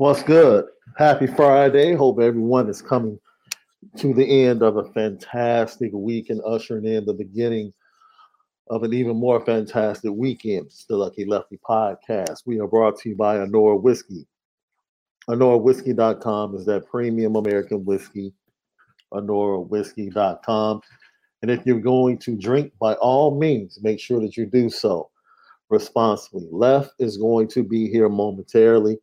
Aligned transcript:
What's 0.00 0.22
good? 0.22 0.64
Happy 0.96 1.26
Friday. 1.26 1.94
Hope 1.94 2.20
everyone 2.20 2.70
is 2.70 2.80
coming 2.80 3.20
to 3.98 4.14
the 4.14 4.46
end 4.46 4.62
of 4.62 4.78
a 4.78 4.90
fantastic 4.94 5.92
week 5.92 6.30
and 6.30 6.40
ushering 6.46 6.86
in 6.86 7.04
the 7.04 7.12
beginning 7.12 7.74
of 8.70 8.82
an 8.82 8.94
even 8.94 9.18
more 9.18 9.44
fantastic 9.44 10.10
weekend. 10.10 10.68
It's 10.68 10.86
the 10.86 10.96
Lucky 10.96 11.26
Lefty 11.26 11.58
podcast. 11.58 12.46
We 12.46 12.58
are 12.60 12.66
brought 12.66 12.98
to 13.00 13.10
you 13.10 13.14
by 13.14 13.36
Anora 13.36 13.78
Whiskey. 13.78 14.26
AnoraWhiskey.com 15.28 16.56
is 16.56 16.64
that 16.64 16.86
premium 16.86 17.36
American 17.36 17.84
whiskey. 17.84 18.32
AnoraWhiskey.com. 19.12 20.80
And 21.42 21.50
if 21.50 21.66
you're 21.66 21.78
going 21.78 22.16
to 22.20 22.38
drink, 22.38 22.72
by 22.80 22.94
all 22.94 23.38
means, 23.38 23.78
make 23.82 24.00
sure 24.00 24.22
that 24.22 24.38
you 24.38 24.46
do 24.46 24.70
so 24.70 25.10
responsibly. 25.68 26.48
Left 26.50 26.94
is 26.98 27.18
going 27.18 27.48
to 27.48 27.62
be 27.62 27.90
here 27.90 28.08
momentarily. 28.08 28.96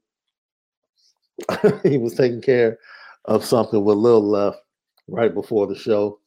he 1.84 1.98
was 1.98 2.16
taking 2.16 2.42
care 2.42 2.80
of 3.25 3.46
something 3.46 3.84
with 3.84 3.98
Lil 3.98 4.28
left 4.28 4.59
right 5.08 5.34
before 5.34 5.68
the 5.68 5.75
show. 5.75 6.20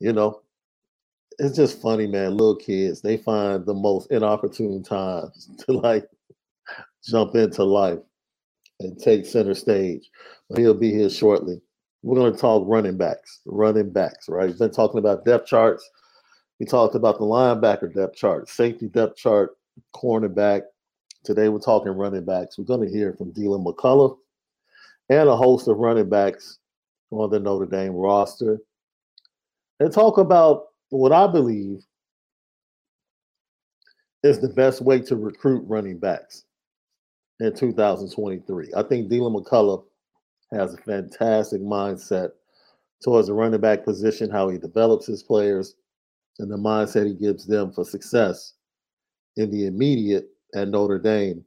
You 0.00 0.12
know, 0.12 0.42
it's 1.38 1.56
just 1.56 1.80
funny, 1.80 2.06
man. 2.06 2.32
Little 2.32 2.56
kids, 2.56 3.00
they 3.00 3.16
find 3.16 3.64
the 3.64 3.74
most 3.74 4.10
inopportune 4.10 4.82
times 4.82 5.48
to 5.66 5.72
like 5.72 6.06
jump 7.04 7.34
into 7.34 7.64
life 7.64 7.98
and 8.80 8.98
take 8.98 9.26
center 9.26 9.54
stage. 9.54 10.10
But 10.48 10.58
he'll 10.58 10.74
be 10.74 10.90
here 10.90 11.10
shortly. 11.10 11.60
We're 12.02 12.16
going 12.16 12.34
to 12.34 12.38
talk 12.38 12.64
running 12.66 12.98
backs, 12.98 13.40
running 13.46 13.90
backs, 13.90 14.28
right? 14.28 14.46
We've 14.46 14.58
been 14.58 14.70
talking 14.70 14.98
about 14.98 15.24
depth 15.24 15.46
charts. 15.46 15.88
We 16.60 16.66
talked 16.66 16.94
about 16.94 17.18
the 17.18 17.24
linebacker 17.24 17.94
depth 17.94 18.16
chart, 18.16 18.48
safety 18.48 18.88
depth 18.88 19.16
chart, 19.16 19.56
cornerback. 19.94 20.62
Today 21.24 21.48
we're 21.48 21.60
talking 21.60 21.92
running 21.92 22.26
backs. 22.26 22.58
We're 22.58 22.64
going 22.64 22.86
to 22.86 22.94
hear 22.94 23.14
from 23.14 23.32
Deland 23.32 23.64
McCullough 23.64 24.18
and 25.08 25.28
a 25.28 25.36
host 25.36 25.68
of 25.68 25.76
running 25.78 26.08
backs 26.08 26.58
on 27.10 27.30
the 27.30 27.38
Notre 27.38 27.66
Dame 27.66 27.92
roster 27.92 28.58
and 29.80 29.92
talk 29.92 30.18
about 30.18 30.66
what 30.90 31.12
I 31.12 31.26
believe 31.26 31.82
is 34.22 34.40
the 34.40 34.48
best 34.48 34.80
way 34.80 35.00
to 35.00 35.16
recruit 35.16 35.64
running 35.66 35.98
backs 35.98 36.44
in 37.40 37.54
2023. 37.54 38.70
I 38.76 38.82
think 38.82 39.08
Deland 39.08 39.36
McCullough 39.36 39.84
has 40.52 40.74
a 40.74 40.78
fantastic 40.78 41.60
mindset 41.60 42.30
towards 43.04 43.28
the 43.28 43.34
running 43.34 43.60
back 43.60 43.84
position, 43.84 44.30
how 44.30 44.48
he 44.48 44.58
develops 44.58 45.06
his 45.06 45.22
players, 45.22 45.74
and 46.38 46.50
the 46.50 46.56
mindset 46.56 47.06
he 47.06 47.14
gives 47.14 47.46
them 47.46 47.72
for 47.72 47.84
success 47.84 48.54
in 49.36 49.50
the 49.50 49.66
immediate 49.66 50.28
at 50.54 50.68
Notre 50.68 50.98
Dame 50.98 51.44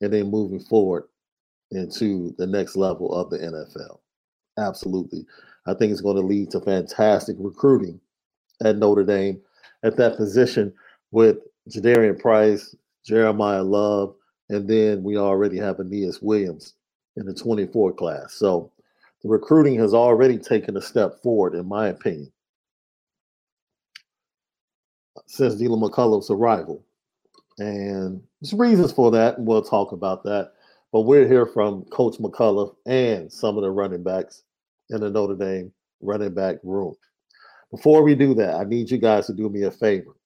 and 0.00 0.12
then 0.12 0.30
moving 0.30 0.60
forward 0.60 1.04
into 1.70 2.34
the 2.38 2.46
next 2.46 2.76
level 2.76 3.14
of 3.14 3.30
the 3.30 3.38
NFL. 3.38 3.98
Absolutely. 4.58 5.26
I 5.66 5.74
think 5.74 5.92
it's 5.92 6.00
going 6.00 6.16
to 6.16 6.22
lead 6.22 6.50
to 6.52 6.60
fantastic 6.60 7.36
recruiting 7.38 8.00
at 8.64 8.76
Notre 8.76 9.04
Dame 9.04 9.40
at 9.82 9.96
that 9.96 10.16
position 10.16 10.72
with 11.10 11.38
Jadarian 11.68 12.18
Price, 12.18 12.74
Jeremiyah 13.08 13.68
Love, 13.68 14.14
and 14.48 14.68
then 14.68 15.02
we 15.02 15.16
already 15.18 15.58
have 15.58 15.76
Aneyas 15.76 16.22
Williams 16.22 16.74
in 17.16 17.26
the 17.26 17.34
24 17.34 17.92
class. 17.92 18.34
So 18.34 18.72
the 19.22 19.28
recruiting 19.28 19.78
has 19.80 19.94
already 19.94 20.38
taken 20.38 20.76
a 20.76 20.82
step 20.82 21.20
forward, 21.22 21.54
in 21.54 21.66
my 21.66 21.88
opinion, 21.88 22.32
since 25.26 25.54
Deland 25.56 25.82
McCullough's 25.82 26.30
arrival. 26.30 26.84
And 27.58 28.22
there's 28.40 28.54
reasons 28.54 28.92
for 28.92 29.10
that, 29.10 29.38
and 29.38 29.46
we'll 29.46 29.62
talk 29.62 29.92
about 29.92 30.22
that. 30.24 30.52
But 30.92 31.02
we're 31.02 31.28
here 31.28 31.46
from 31.46 31.84
Coach 31.84 32.18
McCullough 32.18 32.74
and 32.86 33.32
some 33.32 33.56
of 33.56 33.62
the 33.62 33.70
running 33.70 34.02
backs 34.02 34.42
in 34.90 35.00
the 35.00 35.08
Notre 35.10 35.36
Dame 35.36 35.72
running 36.00 36.34
back 36.34 36.56
room. 36.62 36.94
Before 37.70 38.02
we 38.02 38.14
do 38.14 38.32
that, 38.34 38.54
I 38.54 38.64
need 38.64 38.90
you 38.90 38.96
guys 38.96 39.26
to 39.26 39.34
do 39.34 39.50
me 39.50 39.64
a 39.64 39.70
favor. 39.70 40.16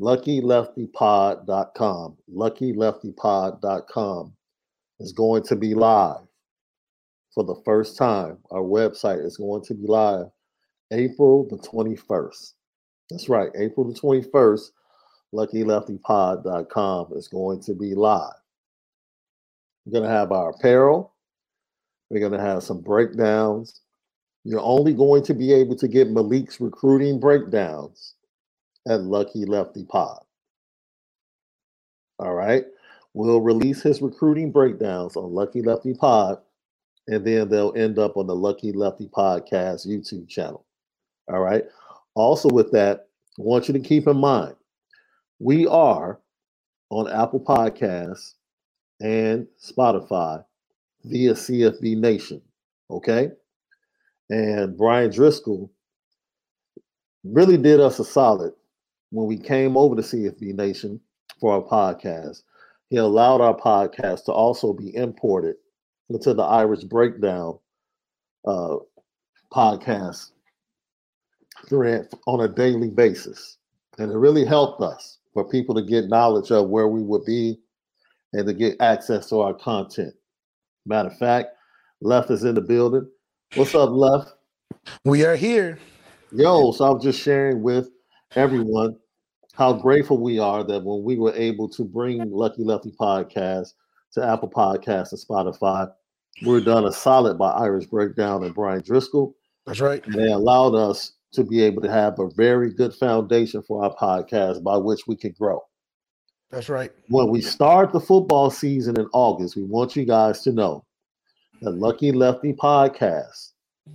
LuckyLeftyPod.com. 0.00 2.16
LuckyLeftyPod.com 2.34 4.32
is 5.00 5.12
going 5.12 5.42
to 5.44 5.56
be 5.56 5.74
live 5.74 6.20
for 7.32 7.44
the 7.44 7.60
first 7.64 7.96
time. 7.96 8.38
Our 8.50 8.62
website 8.62 9.24
is 9.24 9.36
going 9.36 9.62
to 9.64 9.74
be 9.74 9.86
live 9.86 10.26
April 10.92 11.46
the 11.48 11.58
21st. 11.58 12.54
That's 13.10 13.28
right, 13.28 13.50
April 13.56 13.86
the 13.86 13.94
21st. 13.98 14.70
LuckyLeftyPod.com 15.34 17.12
is 17.14 17.28
going 17.28 17.60
to 17.62 17.74
be 17.74 17.94
live. 17.94 18.32
We're 19.88 20.00
going 20.00 20.10
to 20.10 20.14
have 20.14 20.32
our 20.32 20.50
apparel. 20.50 21.14
We're 22.10 22.20
going 22.20 22.32
to 22.32 22.46
have 22.46 22.62
some 22.62 22.82
breakdowns. 22.82 23.80
You're 24.44 24.60
only 24.60 24.92
going 24.92 25.22
to 25.22 25.32
be 25.32 25.50
able 25.54 25.76
to 25.76 25.88
get 25.88 26.10
Malik's 26.10 26.60
recruiting 26.60 27.18
breakdowns 27.18 28.14
at 28.86 29.00
Lucky 29.00 29.46
Lefty 29.46 29.84
Pod. 29.84 30.20
All 32.18 32.34
right. 32.34 32.66
We'll 33.14 33.40
release 33.40 33.80
his 33.80 34.02
recruiting 34.02 34.52
breakdowns 34.52 35.16
on 35.16 35.32
Lucky 35.32 35.62
Lefty 35.62 35.94
Pod, 35.94 36.38
and 37.06 37.26
then 37.26 37.48
they'll 37.48 37.74
end 37.74 37.98
up 37.98 38.18
on 38.18 38.26
the 38.26 38.36
Lucky 38.36 38.72
Lefty 38.72 39.08
Podcast 39.08 39.86
YouTube 39.86 40.28
channel. 40.28 40.66
All 41.32 41.40
right. 41.40 41.64
Also, 42.14 42.50
with 42.50 42.70
that, 42.72 43.06
I 43.38 43.42
want 43.42 43.68
you 43.68 43.72
to 43.72 43.80
keep 43.80 44.06
in 44.06 44.18
mind 44.18 44.54
we 45.38 45.66
are 45.66 46.20
on 46.90 47.10
Apple 47.10 47.40
Podcasts 47.40 48.34
and 49.00 49.46
Spotify 49.60 50.44
via 51.04 51.34
CFB 51.34 51.96
Nation. 51.96 52.40
Okay. 52.90 53.30
And 54.30 54.76
Bryan 54.76 55.10
Driskell 55.10 55.70
really 57.24 57.56
did 57.56 57.80
us 57.80 57.98
a 57.98 58.04
solid 58.04 58.52
when 59.10 59.26
we 59.26 59.38
came 59.38 59.76
over 59.76 59.96
to 59.96 60.02
CFB 60.02 60.54
Nation 60.54 61.00
for 61.40 61.54
our 61.54 61.62
podcast 61.62 62.42
he 62.90 62.96
allowed 62.96 63.40
our 63.40 63.56
podcast 63.56 64.24
to 64.24 64.32
also 64.32 64.72
be 64.72 64.94
imported 64.94 65.56
into 66.08 66.32
the 66.32 66.42
Irish 66.42 66.84
Breakdown 66.84 67.58
uh, 68.46 68.76
podcast 69.52 70.30
thread 71.68 72.08
on 72.26 72.40
a 72.40 72.48
daily 72.48 72.88
basis. 72.88 73.58
And 73.98 74.10
it 74.10 74.16
really 74.16 74.44
helped 74.44 74.80
us 74.80 75.18
for 75.34 75.48
people 75.48 75.74
to 75.74 75.82
get 75.82 76.08
knowledge 76.08 76.50
of 76.50 76.68
where 76.70 76.88
we 76.88 77.02
would 77.02 77.24
be 77.26 77.58
and 78.32 78.46
to 78.46 78.52
get 78.52 78.80
access 78.80 79.28
to 79.28 79.40
our 79.40 79.54
content. 79.54 80.14
Matter 80.86 81.08
of 81.08 81.18
fact, 81.18 81.50
Left 82.00 82.30
is 82.30 82.44
in 82.44 82.54
the 82.54 82.60
building. 82.60 83.08
What's 83.54 83.74
up, 83.74 83.90
Left? 83.90 84.32
We 85.04 85.24
are 85.24 85.36
here. 85.36 85.78
Yo, 86.32 86.72
so 86.72 86.84
I 86.84 86.90
was 86.90 87.02
just 87.02 87.20
sharing 87.20 87.62
with 87.62 87.90
everyone 88.36 88.96
how 89.54 89.72
grateful 89.72 90.18
we 90.18 90.38
are 90.38 90.62
that 90.62 90.84
when 90.84 91.02
we 91.02 91.16
were 91.16 91.34
able 91.34 91.68
to 91.70 91.84
bring 91.84 92.30
Lucky 92.30 92.62
Lefty 92.62 92.92
podcast 92.92 93.72
to 94.12 94.24
Apple 94.24 94.50
Podcasts 94.50 95.12
and 95.12 95.20
Spotify, 95.20 95.90
we 96.46 96.56
are 96.56 96.64
done 96.64 96.84
a 96.84 96.92
solid 96.92 97.38
by 97.38 97.50
Irish 97.50 97.86
Breakdown 97.86 98.44
and 98.44 98.54
Bryan 98.54 98.82
Driskell. 98.82 99.34
That's 99.66 99.80
right. 99.80 100.04
And 100.06 100.14
they 100.14 100.30
allowed 100.30 100.74
us 100.74 101.12
to 101.32 101.44
be 101.44 101.62
able 101.62 101.82
to 101.82 101.90
have 101.90 102.18
a 102.18 102.30
very 102.36 102.72
good 102.72 102.94
foundation 102.94 103.62
for 103.62 103.84
our 103.84 103.94
podcast 103.96 104.62
by 104.62 104.76
which 104.76 105.06
we 105.06 105.16
can 105.16 105.34
grow. 105.38 105.60
That's 106.50 106.68
right. 106.70 106.90
When 107.08 107.28
we 107.28 107.42
start 107.42 107.92
the 107.92 108.00
football 108.00 108.50
season 108.50 108.98
in 108.98 109.06
August, 109.12 109.56
we 109.56 109.64
want 109.64 109.94
you 109.94 110.04
guys 110.06 110.40
to 110.42 110.52
know 110.52 110.84
that 111.60 111.72
Lucky 111.72 112.10
Lefty 112.10 112.54
podcast, 112.54 113.52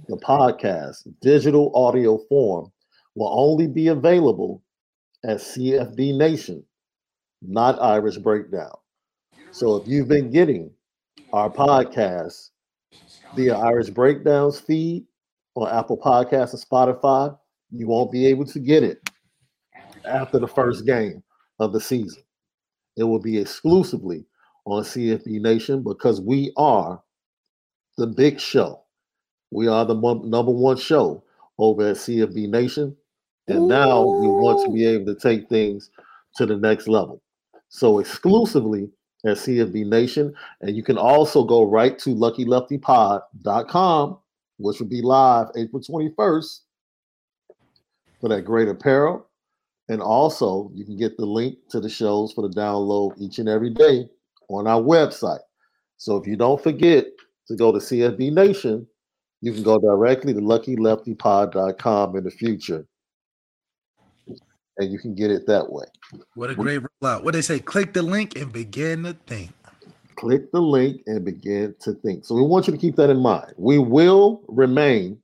the 0.08 0.18
podcast, 0.18 1.08
digital 1.22 1.72
audio 1.76 2.20
form, 2.30 2.72
will 3.16 3.32
only 3.34 3.68
be 3.68 3.88
available 3.88 4.62
at 5.24 5.38
CFB 5.38 6.16
Nation, 6.16 6.64
not 7.42 7.82
Irish 7.82 8.18
Breakdown. 8.18 8.76
So 9.52 9.78
if 9.78 9.88
you've 9.88 10.08
been 10.08 10.30
getting 10.30 10.72
our 11.32 11.50
podcast 11.50 12.50
via 13.36 13.56
Irish 13.56 13.90
Breakdowns 13.90 14.60
feed 14.60 15.06
on 15.56 15.70
Apple 15.70 15.98
Podcasts 15.98 16.54
and 16.54 16.64
Spotify, 16.64 17.36
you 17.72 17.88
won't 17.88 18.12
be 18.12 18.28
able 18.28 18.46
to 18.46 18.60
get 18.60 18.84
it 18.84 19.10
after 20.06 20.38
the 20.38 20.48
first 20.48 20.86
game 20.86 21.24
of 21.60 21.74
the 21.74 21.80
season. 21.80 22.23
It 22.96 23.04
will 23.04 23.20
be 23.20 23.38
exclusively 23.38 24.26
on 24.66 24.84
CFB 24.84 25.42
Nation 25.42 25.84
because 25.84 26.22
we 26.22 26.54
are 26.58 27.02
the 27.98 28.08
big 28.08 28.40
show. 28.40 28.82
We 29.52 29.68
are 29.68 29.86
the 29.86 29.96
number 29.96 30.52
one 30.52 30.78
show 30.78 31.24
over 31.58 31.90
at 31.90 31.98
CFB 31.98 32.50
Nation. 32.50 32.96
And 33.48 33.68
now 33.68 34.02
we 34.02 34.28
want 34.28 34.66
to 34.66 34.74
be 34.74 34.86
able 34.86 35.14
to 35.14 35.20
take 35.20 35.50
things 35.50 35.90
to 36.36 36.46
the 36.46 36.56
next 36.56 36.88
level. 36.88 37.22
So 37.70 38.00
exclusively 38.00 38.90
at 39.26 39.38
CFB 39.38 39.86
Nation. 39.86 40.34
And 40.62 40.76
you 40.76 40.84
can 40.84 40.98
also 40.98 41.44
go 41.44 41.64
right 41.64 41.98
to 42.00 42.12
luckyleftypod.com, 42.12 44.18
which 44.58 44.80
will 44.80 44.88
be 44.88 45.02
live 45.02 45.48
April 45.56 45.82
21st 45.82 46.60
for 48.22 48.30
that 48.30 48.44
great 48.44 48.70
apparel. 48.70 49.28
And 49.90 50.02
also, 50.02 50.72
you 50.74 50.86
can 50.86 50.98
get 50.98 51.18
the 51.18 51.26
link 51.26 51.58
to 51.70 51.80
the 51.80 51.90
shows 51.90 52.32
for 52.32 52.48
the 52.48 52.56
download 52.56 53.14
each 53.18 53.40
and 53.40 53.50
every 53.50 53.70
day 53.70 54.08
on 54.50 54.68
our 54.68 54.82
website. 54.82 55.42
So 55.98 56.18
if 56.18 56.28
you 56.28 56.36
don't 56.36 56.62
forget 56.62 57.06
to 57.48 57.56
go 57.56 57.72
to 57.72 57.80
CFB 57.80 58.34
Nation, 58.34 58.88
you 59.42 59.52
can 59.52 59.64
go 59.64 59.78
directly 59.78 60.34
to 60.34 60.40
luckyleftypod.com 60.40 62.16
in 62.16 62.24
the 62.24 62.32
future 62.32 62.86
and 64.78 64.92
you 64.92 65.00
can 65.00 65.16
get 65.16 65.32
it 65.32 65.46
that 65.48 65.72
way. 65.72 65.86
What 66.36 66.50
a 66.50 66.56
great 66.56 66.82
rollout. 66.82 67.24
What 67.24 67.34
they 67.34 67.42
say, 67.42 67.60
click 67.60 67.94
the 67.94 68.02
link 68.02 68.36
and 68.36 68.52
begin 68.52 69.04
to 69.04 69.14
think. 69.28 69.52
Click 70.16 70.52
the 70.52 70.62
link 70.62 71.02
and 71.08 71.26
begin 71.26 71.76
to 71.82 71.94
think. 71.94 72.26
So 72.26 72.36
we 72.36 72.42
want 72.42 72.68
you 72.68 72.74
to 72.74 72.80
keep 72.80 72.96
that 72.96 73.10
in 73.10 73.18
mind. 73.18 73.54
We 73.58 73.80
will 73.80 74.44
remain 74.48 75.20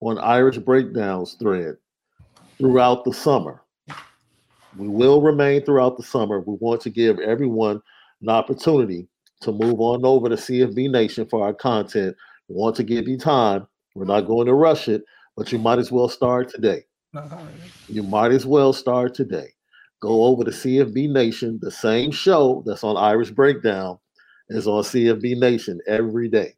on 0.00 0.18
Irish 0.18 0.58
Breakdowns 0.58 1.34
thread 1.34 1.76
throughout 2.58 3.04
the 3.04 3.12
summer. 3.12 3.61
We 4.76 4.88
will 4.88 5.20
remain 5.20 5.64
throughout 5.64 5.96
the 5.96 6.02
summer. 6.02 6.40
We 6.40 6.56
want 6.60 6.80
to 6.82 6.90
give 6.90 7.18
everyone 7.18 7.80
an 8.22 8.28
opportunity 8.28 9.08
to 9.42 9.52
move 9.52 9.80
on 9.80 10.04
over 10.04 10.28
to 10.28 10.36
CFB 10.36 10.90
Nation 10.90 11.26
for 11.28 11.44
our 11.44 11.52
content. 11.52 12.16
We 12.48 12.54
want 12.54 12.76
to 12.76 12.82
give 12.82 13.08
you 13.08 13.18
time. 13.18 13.66
We're 13.94 14.04
not 14.04 14.26
going 14.26 14.46
to 14.46 14.54
rush 14.54 14.88
it, 14.88 15.02
but 15.36 15.52
you 15.52 15.58
might 15.58 15.78
as 15.78 15.92
well 15.92 16.08
start 16.08 16.48
today. 16.48 16.84
Uh-huh. 17.14 17.38
You 17.88 18.02
might 18.02 18.32
as 18.32 18.46
well 18.46 18.72
start 18.72 19.14
today. 19.14 19.48
Go 20.00 20.24
over 20.24 20.44
to 20.44 20.50
CFB 20.50 21.10
Nation. 21.10 21.58
The 21.60 21.70
same 21.70 22.10
show 22.10 22.62
that's 22.66 22.84
on 22.84 22.96
Irish 22.96 23.30
Breakdown 23.30 23.98
is 24.48 24.66
on 24.66 24.82
CFB 24.82 25.38
Nation 25.38 25.80
every 25.86 26.28
day. 26.28 26.54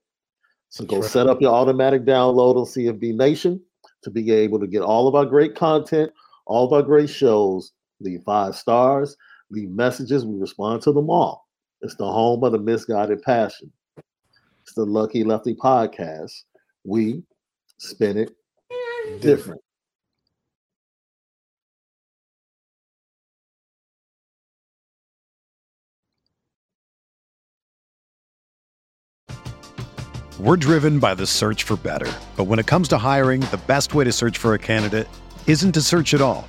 So 0.68 0.84
go 0.84 1.02
set 1.02 1.26
up 1.28 1.40
your 1.40 1.52
automatic 1.52 2.04
download 2.04 2.56
on 2.56 2.64
CFB 2.64 3.14
Nation 3.14 3.60
to 4.02 4.10
be 4.10 4.32
able 4.32 4.58
to 4.60 4.66
get 4.66 4.82
all 4.82 5.06
of 5.06 5.14
our 5.14 5.24
great 5.24 5.54
content, 5.54 6.10
all 6.46 6.66
of 6.66 6.72
our 6.72 6.82
great 6.82 7.10
shows. 7.10 7.72
Leave 8.00 8.22
five 8.24 8.56
stars, 8.56 9.16
leave 9.50 9.70
messages. 9.70 10.26
We 10.26 10.38
respond 10.38 10.82
to 10.82 10.92
them 10.92 11.10
all. 11.10 11.46
It's 11.80 11.96
the 11.96 12.10
home 12.10 12.42
of 12.44 12.52
the 12.52 12.58
misguided 12.58 13.22
passion. 13.22 13.72
It's 14.62 14.74
the 14.74 14.84
Lucky 14.84 15.24
Lefty 15.24 15.54
podcast. 15.54 16.32
We 16.84 17.22
spin 17.78 18.16
it 18.16 18.30
different. 19.20 19.60
We're 30.40 30.56
driven 30.56 30.98
by 30.98 31.14
the 31.14 31.26
search 31.26 31.62
for 31.62 31.76
better. 31.76 32.10
But 32.36 32.44
when 32.44 32.58
it 32.58 32.66
comes 32.66 32.88
to 32.88 32.98
hiring, 32.98 33.40
the 33.40 33.60
best 33.66 33.94
way 33.94 34.04
to 34.04 34.12
search 34.12 34.36
for 34.36 34.54
a 34.54 34.58
candidate 34.58 35.08
isn't 35.46 35.72
to 35.72 35.80
search 35.80 36.12
at 36.12 36.20
all. 36.20 36.48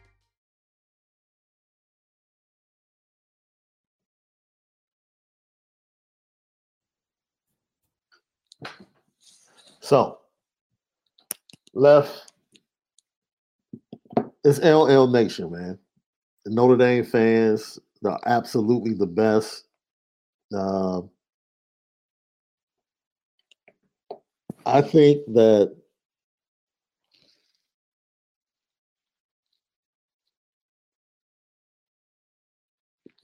So, 9.81 10.19
left 11.73 12.31
it's 14.43 14.59
LL 14.59 15.07
Nation, 15.07 15.51
man. 15.51 15.79
The 16.45 16.51
Notre 16.51 16.77
Dame 16.77 17.05
fans 17.05 17.79
are 18.05 18.19
absolutely 18.25 18.93
the 18.93 19.07
best. 19.07 19.65
Uh, 20.55 21.01
I 24.65 24.81
think 24.81 25.25
that 25.33 25.75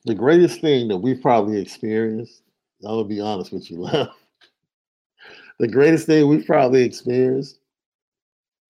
the 0.06 0.16
greatest 0.16 0.62
thing 0.62 0.88
that 0.90 0.98
we've 0.98 1.22
probably 1.22 1.60
experienced, 1.62 2.44
gonna 2.84 3.06
be 3.06 3.22
honest 3.22 3.52
with 3.52 3.70
you, 3.72 3.82
left. 3.82 4.12
The 5.60 5.68
greatest 5.68 6.06
thing 6.06 6.28
we've 6.28 6.46
probably 6.46 6.84
experienced 6.84 7.60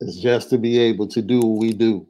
is 0.02 0.20
just 0.20 0.50
to 0.50 0.58
be 0.58 0.78
able 0.80 1.08
to 1.08 1.22
do 1.22 1.40
what 1.40 1.60
we 1.60 1.74
do 1.74 2.08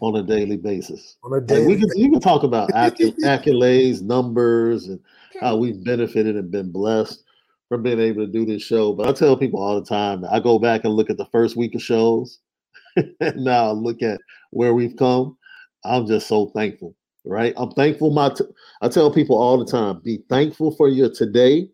on 0.00 0.16
a 0.16 0.22
daily 0.22 0.56
basis. 0.56 1.16
On 1.24 1.32
a 1.32 1.36
Like, 1.36 1.48
daily 1.48 1.66
we 1.66 1.76
can 1.76 1.88
you 1.96 2.10
can 2.10 2.20
talk 2.20 2.42
about 2.42 2.70
acc- 2.74 2.98
accolades, 3.24 4.02
numbers, 4.02 4.88
and 4.88 5.00
how 5.40 5.56
we've 5.56 5.82
benefited 5.84 6.36
and 6.36 6.50
been 6.50 6.70
blessed 6.72 7.22
from 7.68 7.82
being 7.82 8.00
able 8.00 8.26
to 8.26 8.30
do 8.30 8.44
this 8.44 8.62
show. 8.62 8.92
But 8.92 9.08
I 9.08 9.12
tell 9.12 9.36
people 9.36 9.62
all 9.62 9.80
the 9.80 9.86
time, 9.86 10.24
I 10.30 10.40
go 10.40 10.58
back 10.58 10.84
and 10.84 10.94
look 10.94 11.10
at 11.10 11.16
the 11.16 11.26
first 11.26 11.56
week 11.56 11.74
of 11.74 11.82
shows, 11.82 12.40
and 12.96 13.36
now 13.36 13.68
I 13.68 13.72
look 13.72 14.02
at 14.02 14.20
where 14.50 14.74
we've 14.74 14.96
come. 14.96 15.36
I'm 15.84 16.06
just 16.06 16.26
so 16.26 16.46
thankful, 16.54 16.94
right? 17.24 17.54
I'm 17.56 17.70
thankful. 17.72 18.10
My 18.10 18.30
t- 18.30 18.44
I 18.82 18.88
tell 18.88 19.10
people 19.12 19.36
all 19.38 19.58
the 19.58 19.70
time, 19.70 20.00
be 20.02 20.20
thankful 20.28 20.74
for 20.76 20.88
your 20.88 21.10
today, 21.10 21.68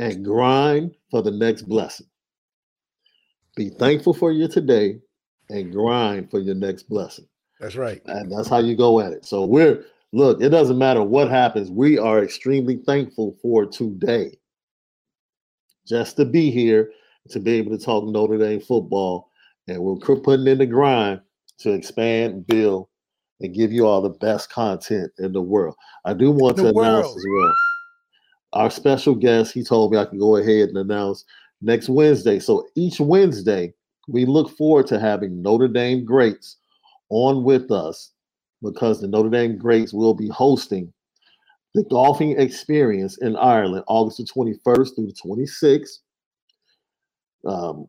and 0.00 0.24
grind 0.24 0.96
for 1.10 1.22
the 1.22 1.30
next 1.30 1.62
blessing. 1.62 2.06
Be 3.54 3.68
thankful 3.68 4.14
for 4.14 4.32
your 4.32 4.48
today, 4.48 4.98
and 5.50 5.70
grind 5.72 6.30
for 6.30 6.38
your 6.38 6.54
next 6.54 6.84
blessing. 6.84 7.26
That's 7.60 7.76
right. 7.76 8.00
And 8.06 8.32
that's 8.32 8.48
how 8.48 8.58
you 8.58 8.74
go 8.74 9.00
at 9.00 9.12
it. 9.12 9.26
So 9.26 9.44
we're 9.44 9.84
look, 10.12 10.40
it 10.40 10.48
doesn't 10.48 10.78
matter 10.78 11.02
what 11.02 11.28
happens. 11.28 11.70
We 11.70 11.98
are 11.98 12.24
extremely 12.24 12.78
thankful 12.78 13.36
for 13.42 13.66
today. 13.66 14.38
Just 15.86 16.16
to 16.16 16.24
be 16.24 16.50
here, 16.50 16.92
to 17.28 17.38
be 17.38 17.52
able 17.52 17.76
to 17.76 17.84
talk 17.84 18.04
Notre 18.04 18.38
Dame 18.38 18.60
football. 18.60 19.30
And 19.68 19.82
we're 19.82 19.96
putting 19.96 20.46
in 20.46 20.58
the 20.58 20.66
grind 20.66 21.20
to 21.58 21.72
expand, 21.72 22.46
build, 22.46 22.88
and 23.40 23.54
give 23.54 23.70
you 23.70 23.86
all 23.86 24.00
the 24.00 24.08
best 24.08 24.50
content 24.50 25.12
in 25.18 25.32
the 25.32 25.42
world. 25.42 25.74
I 26.06 26.14
do 26.14 26.30
want 26.30 26.56
The 26.56 26.62
to 26.62 26.68
announce 26.70 27.08
as 27.08 27.24
well. 27.28 27.54
Our 28.52 28.70
special 28.70 29.14
guest, 29.14 29.52
he 29.52 29.62
told 29.62 29.92
me 29.92 29.98
I 29.98 30.04
can 30.04 30.18
go 30.18 30.36
ahead 30.36 30.68
and 30.68 30.78
announce 30.78 31.24
next 31.62 31.88
Wednesday. 31.88 32.38
So 32.38 32.66
each 32.74 33.00
Wednesday, 33.00 33.74
we 34.08 34.24
look 34.24 34.56
forward 34.56 34.86
to 34.88 34.98
having 34.98 35.40
Notre 35.40 35.68
Dame 35.68 36.04
greats 36.04 36.56
on 37.10 37.44
with 37.44 37.70
us 37.70 38.12
because 38.62 39.00
the 39.00 39.08
Notre 39.08 39.30
Dame 39.30 39.56
greats 39.56 39.92
will 39.92 40.14
be 40.14 40.28
hosting 40.28 40.92
the 41.74 41.84
golfing 41.84 42.38
experience 42.40 43.18
in 43.18 43.36
Ireland 43.36 43.84
August 43.86 44.18
the 44.18 44.24
21st 44.24 44.94
through 44.94 45.06
the 45.06 45.14
26th. 45.24 45.98
Um, 47.46 47.88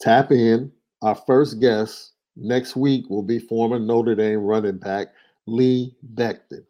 tap 0.00 0.30
in. 0.30 0.70
Our 1.02 1.14
first 1.14 1.60
guest 1.60 2.12
next 2.36 2.76
week 2.76 3.08
will 3.08 3.22
be 3.22 3.38
former 3.38 3.78
Notre 3.78 4.14
Dame 4.14 4.40
running 4.40 4.78
back 4.78 5.08
Lee 5.46 5.94
Becton. 6.14 6.64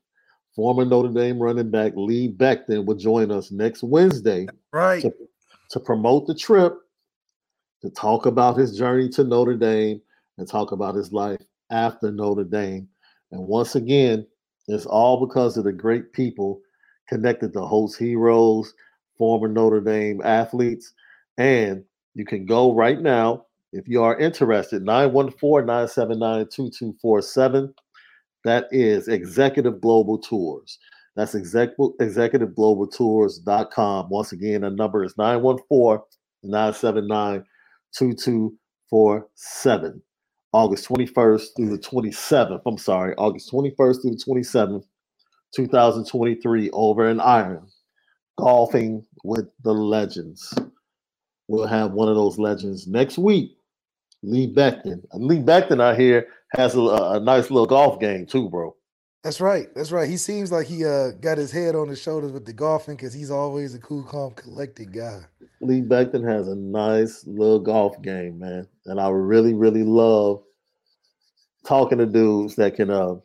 Former 0.56 0.86
Notre 0.86 1.12
Dame 1.12 1.38
running 1.38 1.70
back 1.70 1.92
Lee 1.96 2.32
Becton 2.32 2.86
will 2.86 2.96
join 2.96 3.30
us 3.30 3.52
next 3.52 3.82
Wednesday 3.82 4.48
Right. 4.72 5.02
to, 5.02 5.12
to 5.70 5.78
promote 5.78 6.26
the 6.26 6.34
trip, 6.34 6.74
to 7.82 7.90
talk 7.90 8.24
about 8.24 8.56
his 8.56 8.76
journey 8.76 9.10
to 9.10 9.22
Notre 9.22 9.54
Dame, 9.54 10.00
and 10.38 10.48
talk 10.48 10.72
about 10.72 10.94
his 10.94 11.12
life 11.12 11.40
after 11.70 12.10
Notre 12.10 12.44
Dame. 12.44 12.88
And 13.32 13.46
once 13.46 13.74
again, 13.74 14.26
it's 14.66 14.86
all 14.86 15.24
because 15.26 15.58
of 15.58 15.64
the 15.64 15.72
great 15.72 16.12
people 16.14 16.60
connected 17.06 17.52
to 17.52 17.60
host 17.60 17.98
heroes, 17.98 18.72
former 19.18 19.48
Notre 19.48 19.80
Dame 19.82 20.22
athletes. 20.24 20.94
And 21.36 21.84
you 22.14 22.24
can 22.24 22.46
go 22.46 22.74
right 22.74 23.00
now 23.00 23.44
if 23.72 23.86
you 23.86 24.02
are 24.02 24.18
interested, 24.18 24.82
914 24.82 25.66
979 25.66 26.46
2247. 26.46 27.74
That 28.46 28.68
is 28.70 29.08
Executive 29.08 29.80
Global 29.80 30.18
Tours. 30.18 30.78
That's 31.16 31.34
exec- 31.34 31.76
executiveglobaltours.com. 31.78 34.08
Once 34.08 34.30
again, 34.30 34.60
the 34.60 34.70
number 34.70 35.02
is 35.02 35.18
914 35.18 36.04
979 36.44 37.44
2247. 37.98 40.00
August 40.52 40.88
21st 40.88 41.46
through 41.56 41.70
the 41.70 41.78
27th. 41.78 42.62
I'm 42.64 42.78
sorry, 42.78 43.16
August 43.16 43.50
21st 43.50 44.02
through 44.02 44.12
the 44.12 44.24
27th, 44.24 44.84
2023, 45.56 46.70
over 46.70 47.08
in 47.08 47.18
Ireland. 47.18 47.66
Golfing 48.38 49.04
with 49.24 49.48
the 49.64 49.72
legends. 49.72 50.54
We'll 51.48 51.66
have 51.66 51.94
one 51.94 52.08
of 52.08 52.14
those 52.14 52.38
legends 52.38 52.86
next 52.86 53.18
week. 53.18 53.56
Lee 54.22 54.54
Becton. 54.54 55.02
Lee 55.14 55.40
Becton 55.40 55.80
I 55.80 55.96
here 55.96 56.28
has 56.56 56.74
a, 56.74 56.80
a 56.80 57.20
nice 57.20 57.50
little 57.50 57.66
golf 57.66 58.00
game 58.00 58.26
too, 58.26 58.48
bro. 58.48 58.74
That's 59.22 59.40
right. 59.40 59.74
That's 59.74 59.90
right. 59.90 60.08
He 60.08 60.16
seems 60.16 60.52
like 60.52 60.68
he 60.68 60.84
uh 60.84 61.10
got 61.12 61.36
his 61.36 61.50
head 61.50 61.74
on 61.74 61.88
his 61.88 62.00
shoulders 62.00 62.32
with 62.32 62.46
the 62.46 62.52
golfing 62.52 62.96
because 62.96 63.12
he's 63.12 63.30
always 63.30 63.74
a 63.74 63.78
cool, 63.80 64.04
calm, 64.04 64.32
collected 64.34 64.92
guy. 64.92 65.22
Lee 65.60 65.80
Becton 65.80 66.24
has 66.24 66.46
a 66.46 66.54
nice 66.54 67.26
little 67.26 67.58
golf 67.58 68.00
game, 68.02 68.38
man. 68.38 68.68
And 68.84 69.00
I 69.00 69.08
really, 69.08 69.52
really 69.52 69.82
love 69.82 70.42
talking 71.66 71.98
to 71.98 72.06
dudes 72.06 72.54
that 72.56 72.76
can 72.76 72.90
uh 72.90 73.16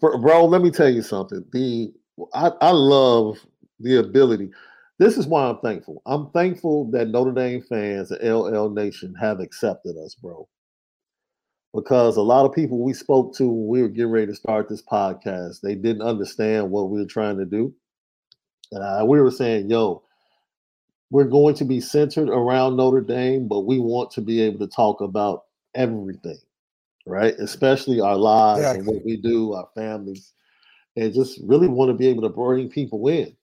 bro, 0.00 0.18
bro, 0.18 0.44
let 0.44 0.60
me 0.60 0.70
tell 0.70 0.90
you 0.90 1.02
something. 1.02 1.44
The 1.52 1.92
I, 2.34 2.50
I 2.60 2.70
love 2.70 3.38
the 3.80 3.96
ability. 4.00 4.50
This 4.98 5.16
is 5.16 5.26
why 5.26 5.46
I'm 5.46 5.58
thankful. 5.58 6.02
I'm 6.06 6.30
thankful 6.30 6.90
that 6.92 7.08
Notre 7.08 7.32
Dame 7.32 7.62
fans 7.62 8.10
and 8.10 8.22
LL 8.22 8.68
Nation 8.68 9.14
have 9.14 9.40
accepted 9.40 9.96
us, 9.96 10.14
bro. 10.14 10.46
Because 11.74 12.16
a 12.16 12.22
lot 12.22 12.46
of 12.46 12.54
people 12.54 12.78
we 12.78 12.92
spoke 12.92 13.34
to 13.36 13.48
when 13.48 13.66
we 13.66 13.82
were 13.82 13.88
getting 13.88 14.10
ready 14.10 14.26
to 14.26 14.34
start 14.34 14.68
this 14.68 14.82
podcast, 14.82 15.60
they 15.60 15.74
didn't 15.74 16.02
understand 16.02 16.70
what 16.70 16.88
we 16.88 17.00
were 17.00 17.06
trying 17.06 17.36
to 17.38 17.44
do. 17.44 17.74
And 18.70 18.84
I, 18.84 19.02
we 19.02 19.20
were 19.20 19.30
saying, 19.30 19.68
yo, 19.68 20.02
we're 21.10 21.24
going 21.24 21.54
to 21.56 21.64
be 21.64 21.80
centered 21.80 22.28
around 22.28 22.76
Notre 22.76 23.00
Dame, 23.00 23.48
but 23.48 23.60
we 23.60 23.80
want 23.80 24.12
to 24.12 24.20
be 24.20 24.40
able 24.40 24.60
to 24.60 24.72
talk 24.72 25.00
about 25.00 25.44
everything, 25.74 26.38
right? 27.06 27.34
Especially 27.34 28.00
our 28.00 28.16
lives 28.16 28.64
and 28.64 28.86
what 28.86 29.04
we 29.04 29.16
do, 29.16 29.52
our 29.54 29.68
families, 29.74 30.32
and 30.96 31.12
just 31.12 31.40
really 31.44 31.68
want 31.68 31.88
to 31.88 31.94
be 31.94 32.06
able 32.06 32.22
to 32.22 32.28
bring 32.28 32.68
people 32.68 33.08
in. 33.08 33.36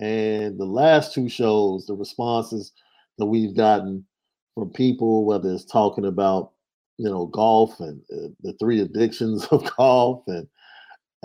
And 0.00 0.58
the 0.58 0.64
last 0.64 1.12
two 1.12 1.28
shows, 1.28 1.86
the 1.86 1.94
responses 1.94 2.72
that 3.18 3.26
we've 3.26 3.54
gotten 3.54 4.06
from 4.54 4.70
people, 4.70 5.26
whether 5.26 5.50
it's 5.52 5.64
talking 5.64 6.06
about, 6.06 6.53
you 6.98 7.08
know, 7.08 7.26
golf 7.26 7.80
and 7.80 8.00
uh, 8.12 8.28
the 8.42 8.52
three 8.54 8.80
addictions 8.80 9.44
of 9.50 9.64
golf 9.76 10.22
and 10.26 10.46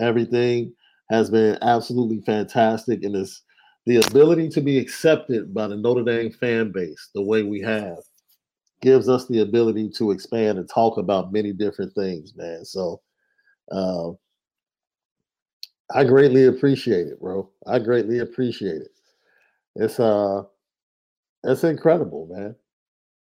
everything, 0.00 0.72
has 1.10 1.28
been 1.28 1.58
absolutely 1.62 2.20
fantastic. 2.20 3.02
And 3.02 3.16
it's 3.16 3.42
the 3.86 3.96
ability 3.96 4.48
to 4.50 4.60
be 4.60 4.78
accepted 4.78 5.52
by 5.52 5.66
the 5.66 5.76
Notre 5.76 6.04
Dame 6.04 6.30
fan 6.30 6.70
base 6.70 7.10
the 7.14 7.22
way 7.22 7.42
we 7.42 7.60
have 7.60 7.98
gives 8.80 9.08
us 9.08 9.26
the 9.26 9.40
ability 9.40 9.90
to 9.90 10.10
expand 10.10 10.58
and 10.58 10.68
talk 10.68 10.96
about 10.96 11.32
many 11.32 11.52
different 11.52 11.92
things, 11.94 12.34
man. 12.36 12.64
So 12.64 13.00
uh, 13.70 14.10
I 15.94 16.04
greatly 16.04 16.46
appreciate 16.46 17.08
it, 17.08 17.20
bro. 17.20 17.50
I 17.66 17.78
greatly 17.78 18.20
appreciate 18.20 18.82
it. 18.82 18.90
It's 19.76 20.00
uh 20.00 20.42
it's 21.44 21.64
incredible, 21.64 22.28
man. 22.30 22.54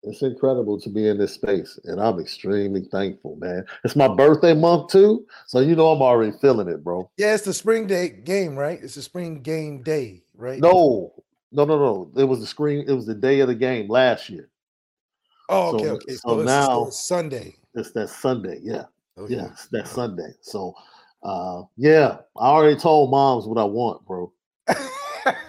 It's 0.03 0.21
incredible 0.21 0.79
to 0.79 0.89
be 0.89 1.07
in 1.07 1.17
this 1.17 1.33
space, 1.33 1.79
and 1.85 1.99
I'm 1.99 2.19
extremely 2.19 2.83
thankful, 2.91 3.35
man. 3.37 3.65
It's 3.83 3.95
my 3.95 4.07
birthday 4.07 4.53
month 4.53 4.91
too, 4.91 5.25
so 5.47 5.59
you 5.59 5.75
know 5.75 5.91
I'm 5.91 6.01
already 6.01 6.31
feeling 6.39 6.69
it, 6.69 6.83
bro. 6.83 7.09
Yeah, 7.17 7.33
it's 7.33 7.43
the 7.43 7.53
spring 7.53 7.87
day 7.87 8.09
game, 8.09 8.55
right? 8.55 8.79
It's 8.81 8.95
a 8.97 9.01
spring 9.01 9.41
game 9.41 9.81
day, 9.83 10.23
right? 10.35 10.59
No, 10.59 11.13
no, 11.51 11.65
no, 11.65 11.77
no. 11.77 12.11
It 12.15 12.25
was 12.25 12.39
the 12.39 12.45
screen. 12.47 12.85
It 12.87 12.93
was 12.93 13.05
the 13.05 13.15
day 13.15 13.39
of 13.39 13.47
the 13.47 13.55
game 13.55 13.89
last 13.89 14.29
year. 14.29 14.49
Oh, 15.49 15.71
So- 15.71 15.77
okay, 15.77 15.89
okay. 15.89 16.13
so 16.13 16.19
So, 16.29 16.39
it's 16.41 16.45
now- 16.45 16.89
Sunday. 16.91 17.55
It's 17.73 17.91
that 17.91 18.09
Sunday. 18.09 18.59
Yeah, 18.63 18.85
Okay. 19.17 19.35
yeah, 19.35 19.47
it's 19.51 19.67
that 19.67 19.87
Sunday. 19.87 20.33
So, 20.41 20.73
uh, 21.23 21.63
yeah, 21.75 22.17
I 22.37 22.47
already 22.49 22.79
told 22.79 23.11
moms 23.11 23.45
what 23.45 23.57
I 23.57 23.63
want, 23.65 24.05
bro. 24.05 24.31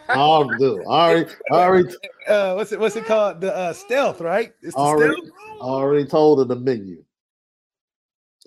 I 0.08 0.14
already 0.14 0.58
do. 0.58 0.84
I 0.88 1.26
already, 1.50 1.88
uh, 2.28 2.54
what's 2.54 2.72
it? 2.72 2.80
What's 2.80 2.96
it 2.96 3.04
called? 3.04 3.40
The 3.40 3.54
uh, 3.54 3.72
stealth, 3.72 4.20
right? 4.20 4.52
It's 4.62 4.74
the 4.74 4.80
Already- 4.80 5.14
stealth. 5.14 5.32
I 5.60 5.64
already 5.64 6.04
told 6.06 6.38
her 6.38 6.44
the 6.44 6.56
menu. 6.60 7.04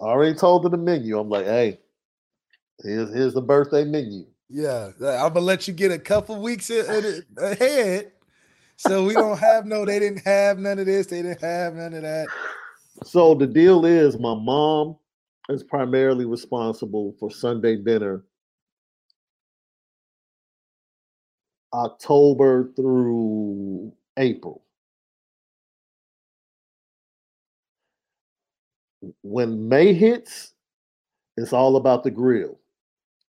I 0.02 0.06
already 0.06 0.34
told 0.36 0.64
her 0.64 0.70
the 0.70 0.78
menu. 0.78 1.20
I'm 1.20 1.30
like, 1.30 1.46
hey, 1.46 1.80
here's 2.84 3.14
here's 3.14 3.34
the 3.34 3.42
birthday 3.42 3.84
menu. 3.84 4.26
Yeah, 4.50 4.92
I'm 5.00 5.34
gonna 5.34 5.42
let 5.42 5.68
you 5.68 5.74
get 5.74 5.92
a 5.92 6.00
couple 6.00 6.42
weeks 6.42 6.70
ahead, 6.70 8.12
so 8.78 9.06
we 9.06 9.14
don't 9.14 9.38
have 9.38 9.66
no. 9.66 9.86
They 9.86 10.00
didn't 10.00 10.26
have 10.26 10.58
none 10.58 10.80
of 10.80 10.86
this. 10.86 11.08
They 11.08 11.22
didn't 11.22 11.42
have 11.42 11.76
none 11.76 11.94
of 11.94 12.02
that. 12.02 12.28
So 13.04 13.34
the 13.36 13.48
deal 13.48 13.86
is, 13.86 14.20
my 14.20 14.36
mom 14.36 14.98
is 15.50 15.64
primarily 15.64 16.26
responsible 16.26 17.16
for 17.20 17.32
Sunday 17.32 17.78
dinner, 17.78 18.24
October 21.74 22.72
through 22.76 23.94
April. 24.18 24.62
When 29.24 29.68
May 29.68 29.94
hits, 29.94 30.54
it's 31.38 31.54
all 31.54 31.76
about 31.78 32.04
the 32.04 32.12
grill. 32.12 32.60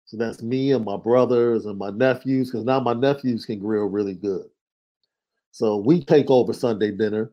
So 0.05 0.17
that's 0.17 0.43
me 0.43 0.73
and 0.73 0.85
my 0.85 0.97
brothers 0.97 1.65
and 1.67 1.79
my 1.79 1.91
nephews, 1.91 2.51
because 2.51 2.67
now 2.67 2.81
my 2.81 2.93
nephews 2.93 3.47
can 3.47 3.59
grill 3.59 3.87
really 3.87 4.15
good. 4.15 4.47
So 5.53 5.77
we 5.77 6.05
take 6.05 6.31
over 6.31 6.53
Sunday 6.53 6.91
dinner. 6.91 7.31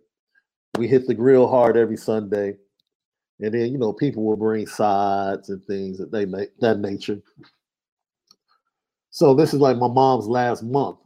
We 0.77 0.87
hit 0.87 1.07
the 1.07 1.13
grill 1.13 1.47
hard 1.47 1.75
every 1.75 1.97
Sunday. 1.97 2.55
And 3.41 3.53
then, 3.53 3.71
you 3.71 3.77
know, 3.77 3.93
people 3.93 4.23
will 4.23 4.37
bring 4.37 4.67
sides 4.67 5.49
and 5.49 5.63
things 5.65 5.97
that 5.97 6.11
they 6.11 6.25
make 6.25 6.57
that 6.59 6.79
nature. 6.79 7.21
So 9.19 9.33
this 9.33 9.53
is 9.53 9.59
like 9.59 9.75
my 9.75 9.89
mom's 9.89 10.27
last 10.27 10.63
month 10.63 10.97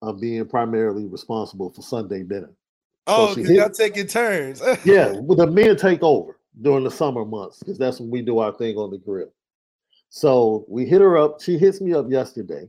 of 0.00 0.18
being 0.18 0.46
primarily 0.48 1.04
responsible 1.04 1.68
for 1.68 1.82
Sunday 1.82 2.22
dinner. 2.22 2.54
Oh, 3.06 3.34
hit- 3.34 3.50
y'all 3.50 3.68
taking 3.68 4.06
turns. 4.06 4.62
Yeah, 4.86 5.12
well, 5.12 5.36
the 5.36 5.46
men 5.46 5.76
take 5.76 6.02
over 6.02 6.38
during 6.62 6.84
the 6.84 6.90
summer 6.90 7.26
months 7.26 7.58
because 7.58 7.76
that's 7.76 8.00
when 8.00 8.08
we 8.08 8.22
do 8.22 8.38
our 8.38 8.52
thing 8.52 8.78
on 8.78 8.90
the 8.90 8.96
grill. 8.96 9.30
So 10.08 10.64
we 10.68 10.86
hit 10.86 11.02
her 11.02 11.18
up. 11.18 11.42
She 11.42 11.58
hits 11.58 11.82
me 11.82 11.92
up 11.92 12.06
yesterday, 12.10 12.66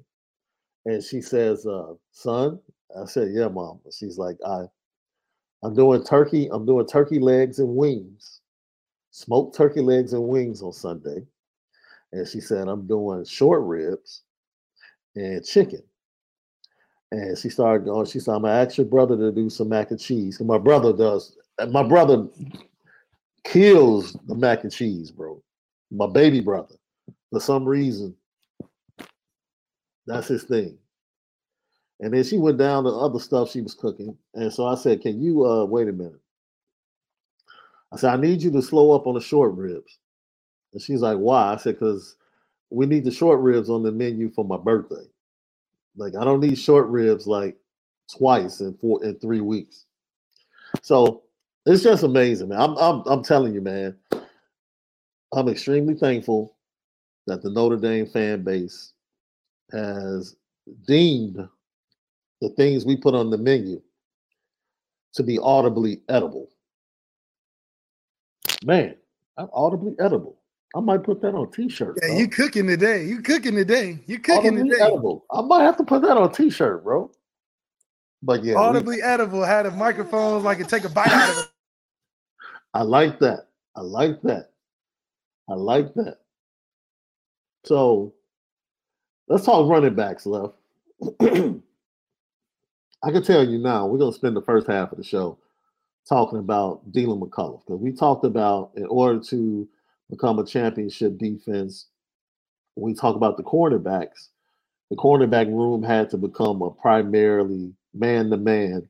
and 0.85 1.01
she 1.01 1.21
says, 1.21 1.65
uh, 1.65 1.93
"Son," 2.11 2.59
I 3.01 3.05
said, 3.05 3.29
"Yeah, 3.31 3.47
mom." 3.47 3.79
She's 3.97 4.17
like, 4.17 4.35
"I, 4.45 4.65
I'm 5.63 5.73
doing 5.73 6.03
turkey. 6.03 6.49
I'm 6.51 6.65
doing 6.65 6.85
turkey 6.85 7.19
legs 7.19 7.59
and 7.59 7.77
wings, 7.77 8.41
smoked 9.11 9.55
turkey 9.55 9.79
legs 9.79 10.11
and 10.11 10.27
wings 10.27 10.61
on 10.61 10.73
Sunday." 10.73 11.25
And 12.11 12.27
she 12.27 12.41
said, 12.41 12.67
"I'm 12.67 12.87
doing 12.87 13.23
short 13.23 13.61
ribs 13.63 14.23
and 15.15 15.43
chicken." 15.45 15.83
And 17.11 17.37
she 17.37 17.49
started 17.49 17.85
going. 17.85 18.05
She 18.05 18.19
said, 18.19 18.35
"I'm 18.35 18.43
gonna 18.43 18.53
ask 18.53 18.77
your 18.77 18.85
brother 18.85 19.17
to 19.17 19.31
do 19.31 19.49
some 19.49 19.69
mac 19.69 19.91
and 19.91 19.99
cheese." 19.99 20.39
And 20.39 20.47
my 20.47 20.57
brother 20.59 20.93
does. 20.93 21.35
My 21.69 21.83
brother 21.83 22.27
kills 23.43 24.13
the 24.27 24.35
mac 24.35 24.63
and 24.63 24.71
cheese, 24.71 25.11
bro. 25.11 25.41
My 25.91 26.07
baby 26.07 26.39
brother, 26.39 26.75
for 27.31 27.39
some 27.39 27.65
reason, 27.65 28.15
that's 30.05 30.27
his 30.27 30.43
thing. 30.43 30.77
And 31.99 32.13
then 32.13 32.23
she 32.23 32.37
went 32.37 32.57
down 32.57 32.83
to 32.83 32.89
other 32.91 33.19
stuff 33.19 33.49
she 33.49 33.61
was 33.61 33.73
cooking, 33.73 34.17
and 34.35 34.53
so 34.53 34.65
I 34.65 34.75
said, 34.75 35.01
"Can 35.01 35.21
you 35.21 35.45
uh 35.45 35.65
wait 35.65 35.87
a 35.87 35.93
minute?" 35.93 36.21
I 37.91 37.97
said, 37.97 38.13
"I 38.13 38.17
need 38.17 38.41
you 38.41 38.51
to 38.51 38.61
slow 38.61 38.91
up 38.91 39.07
on 39.07 39.15
the 39.15 39.21
short 39.21 39.55
ribs." 39.55 39.99
And 40.73 40.81
she's 40.81 41.01
like, 41.01 41.17
"Why?" 41.17 41.53
I 41.53 41.57
said, 41.57 41.75
"Because 41.75 42.15
we 42.71 42.85
need 42.85 43.05
the 43.05 43.11
short 43.11 43.39
ribs 43.41 43.69
on 43.69 43.83
the 43.83 43.91
menu 43.91 44.31
for 44.31 44.45
my 44.45 44.57
birthday." 44.57 45.05
Like 45.97 46.15
I 46.15 46.23
don't 46.25 46.41
need 46.41 46.57
short 46.59 46.87
ribs 46.87 47.27
like 47.27 47.57
twice 48.11 48.61
in 48.61 48.75
four 48.75 49.03
in 49.03 49.19
three 49.19 49.41
weeks. 49.41 49.85
So 50.81 51.23
it's 51.65 51.83
just 51.83 52.03
amazing, 52.03 52.49
man. 52.49 52.61
I'm 52.61 52.77
I'm 52.77 53.03
I'm 53.07 53.23
telling 53.23 53.53
you, 53.53 53.61
man. 53.61 53.95
I'm 55.33 55.49
extremely 55.49 55.95
thankful 55.95 56.55
that 57.27 57.43
the 57.43 57.51
Notre 57.51 57.77
Dame 57.77 58.07
fan 58.07 58.43
base 58.43 58.93
has 59.71 60.35
deemed 60.87 61.47
the 62.41 62.49
things 62.51 62.85
we 62.85 62.97
put 62.97 63.15
on 63.15 63.29
the 63.29 63.37
menu 63.37 63.81
to 65.13 65.23
be 65.23 65.39
audibly 65.39 66.01
edible. 66.09 66.49
Man, 68.63 68.95
I'm 69.37 69.49
audibly 69.53 69.95
edible. 69.99 70.38
I 70.75 70.79
might 70.81 71.03
put 71.03 71.21
that 71.21 71.33
on 71.33 71.47
a 71.47 71.51
t-shirt. 71.51 71.97
Yeah, 72.01 72.09
dog. 72.09 72.17
you 72.19 72.27
cooking 72.27 72.67
today. 72.67 73.03
You 73.03 73.21
cooking 73.21 73.55
today. 73.55 73.99
You 74.05 74.19
cooking 74.19 74.53
audibly 74.53 74.69
today. 74.69 74.83
edible. 74.83 75.25
I 75.31 75.41
might 75.41 75.63
have 75.63 75.77
to 75.77 75.83
put 75.83 76.01
that 76.03 76.15
on 76.15 76.29
a 76.29 76.33
t-shirt, 76.33 76.83
bro. 76.83 77.09
But 78.21 78.43
yeah, 78.43 78.53
we- 78.53 78.59
Audibly 78.59 79.01
edible. 79.01 79.43
Had 79.43 79.65
a 79.65 79.71
microphone 79.71 80.43
like 80.43 80.59
it 80.59 80.69
take 80.69 80.83
a 80.83 80.89
bite 80.89 81.07
out 81.07 81.29
of 81.29 81.37
it. 81.39 81.45
I 82.73 82.83
like 82.83 83.19
that. 83.19 83.47
I 83.75 83.81
like 83.81 84.21
that. 84.23 84.51
I 85.49 85.53
like 85.55 85.93
that. 85.95 86.17
So 87.65 88.13
let's 89.27 89.45
talk 89.45 89.67
running 89.69 89.95
backs, 89.95 90.25
left. 90.27 90.53
I 91.21 93.11
can 93.11 93.23
tell 93.23 93.43
you 93.47 93.57
now, 93.57 93.87
we're 93.87 93.97
gonna 93.97 94.13
spend 94.13 94.35
the 94.35 94.41
first 94.41 94.67
half 94.67 94.91
of 94.91 94.97
the 94.97 95.03
show 95.03 95.37
talking 96.07 96.39
about 96.39 96.91
Deland 96.91 97.21
McCullough 97.21 97.61
because 97.65 97.79
we 97.79 97.91
talked 97.91 98.25
about 98.25 98.71
in 98.75 98.85
order 98.85 99.19
to 99.19 99.67
become 100.09 100.39
a 100.39 100.45
championship 100.45 101.17
defense, 101.17 101.87
we 102.75 102.93
talk 102.93 103.15
about 103.15 103.37
the 103.37 103.43
cornerbacks, 103.43 104.29
the 104.89 104.95
cornerback 104.95 105.47
room 105.47 105.83
had 105.83 106.09
to 106.09 106.17
become 106.17 106.61
a 106.61 106.71
primarily 106.71 107.73
man-to-man 107.93 108.87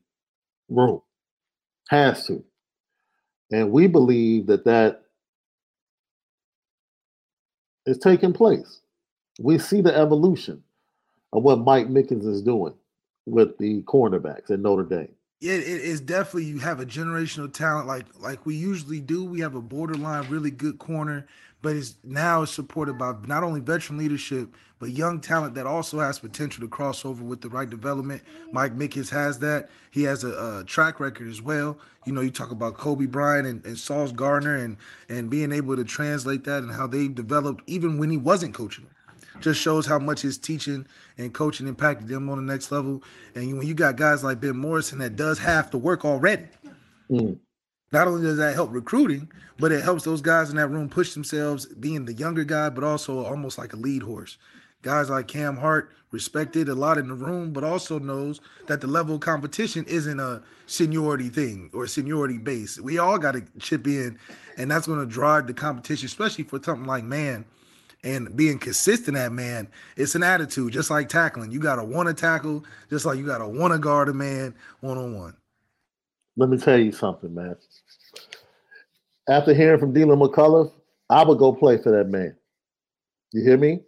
room. 0.68 1.02
Has 1.88 2.26
to. 2.26 2.44
And 3.50 3.72
we 3.72 3.86
believe 3.86 4.46
that 4.46 4.64
that 4.64 5.02
is 7.84 7.98
taking 7.98 8.32
place. 8.32 8.80
We 9.40 9.58
see 9.58 9.80
the 9.80 9.94
evolution 9.94 10.62
of 11.32 11.42
what 11.42 11.60
Mike 11.60 11.88
Mickens 11.88 12.26
is 12.26 12.42
doing 12.42 12.74
with 13.26 13.58
the 13.58 13.82
cornerbacks 13.82 14.50
at 14.50 14.60
Notre 14.60 14.84
Dame. 14.84 15.14
It 15.40 15.62
is 15.62 16.02
definitely 16.02 16.44
you 16.44 16.58
have 16.58 16.80
a 16.80 16.86
generational 16.86 17.50
talent 17.50 17.86
like 17.86 18.04
like 18.18 18.44
we 18.44 18.54
usually 18.54 19.00
do. 19.00 19.24
We 19.24 19.40
have 19.40 19.54
a 19.54 19.62
borderline 19.62 20.28
really 20.28 20.50
good 20.50 20.78
corner, 20.78 21.26
but 21.62 21.76
it's 21.76 21.94
now 22.04 22.42
it's 22.42 22.52
supported 22.52 22.98
by 22.98 23.14
not 23.26 23.42
only 23.42 23.60
veteran 23.60 23.98
leadership 23.98 24.54
but 24.78 24.90
young 24.90 25.20
talent 25.20 25.54
that 25.54 25.66
also 25.66 26.00
has 26.00 26.18
potential 26.18 26.62
to 26.62 26.68
cross 26.68 27.04
over 27.04 27.22
with 27.22 27.42
the 27.42 27.48
right 27.50 27.68
development. 27.68 28.22
Mike 28.50 28.76
Mickens 28.76 29.10
has 29.10 29.38
that. 29.38 29.68
He 29.90 30.02
has 30.04 30.24
a, 30.24 30.60
a 30.60 30.64
track 30.64 31.00
record 31.00 31.28
as 31.28 31.40
well. 31.40 31.78
You 32.06 32.12
know, 32.12 32.22
you 32.22 32.30
talk 32.30 32.50
about 32.50 32.78
Coby 32.78 33.10
Bryant 33.10 33.46
and, 33.46 33.64
and 33.64 33.78
Sauce 33.78 34.12
Gardner 34.12 34.56
and 34.56 34.76
and 35.08 35.30
being 35.30 35.52
able 35.52 35.74
to 35.74 35.84
translate 35.84 36.44
that 36.44 36.62
and 36.62 36.72
how 36.72 36.86
they 36.86 37.08
developed 37.08 37.62
even 37.66 37.96
when 37.96 38.10
he 38.10 38.18
wasn't 38.18 38.52
coaching 38.52 38.84
them 38.84 38.94
just 39.40 39.60
shows 39.60 39.86
how 39.86 39.98
much 39.98 40.20
his 40.20 40.38
teaching 40.38 40.86
and 41.18 41.32
coaching 41.32 41.66
impacted 41.66 42.08
them 42.08 42.28
on 42.28 42.36
the 42.44 42.52
next 42.52 42.70
level. 42.70 43.02
And 43.34 43.48
you- 43.48 43.56
when 43.56 43.66
you 43.66 43.74
got 43.74 43.96
guys 43.96 44.22
like 44.24 44.40
Ben 44.40 44.56
Morrison 44.56 44.98
that 44.98 45.16
does 45.16 45.38
half 45.38 45.70
the 45.70 45.78
work 45.78 46.04
already, 46.04 46.46
Mm. 47.10 47.38
not 47.92 48.08
only 48.08 48.22
does 48.22 48.36
that 48.36 48.54
help 48.54 48.72
recruiting, 48.72 49.30
but 49.58 49.72
it 49.72 49.82
helps 49.82 50.04
those 50.04 50.20
guys 50.20 50.50
in 50.50 50.56
that 50.56 50.68
room 50.68 50.88
push 50.88 51.14
themselves, 51.14 51.66
being 51.66 52.04
the 52.04 52.12
younger 52.14 52.44
guy, 52.44 52.70
but 52.70 52.84
also 52.84 53.24
almost 53.24 53.58
like 53.58 53.72
a 53.72 53.76
lead 53.76 54.02
horse. 54.02 54.38
Guys 54.82 55.10
like 55.10 55.28
Cam 55.28 55.58
Hart 55.58 55.90
respected 56.10 56.68
a 56.68 56.74
lot 56.74 56.96
in 56.96 57.08
the 57.08 57.14
room, 57.14 57.52
but 57.52 57.62
also 57.62 57.98
knows 57.98 58.40
that 58.66 58.80
the 58.80 58.86
level 58.86 59.16
of 59.16 59.20
competition 59.20 59.84
isn't 59.84 60.18
a 60.18 60.42
seniority 60.66 61.28
thing 61.28 61.68
or 61.74 61.86
seniority 61.86 62.38
base. 62.38 62.80
We 62.80 62.96
all 62.96 63.18
got 63.18 63.32
to 63.32 63.44
chip 63.58 63.86
in, 63.86 64.18
and 64.56 64.70
that's 64.70 64.86
going 64.86 65.00
to 65.00 65.06
drive 65.06 65.46
the 65.46 65.52
competition, 65.52 66.06
especially 66.06 66.44
for 66.44 66.62
something 66.62 66.86
like 66.86 67.04
man 67.04 67.44
and 68.02 68.34
being 68.36 68.58
consistent 68.58 69.16
at 69.16 69.32
man, 69.32 69.68
it's 69.96 70.14
an 70.14 70.22
attitude, 70.22 70.72
just 70.72 70.90
like 70.90 71.08
tackling. 71.08 71.50
You 71.50 71.60
gotta 71.60 71.84
want 71.84 72.08
to 72.08 72.14
tackle, 72.14 72.64
just 72.88 73.04
like 73.04 73.18
you 73.18 73.26
gotta 73.26 73.46
want 73.46 73.72
to 73.72 73.78
guard 73.78 74.08
a 74.08 74.14
man 74.14 74.54
one 74.80 74.98
on 74.98 75.14
one. 75.16 75.36
Let 76.36 76.48
me 76.48 76.56
tell 76.58 76.78
you 76.78 76.92
something, 76.92 77.34
man. 77.34 77.56
After 79.28 79.52
hearing 79.54 79.78
from 79.78 79.92
Deland 79.92 80.20
McCullough, 80.20 80.72
I 81.08 81.22
would 81.24 81.38
go 81.38 81.52
play 81.52 81.76
for 81.82 81.90
that 81.92 82.08
man. 82.08 82.36
You 83.32 83.44
hear 83.44 83.58
me? 83.58 83.80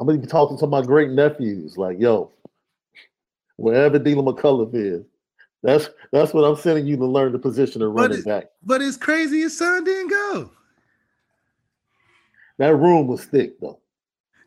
I'm 0.00 0.06
gonna 0.06 0.18
be 0.18 0.26
talking 0.26 0.58
to 0.58 0.66
my 0.66 0.82
great 0.82 1.10
nephews, 1.10 1.76
like, 1.76 2.00
yo, 2.00 2.32
wherever 3.56 3.98
Deland 3.98 4.26
McCullough 4.26 4.74
is, 4.74 5.04
That's 5.62 5.90
that's 6.10 6.32
what 6.34 6.42
I'm 6.44 6.56
sending 6.56 6.86
you 6.86 6.96
to 6.96 7.06
learn 7.06 7.32
the 7.32 7.38
position 7.38 7.82
of 7.82 7.94
But 7.94 8.00
running 8.02 8.18
it- 8.20 8.24
back. 8.24 8.46
But 8.64 8.82
it's 8.82 8.96
crazy 8.96 9.40
his 9.42 9.56
son 9.56 9.84
didn't 9.84 10.08
go. 10.10 10.50
That 12.58 12.76
room 12.76 13.06
was 13.06 13.24
thick 13.24 13.58
though. 13.60 13.78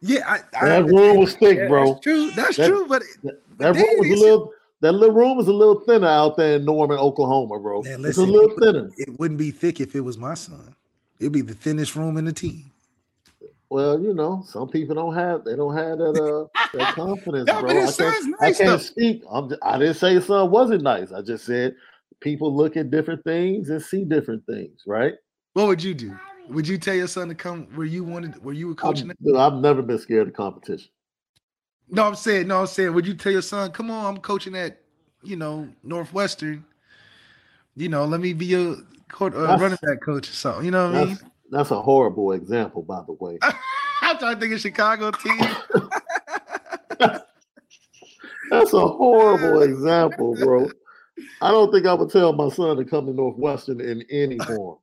Yeah, 0.01 0.19
I, 0.27 0.39
I 0.59 0.69
That 0.69 0.85
room 0.85 1.17
was 1.17 1.35
thick, 1.35 1.57
yeah, 1.57 1.67
bro. 1.67 1.93
That's 1.93 1.99
true. 2.01 2.31
That's 2.31 2.57
That- 2.57 2.67
true. 2.67 2.85
But 2.87 3.03
That, 3.23 3.41
that 3.57 3.75
room 3.75 3.99
was 3.99 4.09
a 4.09 4.23
little. 4.23 4.51
That 4.81 4.91
little 4.91 5.15
room 5.15 5.39
is 5.39 5.47
a 5.47 5.53
little 5.53 5.79
thinner 5.79 6.07
out 6.07 6.35
there 6.37 6.57
in 6.57 6.65
Norman, 6.65 6.97
Oklahoma, 6.97 7.59
bro. 7.59 7.81
Man, 7.81 8.03
it's 8.05 8.17
a 8.17 8.21
little 8.23 8.49
people- 8.49 8.65
thinner. 8.73 8.89
it 8.97 9.17
wouldn't 9.19 9.39
be 9.39 9.49
thick 9.49 9.79
if 9.79 9.95
it 9.95 10.01
was 10.01 10.17
my 10.17 10.33
son. 10.35 10.75
It'd 11.19 11.31
be 11.31 11.41
the 11.41 11.53
thinnest 11.55 11.95
room 11.95 12.17
in 12.17 12.25
the 12.25 12.33
team. 12.33 12.71
Well, 13.69 13.99
you 13.99 14.13
know, 14.13 14.43
some 14.45 14.67
people 14.69 14.93
don't 14.95 15.15
have 15.15 15.43
they 15.43 15.55
don't 15.55 15.75
have 15.75 15.97
that 15.97 16.21
uh 16.53 16.77
that 16.77 16.93
confidence, 16.95 17.47
No, 17.47 17.61
bro. 17.61 17.69
I 17.71 17.73
can't, 17.73 17.89
son's 17.89 18.35
I 18.41 18.51
can't 18.53 18.81
speak. 18.81 19.23
I'm 19.31 19.49
just, 19.49 19.61
I 19.63 19.79
didn't 19.79 19.95
say 19.95 20.19
son 20.19 20.51
wasn't 20.51 20.83
nice. 20.83 21.11
I 21.11 21.21
just 21.21 21.45
said 21.45 21.75
people 22.19 22.53
look 22.55 22.77
at 22.77 22.91
different 22.91 23.23
things 23.23 23.69
and 23.69 23.81
see 23.81 24.03
different 24.03 24.45
things, 24.45 24.83
right? 24.85 25.13
What 25.53 25.67
would 25.67 25.81
you 25.81 25.93
do? 25.95 26.15
Would 26.49 26.67
you 26.67 26.77
tell 26.77 26.95
your 26.95 27.07
son 27.07 27.27
to 27.29 27.35
come 27.35 27.67
where 27.75 27.87
you 27.87 28.03
wanted, 28.03 28.43
where 28.43 28.53
you 28.53 28.67
were 28.67 28.75
coaching? 28.75 29.11
I've, 29.11 29.35
at? 29.35 29.39
I've 29.39 29.59
never 29.59 29.81
been 29.81 29.99
scared 29.99 30.27
of 30.27 30.33
competition. 30.33 30.89
No, 31.89 32.03
I'm 32.07 32.15
saying, 32.15 32.47
no, 32.47 32.61
I'm 32.61 32.67
saying, 32.67 32.93
would 32.93 33.05
you 33.05 33.13
tell 33.13 33.31
your 33.31 33.41
son, 33.41 33.71
come 33.71 33.91
on, 33.91 34.15
I'm 34.15 34.21
coaching 34.21 34.55
at, 34.55 34.81
you 35.23 35.35
know, 35.35 35.67
Northwestern. 35.83 36.65
You 37.75 37.89
know, 37.89 38.05
let 38.05 38.21
me 38.21 38.33
be 38.33 38.45
your 38.45 38.77
court, 39.11 39.35
uh, 39.35 39.57
running 39.59 39.77
back 39.81 40.01
coach 40.01 40.29
or 40.29 40.33
something. 40.33 40.65
You 40.65 40.71
know 40.71 40.91
what 40.91 40.95
I 40.95 41.05
mean? 41.05 41.19
That's 41.51 41.71
a 41.71 41.81
horrible 41.81 42.31
example, 42.31 42.81
by 42.81 43.01
the 43.05 43.13
way. 43.13 43.37
I'm 44.01 44.17
trying 44.17 44.35
to 44.35 44.41
think 44.41 44.53
of 44.53 44.61
Chicago 44.61 45.11
team. 45.11 45.39
That's 48.49 48.73
a 48.73 48.87
horrible 48.87 49.61
example, 49.61 50.35
bro. 50.35 50.69
I 51.41 51.51
don't 51.51 51.71
think 51.71 51.85
I 51.85 51.93
would 51.93 52.09
tell 52.09 52.33
my 52.33 52.49
son 52.49 52.77
to 52.77 52.85
come 52.85 53.05
to 53.07 53.13
Northwestern 53.13 53.81
in 53.81 54.03
any 54.09 54.37
form. 54.39 54.77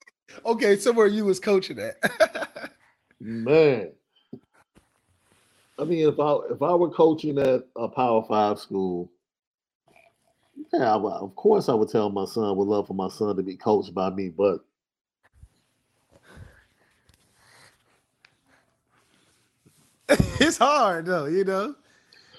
Okay, 0.44 0.76
somewhere 0.76 1.06
you 1.06 1.24
was 1.24 1.40
coaching 1.40 1.78
at. 1.78 2.72
Man. 3.20 3.92
I 5.78 5.84
mean, 5.84 6.06
if 6.08 6.20
I 6.20 6.36
if 6.50 6.62
I 6.62 6.74
were 6.74 6.90
coaching 6.90 7.38
at 7.38 7.66
a 7.76 7.88
Power 7.88 8.24
Five 8.28 8.58
school, 8.58 9.10
yeah, 10.72 10.94
I 10.94 10.96
of 10.96 11.34
course 11.34 11.68
I 11.68 11.74
would 11.74 11.88
tell 11.88 12.10
my 12.10 12.24
son 12.26 12.56
would 12.56 12.68
love 12.68 12.86
for 12.86 12.94
my 12.94 13.08
son 13.08 13.36
to 13.36 13.42
be 13.42 13.56
coached 13.56 13.94
by 13.94 14.10
me, 14.10 14.28
but 14.28 14.60
it's 20.40 20.58
hard 20.58 21.06
though, 21.06 21.26
you 21.26 21.44
know. 21.44 21.74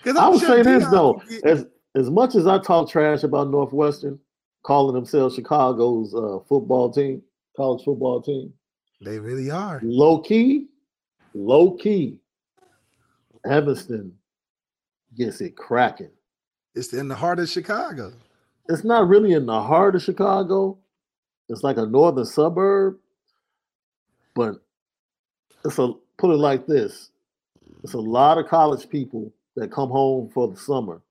'Cause 0.04 0.16
I 0.18 0.26
I'm 0.26 0.32
would 0.32 0.40
sure 0.42 0.50
say 0.50 0.64
this 0.64 0.86
though, 0.88 1.22
get- 1.30 1.46
as 1.46 1.66
as 1.96 2.10
much 2.10 2.36
as 2.36 2.48
I 2.48 2.60
talk 2.60 2.90
trash 2.90 3.24
about 3.24 3.50
Northwestern, 3.50 4.20
calling 4.64 4.96
themselves 4.96 5.36
Chicago's 5.36 6.14
uh, 6.14 6.40
football 6.48 6.92
team, 6.92 7.22
college 7.56 7.84
football 7.84 8.22
team, 8.22 8.54
they 9.02 9.20
really 9.20 9.52
are. 9.52 9.80
low 9.84 10.20
key, 10.20 10.68
low 11.34 11.72
key, 11.72 12.20
Evanston 13.46 14.14
gets 15.16 15.42
it 15.42 15.56
cracking. 15.56 16.12
It's 16.76 16.94
in 16.94 17.08
the 17.08 17.16
heart 17.16 17.40
of 17.40 17.50
Chicago. 17.50 18.14
It's 18.70 18.84
not 18.84 19.08
really 19.08 19.34
in 19.34 19.46
the 19.46 19.62
heart 19.62 19.96
of 19.96 20.02
Chicago. 20.02 20.78
It's 21.50 21.64
like 21.64 21.78
a 21.78 21.86
northern 21.86 22.26
suburb, 22.26 22.98
but 24.34 24.56
it's 25.66 25.78
a 25.78 25.94
put 26.18 26.32
it 26.32 26.38
like 26.38 26.66
this: 26.66 27.12
it's 27.84 27.94
a 27.94 28.00
lot 28.00 28.38
of 28.38 28.48
college 28.48 28.90
people 28.90 29.32
that 29.56 29.72
come 29.72 29.90
home 29.90 30.30
for 30.34 30.48
the 30.48 30.58
summer 30.58 31.02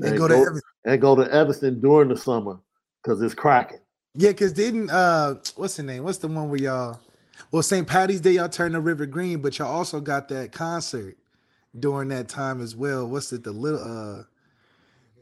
And 0.00 0.10
and 0.10 0.18
go 0.18 0.28
to 0.28 0.34
Evanston. 0.34 0.62
and 0.84 1.00
go 1.00 1.16
to 1.16 1.32
Evanston 1.32 1.80
during 1.80 2.08
the 2.10 2.16
summer 2.16 2.60
because 3.02 3.20
it's 3.22 3.34
cracking. 3.34 3.80
Yeah, 4.14 4.30
because 4.30 4.52
didn't 4.52 4.90
uh 4.90 5.36
what's 5.56 5.76
the 5.76 5.82
name? 5.82 6.04
What's 6.04 6.18
the 6.18 6.28
one 6.28 6.48
where 6.48 6.60
y'all 6.60 7.00
well 7.50 7.62
St. 7.62 7.86
Patty's 7.86 8.20
Day 8.20 8.32
y'all 8.32 8.48
turned 8.48 8.74
the 8.74 8.80
river 8.80 9.06
green, 9.06 9.40
but 9.40 9.58
y'all 9.58 9.68
also 9.68 10.00
got 10.00 10.28
that 10.28 10.52
concert 10.52 11.16
during 11.78 12.08
that 12.08 12.28
time 12.28 12.60
as 12.60 12.74
well. 12.74 13.06
What's 13.06 13.32
it? 13.32 13.44
The 13.44 13.52
little 13.52 13.80
uh 13.80 14.24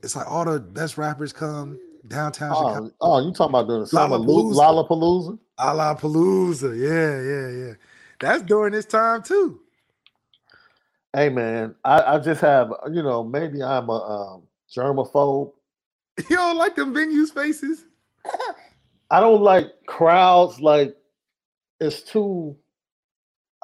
it's 0.03 0.17
like 0.17 0.31
all 0.31 0.45
the 0.45 0.61
best 0.61 0.99
rappers 0.99 1.33
come 1.33 1.79
downtown 2.07 2.55
Chicago. 2.55 2.91
Oh, 3.01 3.15
oh, 3.15 3.27
you 3.27 3.33
talking 3.33 3.51
about 3.51 3.67
during 3.67 3.83
the 3.83 3.87
summer? 3.89 4.17
Lu- 4.17 4.55
Lollapalooza. 4.55 5.39
Lollapalooza? 5.59 5.99
Palooza. 5.99 6.79
Yeah, 6.79 7.21
yeah, 7.21 7.67
yeah. 7.67 7.75
That's 8.21 8.43
during 8.45 8.73
this 8.73 8.87
time 8.87 9.23
too. 9.23 9.61
Hey 11.13 11.29
man, 11.29 11.75
I, 11.85 12.15
I 12.15 12.19
just 12.19 12.41
have 12.41 12.73
you 12.93 13.03
know 13.03 13.25
maybe 13.25 13.63
I'm 13.63 13.89
a 13.89 14.37
um, 14.37 14.43
germaphobe. 14.75 15.53
You 16.31 16.37
don't 16.37 16.57
like 16.57 16.77
them 16.77 16.95
venue 16.95 17.27
faces? 17.27 17.85
I 19.11 19.21
don't 19.21 19.43
like 19.43 19.69
crowds. 19.87 20.61
Like 20.61 20.97
it's 21.81 22.03
too. 22.03 22.57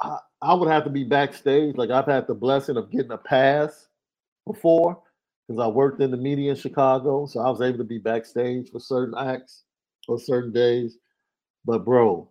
I, 0.00 0.18
I 0.42 0.55
would 0.55 0.70
have 0.70 0.85
to 0.85 0.90
be 0.90 1.05
backstage. 1.05 1.76
Like 1.76 1.90
I've 1.90 2.07
had 2.07 2.26
the 2.26 2.35
blessing 2.35 2.76
of 2.76 2.90
getting 2.90 3.12
a 3.12 3.18
pass 3.18 3.88
before 4.46 5.02
because 5.48 5.62
I 5.62 5.68
worked 5.68 6.02
in 6.02 6.11
the 6.11 6.16
media 6.16 6.50
in 6.52 6.57
Chicago, 6.57 7.26
so 7.26 7.40
I 7.40 7.50
was 7.50 7.62
able 7.62 7.78
to 7.78 7.85
be 7.85 7.98
backstage 7.98 8.70
for 8.70 8.81
certain 8.81 9.14
acts 9.18 9.64
or 10.09 10.18
certain 10.20 10.52
days. 10.52 10.98
But 11.66 11.85
bro, 11.85 12.31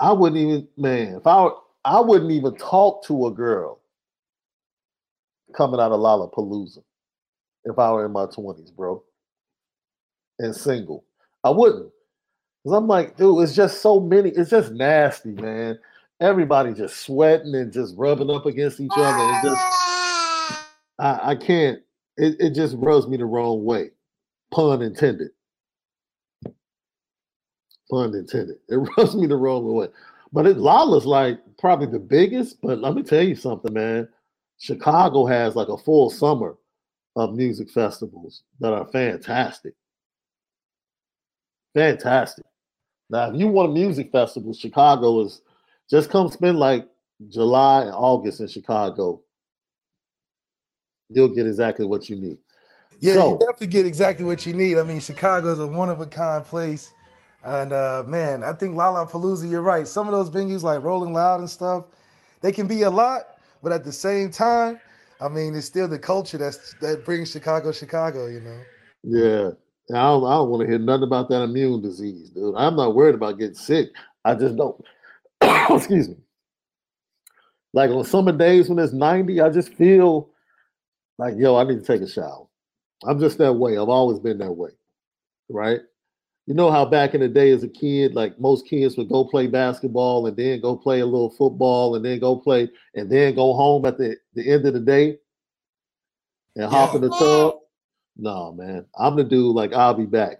I 0.00 0.12
wouldn't 0.12 0.40
even 0.40 0.68
man 0.76 1.16
if 1.16 1.26
I 1.26 1.48
I 1.84 2.00
wouldn't 2.00 2.32
even 2.32 2.56
talk 2.56 3.04
to 3.06 3.26
a 3.28 3.32
girl 3.32 3.80
coming 5.56 5.80
out 5.80 5.92
of 5.92 6.00
Lollapalooza 6.00 6.82
if 7.64 7.78
I 7.78 7.92
were 7.92 8.06
in 8.06 8.12
my 8.12 8.26
twenties, 8.26 8.70
bro 8.72 9.02
and 10.38 10.54
single. 10.54 11.04
I 11.44 11.50
wouldn't. 11.50 11.90
Because 12.62 12.78
I'm 12.78 12.88
like, 12.88 13.16
dude, 13.16 13.42
it's 13.42 13.54
just 13.54 13.80
so 13.80 14.00
many. 14.00 14.30
It's 14.30 14.50
just 14.50 14.72
nasty, 14.72 15.30
man. 15.30 15.78
Everybody 16.20 16.74
just 16.74 16.98
sweating 17.04 17.54
and 17.54 17.72
just 17.72 17.94
rubbing 17.96 18.30
up 18.30 18.46
against 18.46 18.80
each 18.80 18.90
other. 18.96 19.40
Just, 19.42 19.60
I, 20.98 21.20
I 21.22 21.36
can't. 21.36 21.80
It, 22.16 22.36
it 22.40 22.54
just 22.54 22.74
rubs 22.78 23.06
me 23.06 23.18
the 23.18 23.26
wrong 23.26 23.64
way. 23.64 23.90
Pun 24.52 24.82
intended. 24.82 25.30
Pun 27.90 28.14
intended. 28.14 28.56
It 28.68 28.76
rubs 28.96 29.14
me 29.14 29.26
the 29.26 29.36
wrong 29.36 29.72
way. 29.72 29.88
But 30.32 30.46
it, 30.46 30.56
Lala's 30.56 31.06
like 31.06 31.38
probably 31.58 31.86
the 31.86 31.98
biggest. 31.98 32.60
But 32.62 32.80
let 32.80 32.94
me 32.94 33.02
tell 33.02 33.22
you 33.22 33.36
something, 33.36 33.72
man. 33.72 34.08
Chicago 34.58 35.26
has 35.26 35.54
like 35.54 35.68
a 35.68 35.76
full 35.76 36.10
summer 36.10 36.56
of 37.14 37.34
music 37.34 37.70
festivals 37.70 38.42
that 38.60 38.72
are 38.72 38.86
fantastic. 38.88 39.74
Fantastic. 41.76 42.46
Now, 43.10 43.30
if 43.30 43.38
you 43.38 43.48
want 43.48 43.70
a 43.70 43.72
music 43.74 44.10
festival, 44.10 44.54
Chicago 44.54 45.20
is 45.20 45.42
just 45.90 46.08
come 46.08 46.30
spend 46.30 46.58
like 46.58 46.88
July 47.28 47.82
and 47.82 47.92
August 47.92 48.40
in 48.40 48.48
Chicago. 48.48 49.20
You'll 51.10 51.34
get 51.34 51.46
exactly 51.46 51.84
what 51.84 52.08
you 52.08 52.16
need. 52.16 52.38
Yeah, 52.98 53.14
So- 53.14 53.32
you 53.32 53.38
definitely 53.38 53.66
get 53.66 53.84
exactly 53.84 54.24
what 54.24 54.46
you 54.46 54.54
need. 54.54 54.78
I 54.78 54.84
mean, 54.84 55.00
Chicago's 55.00 55.58
a 55.60 55.66
one 55.66 55.90
of 55.90 56.00
a 56.00 56.06
kind 56.06 56.42
place. 56.42 56.90
And 57.44 57.72
uh 57.72 58.02
man, 58.06 58.42
I 58.42 58.54
think 58.54 58.74
Lollapalooza, 58.74 59.48
you're 59.48 59.60
right. 59.60 59.86
Some 59.86 60.08
of 60.08 60.12
those 60.12 60.30
venues 60.30 60.62
like 60.62 60.82
Rolling 60.82 61.12
Loud 61.12 61.40
and 61.40 61.48
stuff, 61.48 61.84
they 62.40 62.50
can 62.52 62.66
be 62.66 62.82
a 62.82 62.90
lot, 62.90 63.38
but 63.62 63.70
at 63.70 63.84
the 63.84 63.92
same 63.92 64.30
time, 64.30 64.80
I 65.20 65.28
mean, 65.28 65.54
it's 65.54 65.66
still 65.66 65.86
the 65.86 65.98
culture 65.98 66.38
that's 66.38 66.74
that 66.80 67.04
brings 67.04 67.30
Chicago, 67.30 67.70
Chicago, 67.70 68.26
you 68.26 68.40
know. 68.40 68.60
Yeah. 69.04 69.50
I 69.90 70.02
don't, 70.02 70.24
I 70.24 70.34
don't 70.34 70.50
want 70.50 70.62
to 70.62 70.68
hear 70.68 70.78
nothing 70.78 71.04
about 71.04 71.28
that 71.28 71.42
immune 71.42 71.80
disease, 71.80 72.30
dude. 72.30 72.54
I'm 72.56 72.76
not 72.76 72.94
worried 72.94 73.14
about 73.14 73.38
getting 73.38 73.54
sick. 73.54 73.90
I 74.24 74.34
just 74.34 74.56
don't. 74.56 74.84
Excuse 75.70 76.08
me. 76.08 76.16
Like 77.72 77.90
on 77.90 78.04
summer 78.04 78.32
days 78.32 78.68
when 78.68 78.78
it's 78.78 78.92
90, 78.92 79.40
I 79.40 79.50
just 79.50 79.72
feel 79.74 80.30
like, 81.18 81.34
yo, 81.36 81.56
I 81.56 81.64
need 81.64 81.84
to 81.84 81.86
take 81.86 82.02
a 82.02 82.08
shower. 82.08 82.46
I'm 83.04 83.20
just 83.20 83.38
that 83.38 83.52
way. 83.52 83.72
I've 83.78 83.88
always 83.88 84.18
been 84.18 84.38
that 84.38 84.52
way. 84.52 84.70
Right? 85.48 85.80
You 86.46 86.54
know 86.54 86.70
how 86.70 86.84
back 86.84 87.14
in 87.14 87.20
the 87.20 87.28
day 87.28 87.50
as 87.50 87.62
a 87.64 87.68
kid, 87.68 88.14
like 88.14 88.38
most 88.40 88.66
kids 88.66 88.96
would 88.96 89.08
go 89.08 89.24
play 89.24 89.46
basketball 89.46 90.26
and 90.26 90.36
then 90.36 90.60
go 90.60 90.76
play 90.76 91.00
a 91.00 91.06
little 91.06 91.30
football 91.30 91.96
and 91.96 92.04
then 92.04 92.18
go 92.18 92.36
play 92.36 92.68
and 92.94 93.10
then 93.10 93.34
go 93.34 93.52
home 93.52 93.84
at 93.84 93.98
the, 93.98 94.16
the 94.34 94.50
end 94.50 94.64
of 94.64 94.72
the 94.72 94.80
day 94.80 95.18
and 96.54 96.70
hop 96.70 96.94
in 96.94 97.02
the 97.02 97.10
tub. 97.10 97.56
No, 98.16 98.52
man. 98.52 98.86
I'm 98.98 99.16
the 99.16 99.24
dude 99.24 99.54
like 99.54 99.72
I'll 99.72 99.94
be 99.94 100.06
back. 100.06 100.38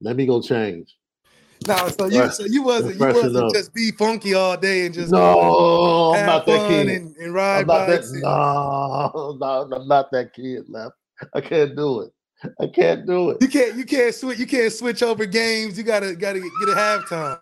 Let 0.00 0.16
me 0.16 0.26
go 0.26 0.42
change. 0.42 0.96
No, 1.66 1.88
so 1.88 2.06
you 2.06 2.20
Right. 2.20 2.32
so 2.32 2.44
you 2.44 2.62
wasn't 2.62 3.00
you 3.00 3.06
wasn't 3.06 3.36
up. 3.36 3.52
just 3.54 3.72
be 3.72 3.90
funky 3.92 4.34
all 4.34 4.56
day 4.58 4.84
and 4.86 4.94
just 4.94 5.10
No, 5.10 6.12
I'm 6.14 6.26
not 6.26 6.44
that 6.46 6.68
kid. 6.68 6.88
and, 6.88 7.16
and 7.16 7.32
ride 7.32 7.60
I'm 7.60 7.66
not 7.66 7.86
that. 7.88 8.04
and- 8.04 8.20
No, 8.22 9.36
no, 9.40 9.68
I'm 9.74 9.88
not 9.88 10.10
that 10.12 10.34
kid 10.34 10.64
left. 10.68 10.94
I 11.34 11.40
can't 11.40 11.74
do 11.74 12.00
it. 12.02 12.12
I 12.60 12.66
can't 12.66 13.06
do 13.06 13.30
it. 13.30 13.38
You 13.40 13.48
can't 13.48 13.74
you 13.76 13.84
can't 13.86 14.14
switch 14.14 14.38
you 14.38 14.46
can't 14.46 14.70
switch 14.72 15.02
over 15.02 15.24
games. 15.24 15.78
You 15.78 15.84
gotta 15.84 16.14
gotta 16.14 16.40
get 16.40 16.68
a 16.68 16.72
halftime. 16.76 17.40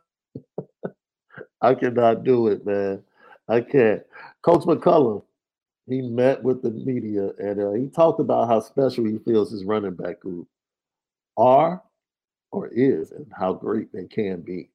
I 1.60 1.74
cannot 1.74 2.22
do 2.22 2.46
it, 2.48 2.64
man. 2.64 3.02
I 3.48 3.62
can't. 3.62 4.02
Coach 4.42 4.62
McCullough, 4.62 5.24
he 5.86 6.00
met 6.00 6.42
with 6.42 6.62
the 6.62 6.70
media 6.70 7.30
and 7.38 7.60
uh, 7.60 7.72
he 7.72 7.88
talked 7.88 8.20
about 8.20 8.48
how 8.48 8.60
special 8.60 9.04
he 9.04 9.18
feels 9.18 9.50
his 9.50 9.64
running 9.64 9.94
back 9.94 10.20
group 10.20 10.48
are 11.36 11.82
or 12.52 12.68
is 12.68 13.10
and 13.10 13.26
how 13.36 13.52
great 13.52 13.92
they 13.92 14.04
can 14.04 14.40
be. 14.40 14.70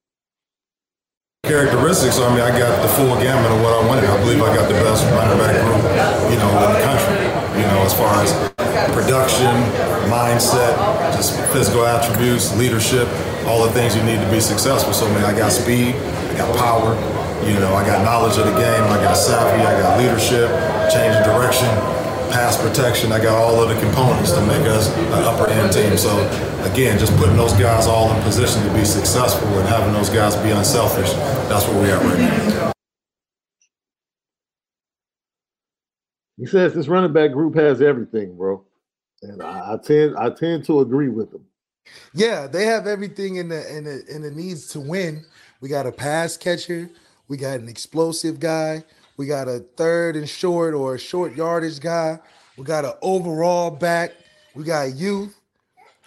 Characteristics, 1.44 2.20
I 2.20 2.28
mean, 2.30 2.44
I 2.44 2.56
got 2.56 2.82
the 2.82 2.88
full 2.94 3.16
gamut 3.16 3.50
of 3.50 3.60
what 3.62 3.72
I 3.72 3.86
wanted. 3.88 4.04
I 4.04 4.16
believe 4.20 4.42
I 4.42 4.54
got 4.54 4.68
the 4.68 4.74
best 4.84 5.02
running 5.10 5.38
back 5.38 5.56
group, 5.64 5.82
you 6.30 6.38
know, 6.38 6.50
in 6.62 6.72
the 6.76 6.82
country, 6.84 7.26
you 7.58 7.66
know, 7.66 7.82
as 7.82 7.94
far 7.96 8.22
as 8.22 8.30
production, 8.92 9.50
mindset, 10.06 10.76
just 11.16 11.40
physical 11.50 11.86
attributes, 11.86 12.54
leadership, 12.56 13.08
all 13.46 13.64
the 13.66 13.72
things 13.72 13.96
you 13.96 14.02
need 14.02 14.20
to 14.20 14.30
be 14.30 14.38
successful. 14.38 14.92
So, 14.92 15.06
I 15.06 15.14
man, 15.14 15.24
I 15.24 15.36
got 15.36 15.50
speed, 15.50 15.96
I 15.96 16.36
got 16.36 16.56
power, 16.56 16.94
you 17.46 17.58
know, 17.58 17.74
I 17.74 17.84
got 17.86 18.04
knowledge 18.04 18.38
of 18.38 18.46
the 18.46 18.52
game, 18.52 18.84
I 18.84 18.96
got 19.02 19.14
savvy, 19.14 19.62
I 19.62 19.80
got 19.80 19.98
leadership, 19.98 20.48
change 20.92 21.14
of 21.16 21.24
direction, 21.24 21.68
pass 22.30 22.60
protection. 22.60 23.12
I 23.12 23.22
got 23.22 23.36
all 23.36 23.62
of 23.62 23.68
the 23.68 23.80
components 23.80 24.32
to 24.32 24.40
make 24.46 24.66
us 24.66 24.88
an 24.96 25.24
upper 25.24 25.48
end 25.50 25.72
team. 25.72 25.96
So 25.96 26.10
again, 26.70 26.98
just 26.98 27.16
putting 27.16 27.36
those 27.36 27.52
guys 27.54 27.86
all 27.86 28.14
in 28.14 28.22
position 28.22 28.62
to 28.66 28.74
be 28.74 28.84
successful 28.84 29.48
and 29.58 29.68
having 29.68 29.92
those 29.92 30.10
guys 30.10 30.36
be 30.36 30.50
unselfish. 30.50 31.12
That's 31.48 31.66
where 31.66 31.82
we 31.82 31.90
are 31.90 32.00
right 32.00 32.18
now. 32.18 32.72
He 36.36 36.46
says 36.46 36.72
this 36.72 36.88
running 36.88 37.12
back 37.12 37.32
group 37.32 37.54
has 37.56 37.82
everything, 37.82 38.34
bro, 38.34 38.64
and 39.20 39.42
I, 39.42 39.74
I 39.74 39.76
tend 39.76 40.16
I 40.16 40.30
tend 40.30 40.64
to 40.66 40.80
agree 40.80 41.10
with 41.10 41.34
him. 41.34 41.44
Yeah, 42.14 42.46
they 42.46 42.64
have 42.64 42.86
everything 42.86 43.36
in 43.36 43.48
the 43.48 43.76
in 43.76 43.84
the 43.84 44.02
in 44.08 44.22
the 44.22 44.30
needs 44.30 44.68
to 44.68 44.80
win. 44.80 45.24
We 45.60 45.68
got 45.68 45.86
a 45.86 45.92
pass 45.92 46.38
catcher. 46.38 46.88
We 47.30 47.36
got 47.36 47.60
an 47.60 47.68
explosive 47.68 48.40
guy. 48.40 48.82
We 49.16 49.26
got 49.26 49.46
a 49.46 49.60
third 49.60 50.16
and 50.16 50.28
short 50.28 50.74
or 50.74 50.96
a 50.96 50.98
short 50.98 51.36
yardage 51.36 51.78
guy. 51.78 52.18
We 52.58 52.64
got 52.64 52.84
an 52.84 52.94
overall 53.02 53.70
back. 53.70 54.14
We 54.56 54.64
got 54.64 54.96
youth. 54.96 55.38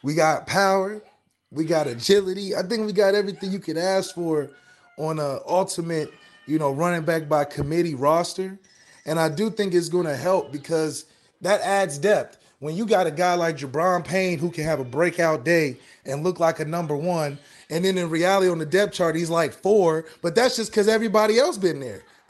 We 0.03 0.15
got 0.15 0.47
power. 0.47 1.01
We 1.49 1.63
got 1.63 1.87
agility. 1.87 2.53
I 2.53 2.61
think 2.61 2.85
we 2.85 2.91
got 2.91 3.15
everything 3.15 3.53
you 3.53 3.59
could 3.59 3.77
ask 3.77 4.13
for 4.13 4.49
on 4.97 5.17
a 5.17 5.39
ultimate, 5.47 6.11
you 6.45 6.59
know, 6.59 6.71
running 6.73 7.03
back 7.03 7.29
by 7.29 7.45
committee 7.45 7.95
roster. 7.95 8.59
And 9.05 9.17
I 9.17 9.29
do 9.29 9.49
think 9.49 9.73
it's 9.73 9.87
going 9.87 10.07
to 10.07 10.17
help 10.17 10.51
because 10.51 11.05
that 11.39 11.61
adds 11.61 11.97
depth. 11.97 12.37
When 12.59 12.75
you 12.75 12.85
got 12.85 13.07
a 13.07 13.11
guy 13.11 13.35
like 13.35 13.55
Gi'Bran 13.55 14.03
Payne 14.03 14.39
who 14.39 14.51
can 14.51 14.65
have 14.65 14.81
a 14.81 14.85
breakout 14.85 15.45
day 15.45 15.77
and 16.05 16.21
look 16.21 16.41
like 16.41 16.59
a 16.59 16.65
number 16.65 16.97
one, 16.97 17.39
and 17.69 17.85
then 17.85 17.97
in 17.97 18.09
reality 18.09 18.49
on 18.49 18.59
the 18.59 18.65
depth 18.65 18.93
chart 18.93 19.15
he's 19.15 19.29
like 19.29 19.53
four, 19.53 20.05
but 20.21 20.35
that's 20.35 20.55
just 20.55 20.71
because 20.71 20.87
everybody 20.87 21.39
else 21.39 21.57
been 21.57 21.79
there. 21.79 22.03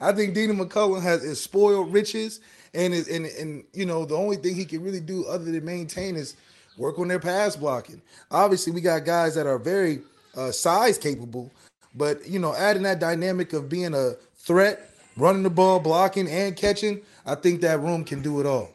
I 0.00 0.12
think 0.12 0.34
Dean 0.34 0.50
McCullough 0.50 1.02
has 1.02 1.22
is 1.22 1.40
spoiled 1.40 1.92
riches, 1.92 2.40
and 2.74 2.92
is 2.92 3.08
and 3.08 3.26
and 3.26 3.64
you 3.72 3.86
know 3.86 4.04
the 4.04 4.16
only 4.16 4.36
thing 4.36 4.54
he 4.54 4.64
can 4.64 4.82
really 4.82 5.00
do 5.00 5.24
other 5.26 5.44
than 5.44 5.64
maintain 5.64 6.16
is 6.16 6.36
work 6.76 6.98
on 6.98 7.08
their 7.08 7.20
pass 7.20 7.56
blocking. 7.56 8.02
Obviously, 8.30 8.72
we 8.72 8.80
got 8.80 9.04
guys 9.04 9.34
that 9.34 9.46
are 9.46 9.58
very 9.58 10.00
uh, 10.36 10.50
size 10.50 10.98
capable, 10.98 11.50
but 11.94 12.26
you 12.26 12.38
know, 12.38 12.54
adding 12.54 12.82
that 12.82 12.98
dynamic 12.98 13.52
of 13.52 13.68
being 13.68 13.94
a 13.94 14.12
threat, 14.36 14.90
running 15.16 15.42
the 15.42 15.50
ball, 15.50 15.78
blocking 15.78 16.28
and 16.28 16.56
catching, 16.56 17.00
I 17.26 17.34
think 17.36 17.60
that 17.60 17.80
room 17.80 18.04
can 18.04 18.22
do 18.22 18.40
it 18.40 18.46
all. 18.46 18.70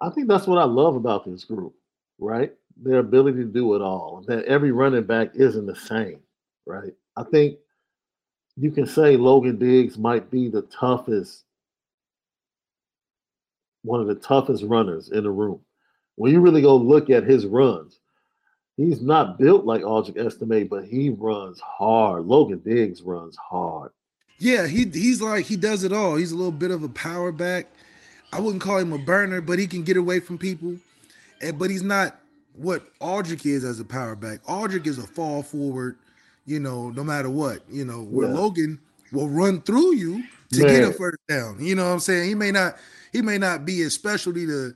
I 0.00 0.10
think 0.10 0.28
that's 0.28 0.46
what 0.46 0.58
I 0.58 0.64
love 0.64 0.94
about 0.94 1.24
this 1.26 1.44
group, 1.44 1.74
right? 2.18 2.52
Their 2.80 2.98
ability 2.98 3.38
to 3.38 3.44
do 3.44 3.74
it 3.74 3.82
all. 3.82 4.24
That 4.26 4.44
every 4.44 4.72
running 4.72 5.04
back 5.04 5.30
isn't 5.34 5.66
the 5.66 5.76
same, 5.76 6.20
right? 6.66 6.92
I 7.16 7.24
think 7.24 7.58
you 8.56 8.70
can 8.70 8.86
say 8.86 9.16
Logan 9.16 9.58
Diggs 9.58 9.98
might 9.98 10.30
be 10.30 10.48
the 10.48 10.62
toughest, 10.62 11.44
one 13.82 14.00
of 14.00 14.06
the 14.06 14.14
toughest 14.14 14.64
runners 14.64 15.10
in 15.10 15.24
the 15.24 15.30
room. 15.30 15.60
When 16.16 16.32
you 16.32 16.40
really 16.40 16.62
go 16.62 16.76
look 16.76 17.10
at 17.10 17.22
his 17.22 17.46
runs, 17.46 18.00
he's 18.76 19.00
not 19.00 19.38
built 19.38 19.64
like 19.64 19.82
Audric 19.82 20.16
Estime, 20.16 20.66
but 20.68 20.84
he 20.84 21.10
runs 21.10 21.60
hard. 21.60 22.26
Logan 22.26 22.60
Diggs 22.64 23.02
runs 23.02 23.36
hard. 23.36 23.92
Yeah, 24.38 24.66
he 24.66 24.84
he's 24.84 25.20
like 25.20 25.46
he 25.46 25.56
does 25.56 25.84
it 25.84 25.92
all. 25.92 26.16
He's 26.16 26.32
a 26.32 26.36
little 26.36 26.52
bit 26.52 26.70
of 26.70 26.82
a 26.82 26.88
power 26.88 27.32
back. 27.32 27.66
I 28.32 28.40
wouldn't 28.40 28.62
call 28.62 28.78
him 28.78 28.92
a 28.92 28.98
burner, 28.98 29.40
but 29.40 29.58
he 29.58 29.66
can 29.66 29.82
get 29.82 29.96
away 29.96 30.20
from 30.20 30.38
people. 30.38 30.76
And 31.40 31.58
but 31.58 31.70
he's 31.70 31.82
not 31.82 32.20
what 32.58 32.98
Audric 32.98 33.46
is 33.46 33.64
as 33.64 33.80
a 33.80 33.84
power 33.84 34.16
back. 34.16 34.42
Audric 34.44 34.86
is 34.86 34.98
a 34.98 35.06
fall 35.06 35.42
forward 35.42 35.96
you 36.48 36.58
know, 36.58 36.88
no 36.88 37.04
matter 37.04 37.28
what, 37.28 37.60
you 37.70 37.84
know, 37.84 38.02
where 38.04 38.26
yeah. 38.26 38.34
Logan 38.34 38.80
will 39.12 39.28
run 39.28 39.60
through 39.60 39.94
you 39.96 40.24
to 40.52 40.64
Man. 40.64 40.80
get 40.80 40.88
a 40.88 40.92
first 40.92 41.18
down. 41.28 41.58
You 41.60 41.74
know 41.74 41.84
what 41.84 41.92
I'm 41.92 42.00
saying? 42.00 42.26
He 42.26 42.34
may 42.34 42.50
not, 42.50 42.78
he 43.12 43.20
may 43.20 43.36
not 43.36 43.66
be 43.66 43.82
a 43.82 43.90
specialty 43.90 44.46
to 44.46 44.74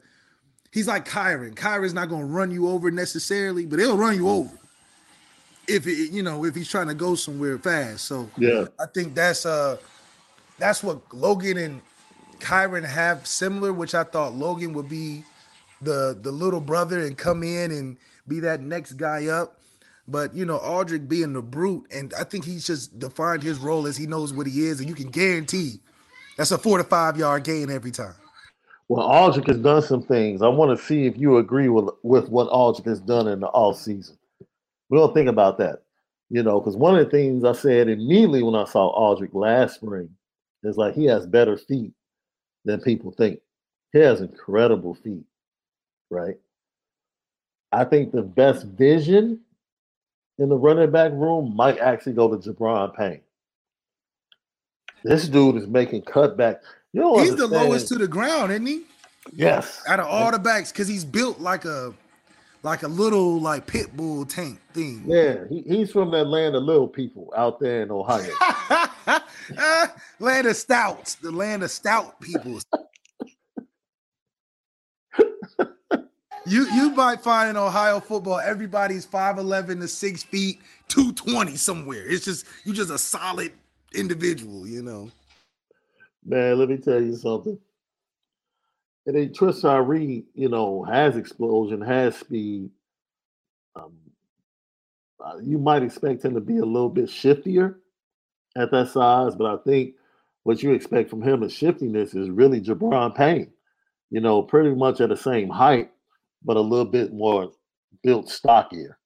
he's 0.70 0.86
like 0.86 1.08
Kyren. 1.08 1.54
Kyren's 1.54 1.94
not 1.94 2.10
gonna 2.10 2.26
run 2.26 2.50
you 2.50 2.68
over 2.68 2.90
necessarily, 2.90 3.64
but 3.64 3.78
he'll 3.78 3.96
run 3.96 4.16
you 4.16 4.28
over 4.28 4.50
if 5.66 5.86
it, 5.86 6.12
you 6.12 6.22
know, 6.22 6.44
if 6.44 6.54
he's 6.54 6.68
trying 6.68 6.88
to 6.88 6.94
go 6.94 7.14
somewhere 7.14 7.56
fast. 7.56 8.04
So 8.04 8.28
yeah, 8.36 8.66
I 8.78 8.84
think 8.92 9.14
that's 9.14 9.46
uh 9.46 9.78
that's 10.58 10.82
what 10.82 11.00
Logan 11.14 11.56
and 11.56 11.80
Kyren 12.38 12.84
have 12.84 13.26
similar, 13.26 13.72
which 13.72 13.94
I 13.94 14.04
thought 14.04 14.34
Logan 14.34 14.74
would 14.74 14.90
be 14.90 15.24
the 15.82 16.18
the 16.20 16.32
little 16.32 16.60
brother 16.60 17.00
and 17.00 17.16
come 17.16 17.42
in 17.42 17.70
and 17.70 17.98
be 18.26 18.40
that 18.40 18.60
next 18.60 18.94
guy 18.94 19.26
up. 19.26 19.58
But 20.08 20.34
you 20.34 20.44
know, 20.44 20.58
Audric 20.58 21.08
being 21.08 21.32
the 21.32 21.42
brute, 21.42 21.86
and 21.92 22.12
I 22.18 22.24
think 22.24 22.44
he's 22.44 22.66
just 22.66 22.98
defined 22.98 23.42
his 23.42 23.58
role 23.58 23.86
as 23.86 23.96
he 23.96 24.06
knows 24.06 24.32
what 24.32 24.46
he 24.46 24.66
is, 24.66 24.80
and 24.80 24.88
you 24.88 24.94
can 24.94 25.10
guarantee 25.10 25.80
that's 26.36 26.50
a 26.50 26.58
four 26.58 26.78
to 26.78 26.84
five 26.84 27.16
yard 27.16 27.44
gain 27.44 27.70
every 27.70 27.90
time. 27.90 28.14
Well, 28.88 29.08
Audric 29.08 29.46
has 29.48 29.58
done 29.58 29.82
some 29.82 30.02
things. 30.02 30.42
I 30.42 30.48
want 30.48 30.76
to 30.76 30.84
see 30.84 31.06
if 31.06 31.16
you 31.16 31.38
agree 31.38 31.68
with 31.68 31.88
with 32.02 32.28
what 32.28 32.50
Audric 32.50 32.86
has 32.86 33.00
done 33.00 33.28
in 33.28 33.40
the 33.40 33.48
off 33.48 33.78
season. 33.78 34.18
We 34.90 34.98
don't 34.98 35.14
think 35.14 35.28
about 35.28 35.58
that, 35.58 35.82
you 36.28 36.42
know, 36.42 36.60
because 36.60 36.76
one 36.76 36.98
of 36.98 37.04
the 37.04 37.10
things 37.10 37.44
I 37.44 37.52
said 37.52 37.88
immediately 37.88 38.42
when 38.42 38.54
I 38.54 38.64
saw 38.64 38.92
Audric 38.94 39.30
last 39.32 39.76
spring 39.76 40.10
is 40.62 40.76
like 40.76 40.94
he 40.94 41.06
has 41.06 41.26
better 41.26 41.56
feet 41.56 41.92
than 42.64 42.80
people 42.80 43.12
think. 43.12 43.40
He 43.92 44.00
has 44.00 44.20
incredible 44.20 44.94
feet, 44.94 45.24
right? 46.12 46.36
I 47.72 47.84
think 47.84 48.12
the 48.12 48.22
best 48.22 48.66
vision 48.66 49.40
in 50.38 50.48
the 50.48 50.56
running 50.56 50.90
back 50.90 51.12
room 51.12 51.56
might 51.56 51.78
actually 51.78 52.12
go 52.12 52.28
to 52.28 52.36
Gi'Bran 52.36 52.94
Payne. 52.94 53.22
This 55.04 55.26
dude 55.26 55.56
is 55.56 55.66
making 55.66 56.02
cutback. 56.02 56.60
You 56.92 57.00
know, 57.00 57.18
he's 57.18 57.30
understand. 57.30 57.52
the 57.52 57.64
lowest 57.64 57.88
to 57.88 57.94
the 57.96 58.06
ground, 58.06 58.52
isn't 58.52 58.66
he? 58.66 58.82
Yes. 59.32 59.82
Out 59.88 60.00
of 60.00 60.06
all 60.06 60.30
the 60.30 60.38
backs, 60.38 60.70
because 60.70 60.86
he's 60.86 61.04
built 61.04 61.40
like 61.40 61.64
a 61.64 61.94
like 62.62 62.82
a 62.82 62.88
little 62.88 63.40
like 63.40 63.66
pit 63.66 63.96
bull 63.96 64.24
tank 64.24 64.60
thing. 64.72 65.04
Yeah, 65.06 65.44
he, 65.48 65.62
he's 65.62 65.90
from 65.90 66.10
that 66.12 66.26
land 66.26 66.54
of 66.54 66.62
little 66.62 66.86
people 66.86 67.32
out 67.36 67.58
there 67.58 67.82
in 67.82 67.90
Ohio. 67.90 68.32
land 70.20 70.46
of 70.46 70.56
stouts, 70.56 71.16
the 71.16 71.32
land 71.32 71.62
of 71.62 71.70
stout 71.70 72.20
people. 72.20 72.60
You 76.44 76.66
you 76.72 76.90
might 76.90 77.20
find 77.20 77.50
in 77.50 77.56
Ohio 77.56 78.00
football 78.00 78.40
everybody's 78.40 79.06
5'11 79.06 79.80
to 79.80 79.88
6 79.88 80.22
feet, 80.24 80.60
220 80.88 81.56
somewhere. 81.56 82.04
It's 82.04 82.24
just 82.24 82.46
you 82.64 82.72
just 82.72 82.90
a 82.90 82.98
solid 82.98 83.52
individual, 83.94 84.66
you 84.66 84.82
know. 84.82 85.10
Man, 86.24 86.58
let 86.58 86.68
me 86.68 86.78
tell 86.78 87.00
you 87.00 87.14
something. 87.16 87.58
And 89.06 89.16
then 89.16 89.32
Tristan 89.32 89.86
Reed, 89.86 90.24
you 90.34 90.48
know, 90.48 90.84
has 90.84 91.16
explosion, 91.16 91.80
has 91.80 92.16
speed. 92.16 92.70
Um, 93.74 93.92
uh, 95.24 95.38
you 95.42 95.58
might 95.58 95.82
expect 95.82 96.24
him 96.24 96.34
to 96.34 96.40
be 96.40 96.58
a 96.58 96.64
little 96.64 96.88
bit 96.88 97.06
shiftier 97.06 97.76
at 98.56 98.70
that 98.70 98.90
size, 98.90 99.34
but 99.34 99.46
I 99.46 99.56
think 99.64 99.94
what 100.44 100.62
you 100.62 100.72
expect 100.72 101.10
from 101.10 101.22
him 101.22 101.42
is 101.42 101.52
shiftiness 101.52 102.14
is 102.14 102.30
really 102.30 102.60
Gi'Bran 102.60 103.14
Payne. 103.14 103.50
You 104.10 104.20
know, 104.20 104.42
pretty 104.42 104.74
much 104.74 105.00
at 105.00 105.08
the 105.08 105.16
same 105.16 105.48
height 105.48 105.90
but 106.44 106.56
a 106.56 106.60
little 106.60 106.84
bit 106.84 107.12
more 107.12 107.52
built 108.02 108.28
stockier 108.28 108.98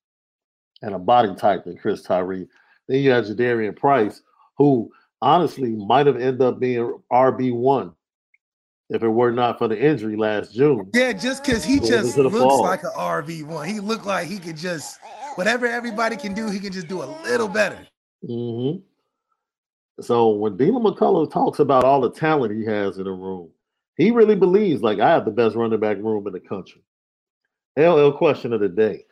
and 0.83 0.95
a 0.95 0.99
body 0.99 1.35
type 1.35 1.65
than 1.65 1.77
Chris 1.77 2.03
Tyree. 2.03 2.47
Then 2.89 3.01
you 3.01 3.11
have 3.11 3.25
Jadarian 3.25 3.77
Price, 3.77 4.23
who 4.59 4.91
honestly 5.23 5.71
might 5.71 6.07
have 6.07 6.17
ended 6.17 6.43
up 6.43 6.61
being 6.61 6.99
RB 7.13 7.53
one 7.53 7.93
if 8.89 9.03
it 9.03 9.09
were 9.09 9.33
not 9.33 9.59
for 9.59 9.69
the 9.69 9.81
injury 9.81 10.17
last 10.17 10.55
June. 10.55 10.89
Yeah, 10.95 11.13
just 11.13 11.45
because 11.45 11.65
he 11.65 11.81
just 11.81 12.17
looks 12.17 12.37
fall. 12.37 12.63
like 12.63 12.85
an 12.85 12.93
RB 12.97 13.43
one. 13.45 13.69
He 13.69 13.81
looked 13.81 14.07
like 14.07 14.29
he 14.29 14.39
could 14.39 14.57
just 14.57 15.01
whatever 15.37 15.67
everybody 15.67 16.17
can 16.17 16.35
do, 16.35 16.51
he 16.51 16.59
can 16.59 16.73
just 16.73 16.89
do 16.89 17.03
a 17.03 17.09
little 17.23 17.49
better. 17.49 17.79
Mm-hmm. 18.25 18.81
So 20.03 20.31
when 20.31 20.57
Dean 20.57 20.75
McCullough 20.75 21.31
talks 21.31 21.59
about 21.59 21.85
all 21.85 22.01
the 22.01 22.11
talent 22.11 22.55
he 22.55 22.65
has 22.67 22.99
in 22.99 23.05
the 23.05 23.13
room, 23.13 23.51
he 23.97 24.11
really 24.11 24.35
believes 24.35 24.83
like 24.83 25.01
I 25.01 25.11
have 25.11 25.25
the 25.25 25.31
best 25.31 25.57
running 25.57 25.81
back 25.81 25.97
room 25.99 26.27
in 26.27 26.33
the 26.33 26.41
country. 26.41 26.83
LL 27.77 28.11
question 28.11 28.53
of 28.53 28.61
the 28.61 28.69
day. 28.69 29.05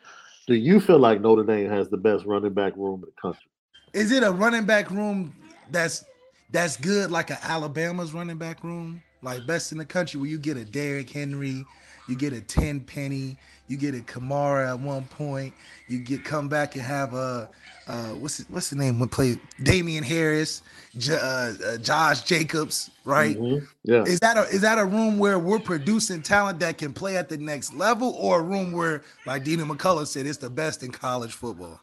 Do 0.47 0.55
you 0.55 0.79
feel 0.79 0.99
like 0.99 1.21
Notre 1.21 1.43
Dame 1.43 1.69
has 1.69 1.89
the 1.89 1.97
best 1.97 2.25
running 2.25 2.53
back 2.53 2.75
room 2.75 3.03
in 3.03 3.09
the 3.09 3.21
country? 3.21 3.49
Is 3.93 4.11
it 4.11 4.23
a 4.23 4.31
running 4.31 4.65
back 4.65 4.91
room 4.91 5.35
that's 5.71 6.03
that's 6.51 6.77
good, 6.77 7.11
like 7.11 7.31
an 7.31 7.37
Alabama's 7.41 8.13
running 8.13 8.37
back 8.37 8.63
room, 8.63 9.01
like 9.21 9.45
best 9.47 9.71
in 9.71 9.77
the 9.77 9.85
country, 9.85 10.19
where 10.19 10.29
you 10.29 10.37
get 10.37 10.57
a 10.57 10.65
Derrick 10.65 11.09
Henry, 11.09 11.65
you 12.07 12.15
get 12.15 12.33
a 12.33 12.41
ten 12.41 12.79
penny. 12.81 13.37
you 13.67 13.77
get 13.77 13.95
a 13.95 13.99
Kamara 13.99 14.69
at 14.69 14.79
one 14.79 15.05
point, 15.05 15.53
you 15.87 15.99
get 15.99 16.23
come 16.23 16.47
back 16.47 16.75
and 16.75 16.83
have 16.83 17.13
a 17.13 17.49
uh, 17.87 18.09
what's 18.09 18.37
his, 18.37 18.49
what's 18.49 18.69
the 18.69 18.75
name? 18.75 18.99
When 18.99 19.09
play 19.09 19.39
Damien 19.63 20.03
Harris, 20.03 20.61
J- 20.97 21.19
uh, 21.21 21.53
uh, 21.65 21.77
Josh 21.77 22.21
Jacobs, 22.23 22.89
right? 23.05 23.37
Mhm. 23.37 23.67
Yeah. 23.83 24.03
Is 24.03 24.19
that 24.21 24.37
a 24.37 24.43
is 24.43 24.61
that 24.61 24.77
a 24.79 24.85
room 24.85 25.17
where 25.19 25.39
we're 25.39 25.59
producing 25.59 26.21
talent 26.21 26.59
that 26.59 26.77
can 26.77 26.93
play 26.93 27.17
at 27.17 27.29
the 27.29 27.37
next 27.37 27.73
level, 27.73 28.15
or 28.19 28.39
a 28.39 28.43
room 28.43 28.71
where, 28.71 29.03
like 29.25 29.43
Deland 29.43 29.69
McCullough 29.69 30.07
said, 30.07 30.25
it's 30.27 30.37
the 30.37 30.49
best 30.49 30.83
in 30.83 30.91
college 30.91 31.33
football? 31.33 31.79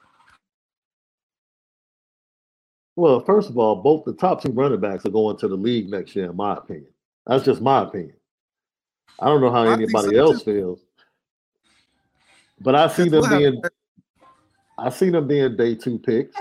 Well, 2.97 3.21
first 3.21 3.49
of 3.49 3.57
all, 3.59 3.77
both 3.77 4.05
the 4.05 4.13
top 4.13 4.43
two 4.43 4.51
running 4.53 4.81
backs 4.81 5.07
are 5.07 5.11
going 5.11 5.39
to 5.39 5.49
the 5.49 5.57
league 5.57 5.89
next 5.89 6.15
year, 6.15 6.31
in 6.31 6.37
my 6.37 6.55
opinion. 6.57 6.93
That's 7.27 7.45
just 7.45 7.63
my 7.63 7.83
opinion. 7.83 8.15
I 9.21 9.27
don't 9.27 9.41
know 9.41 9.51
how 9.51 9.65
I 9.65 9.73
anybody 9.73 10.17
so, 10.17 10.17
else 10.17 10.43
feels, 10.43 10.81
but 12.61 12.75
I 12.75 12.89
see 12.89 13.09
them 13.09 13.29
being, 13.29 13.63
I 14.79 14.91
see 14.91 15.11
them 15.11 15.29
being 15.29 15.57
day 15.57 15.75
two 15.75 15.99
picks. 15.99 16.37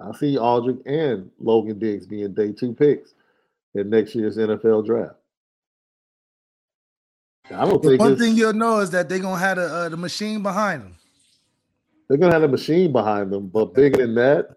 I 0.00 0.12
see 0.16 0.36
Audric 0.36 0.80
and 0.86 1.30
Logan 1.38 1.78
Diggs 1.78 2.06
being 2.06 2.32
day 2.32 2.52
two 2.52 2.72
picks 2.72 3.14
in 3.74 3.90
next 3.90 4.14
year's 4.14 4.38
NFL 4.38 4.86
draft. 4.86 5.16
I 7.52 7.64
don't 7.64 7.82
The 7.82 7.90
think 7.90 8.00
one 8.00 8.16
thing 8.16 8.36
you'll 8.36 8.52
know 8.52 8.78
is 8.78 8.90
that 8.90 9.08
they're 9.08 9.18
gonna 9.18 9.38
have 9.38 9.58
a, 9.58 9.66
uh, 9.66 9.88
the 9.88 9.96
machine 9.96 10.42
behind 10.42 10.82
them. 10.82 10.94
they're 12.08 12.18
gonna 12.18 12.32
have 12.32 12.42
a 12.44 12.48
machine 12.48 12.92
behind 12.92 13.30
them, 13.30 13.48
but 13.48 13.74
bigger 13.74 13.98
than 13.98 14.14
that, 14.14 14.56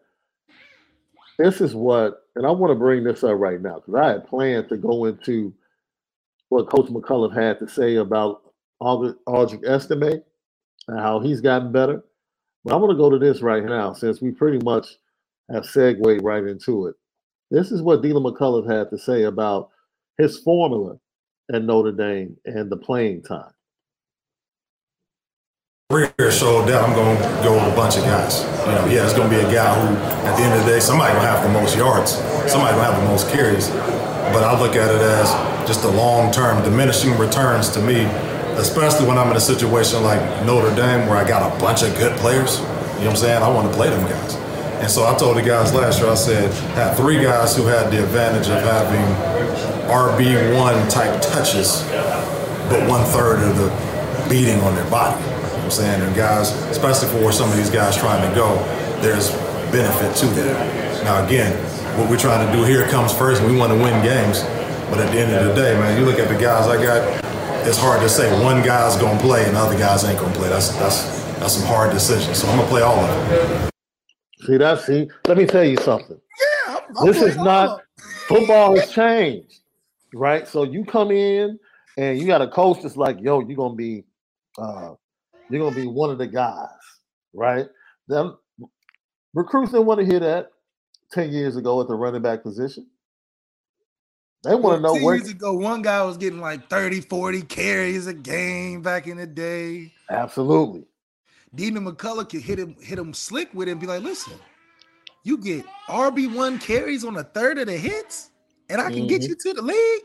this 1.37 1.59
is 1.61 1.75
what, 1.75 2.22
and 2.35 2.45
I 2.45 2.51
want 2.51 2.71
to 2.71 2.75
bring 2.75 3.03
this 3.03 3.23
up 3.23 3.37
right 3.37 3.61
now 3.61 3.75
because 3.75 3.95
I 3.95 4.07
had 4.09 4.27
planned 4.27 4.69
to 4.69 4.77
go 4.77 5.05
into 5.05 5.53
what 6.49 6.69
Coach 6.69 6.87
McCullough 6.89 7.35
had 7.35 7.59
to 7.59 7.67
say 7.67 7.95
about 7.95 8.41
Audric, 8.81 9.65
Estime 9.67 10.23
and 10.87 10.99
how 10.99 11.19
he's 11.19 11.41
gotten 11.41 11.71
better. 11.71 12.03
But 12.63 12.73
I 12.73 12.77
want 12.77 12.91
to 12.91 12.97
go 12.97 13.09
to 13.09 13.19
this 13.19 13.41
right 13.41 13.63
now 13.63 13.93
since 13.93 14.21
we 14.21 14.31
pretty 14.31 14.63
much 14.63 14.87
have 15.51 15.65
segued 15.65 16.23
right 16.23 16.43
into 16.43 16.87
it. 16.87 16.95
This 17.51 17.71
is 17.71 17.81
what 17.81 18.01
Deland 18.01 18.25
McCullough 18.25 18.69
had 18.69 18.89
to 18.89 18.97
say 18.97 19.23
about 19.23 19.69
his 20.17 20.39
formula 20.39 20.97
at 21.53 21.63
Notre 21.63 21.91
Dame 21.91 22.37
and 22.45 22.71
the 22.71 22.77
playing 22.77 23.23
time. 23.23 23.51
Career 25.93 26.31
showed 26.31 26.65
that 26.65 26.81
I'm 26.81 26.95
going 26.95 27.17
to 27.17 27.43
go 27.45 27.53
with 27.53 27.71
a 27.71 27.75
bunch 27.75 27.97
of 27.97 28.03
guys. 28.03 28.41
You 28.65 28.73
know, 28.73 28.85
yeah, 28.89 29.05
it's 29.05 29.13
going 29.13 29.29
to 29.29 29.35
be 29.35 29.41
a 29.41 29.51
guy 29.51 29.69
who, 29.77 29.93
at 30.25 30.35
the 30.37 30.41
end 30.41 30.57
of 30.57 30.65
the 30.65 30.71
day, 30.71 30.79
somebody 30.79 31.13
to 31.13 31.19
have 31.21 31.43
the 31.43 31.53
most 31.53 31.77
yards, 31.77 32.17
somebody 32.49 32.73
to 32.73 32.81
have 32.81 32.99
the 32.99 33.07
most 33.07 33.29
carries. 33.29 33.69
But 34.33 34.41
I 34.41 34.59
look 34.59 34.75
at 34.75 34.89
it 34.89 35.01
as 35.01 35.29
just 35.67 35.83
a 35.83 35.89
long-term 35.89 36.63
diminishing 36.63 37.15
returns 37.19 37.69
to 37.77 37.81
me, 37.81 38.05
especially 38.57 39.05
when 39.07 39.19
I'm 39.19 39.29
in 39.29 39.37
a 39.37 39.45
situation 39.53 40.01
like 40.01 40.19
Notre 40.45 40.73
Dame 40.75 41.07
where 41.07 41.17
I 41.17 41.27
got 41.27 41.45
a 41.45 41.59
bunch 41.59 41.83
of 41.83 41.93
good 41.95 42.17
players. 42.17 42.57
You 42.57 42.65
know 42.65 42.73
what 42.73 43.09
I'm 43.09 43.15
saying? 43.17 43.43
I 43.43 43.49
want 43.49 43.69
to 43.69 43.77
play 43.77 43.89
them 43.89 44.01
guys. 44.09 44.33
And 44.81 44.89
so 44.89 45.05
I 45.05 45.15
told 45.15 45.37
the 45.37 45.43
guys 45.43 45.73
last 45.75 46.01
year, 46.01 46.09
I 46.09 46.15
said, 46.15 46.51
had 46.73 46.95
three 46.95 47.21
guys 47.21 47.55
who 47.55 47.67
had 47.67 47.91
the 47.91 48.03
advantage 48.03 48.49
of 48.49 48.63
having 48.63 49.05
RB1 49.87 50.89
type 50.89 51.21
touches, 51.21 51.83
but 52.67 52.89
one 52.89 53.05
third 53.13 53.43
of 53.43 53.57
the 53.57 53.69
beating 54.27 54.59
on 54.61 54.73
their 54.73 54.89
body. 54.89 55.32
You 55.63 55.69
know 55.69 55.75
what 55.75 55.79
I'm 55.79 55.99
saying? 55.99 56.07
And 56.07 56.15
guys, 56.15 56.51
especially 56.75 57.07
for 57.07 57.23
where 57.23 57.31
some 57.31 57.49
of 57.49 57.55
these 57.55 57.69
guys 57.69 57.95
trying 57.95 58.19
to 58.27 58.35
go, 58.35 58.57
there's 58.99 59.31
benefit 59.71 60.13
to 60.17 60.25
that. 60.43 61.03
Now 61.05 61.25
again, 61.25 61.55
what 61.97 62.09
we're 62.09 62.17
trying 62.19 62.45
to 62.45 62.51
do 62.51 62.65
here 62.65 62.85
comes 62.89 63.13
first, 63.17 63.41
and 63.41 63.49
we 63.49 63.57
want 63.57 63.71
to 63.71 63.77
win 63.77 64.03
games. 64.03 64.43
But 64.91 64.99
at 64.99 65.09
the 65.13 65.19
end 65.21 65.31
of 65.33 65.47
the 65.47 65.53
day, 65.53 65.73
man, 65.79 65.97
you 65.97 66.05
look 66.05 66.19
at 66.19 66.27
the 66.27 66.35
guys 66.35 66.67
I 66.67 66.75
got, 66.83 67.23
it's 67.65 67.77
hard 67.77 68.01
to 68.01 68.09
say 68.09 68.27
one 68.43 68.61
guy's 68.61 68.97
gonna 68.97 69.17
play 69.21 69.45
and 69.45 69.55
the 69.55 69.59
other 69.61 69.77
guys 69.77 70.03
ain't 70.03 70.19
gonna 70.19 70.35
play. 70.35 70.49
That's 70.49 70.67
that's 70.79 71.23
that's 71.39 71.53
some 71.53 71.65
hard 71.65 71.93
decisions. 71.93 72.39
So 72.39 72.49
I'm 72.49 72.57
gonna 72.57 72.67
play 72.67 72.81
all 72.81 72.99
of 72.99 73.29
them. 73.29 73.69
See 74.41 74.57
that? 74.57 74.81
See, 74.81 75.09
let 75.29 75.37
me 75.37 75.45
tell 75.45 75.63
you 75.63 75.77
something. 75.77 76.19
Yeah, 76.67 76.75
I'm, 76.75 76.97
I'm 76.97 77.07
this 77.07 77.21
is 77.21 77.37
not 77.37 77.69
of 77.69 77.79
'em. 77.79 77.85
football 78.27 78.75
has 78.77 78.91
changed, 78.91 79.61
right? 80.13 80.45
So 80.45 80.63
you 80.63 80.83
come 80.83 81.11
in 81.11 81.57
and 81.97 82.19
you 82.19 82.27
got 82.27 82.41
a 82.41 82.49
coach 82.49 82.81
that's 82.81 82.97
like, 82.97 83.21
yo, 83.21 83.39
you're 83.39 83.55
gonna 83.55 83.75
be 83.75 84.03
uh 84.57 84.95
you're 85.49 85.61
gonna 85.61 85.75
be 85.75 85.87
one 85.87 86.09
of 86.09 86.17
the 86.17 86.27
guys, 86.27 86.67
right? 87.33 87.67
Them 88.07 88.37
recruits 89.33 89.71
didn't 89.71 89.87
want 89.87 89.99
to 89.99 90.05
hear 90.05 90.19
that 90.19 90.51
10 91.11 91.31
years 91.31 91.55
ago 91.55 91.81
at 91.81 91.87
the 91.87 91.95
running 91.95 92.21
back 92.21 92.43
position. 92.43 92.87
They 94.43 94.55
want 94.55 94.77
to 94.77 94.81
know 94.81 94.93
10 94.95 95.03
where 95.03 95.15
years 95.15 95.29
ago, 95.29 95.53
one 95.53 95.81
guy 95.81 96.03
was 96.03 96.17
getting 96.17 96.41
like 96.41 96.69
30, 96.69 97.01
40 97.01 97.41
carries 97.43 98.07
a 98.07 98.13
game 98.13 98.81
back 98.81 99.07
in 99.07 99.17
the 99.17 99.27
day. 99.27 99.93
absolutely. 100.09 100.85
Deland 101.55 101.85
McCullough 101.87 102.29
could 102.29 102.41
hit 102.41 102.59
him, 102.59 102.75
hit 102.81 102.97
him 102.99 103.13
slick 103.13 103.53
with 103.53 103.67
it 103.67 103.71
and 103.71 103.79
be 103.81 103.87
like, 103.87 104.01
listen, 104.01 104.33
you 105.23 105.37
get 105.37 105.65
RB1 105.87 106.59
carries 106.61 107.05
on 107.05 107.15
a 107.17 107.23
third 107.23 107.59
of 107.59 107.67
the 107.67 107.77
hits, 107.77 108.31
and 108.69 108.81
I 108.81 108.91
can 108.91 109.07
get 109.07 109.21
Mhm. 109.21 109.29
you 109.29 109.35
to 109.35 109.53
the 109.53 109.61
league. 109.61 110.03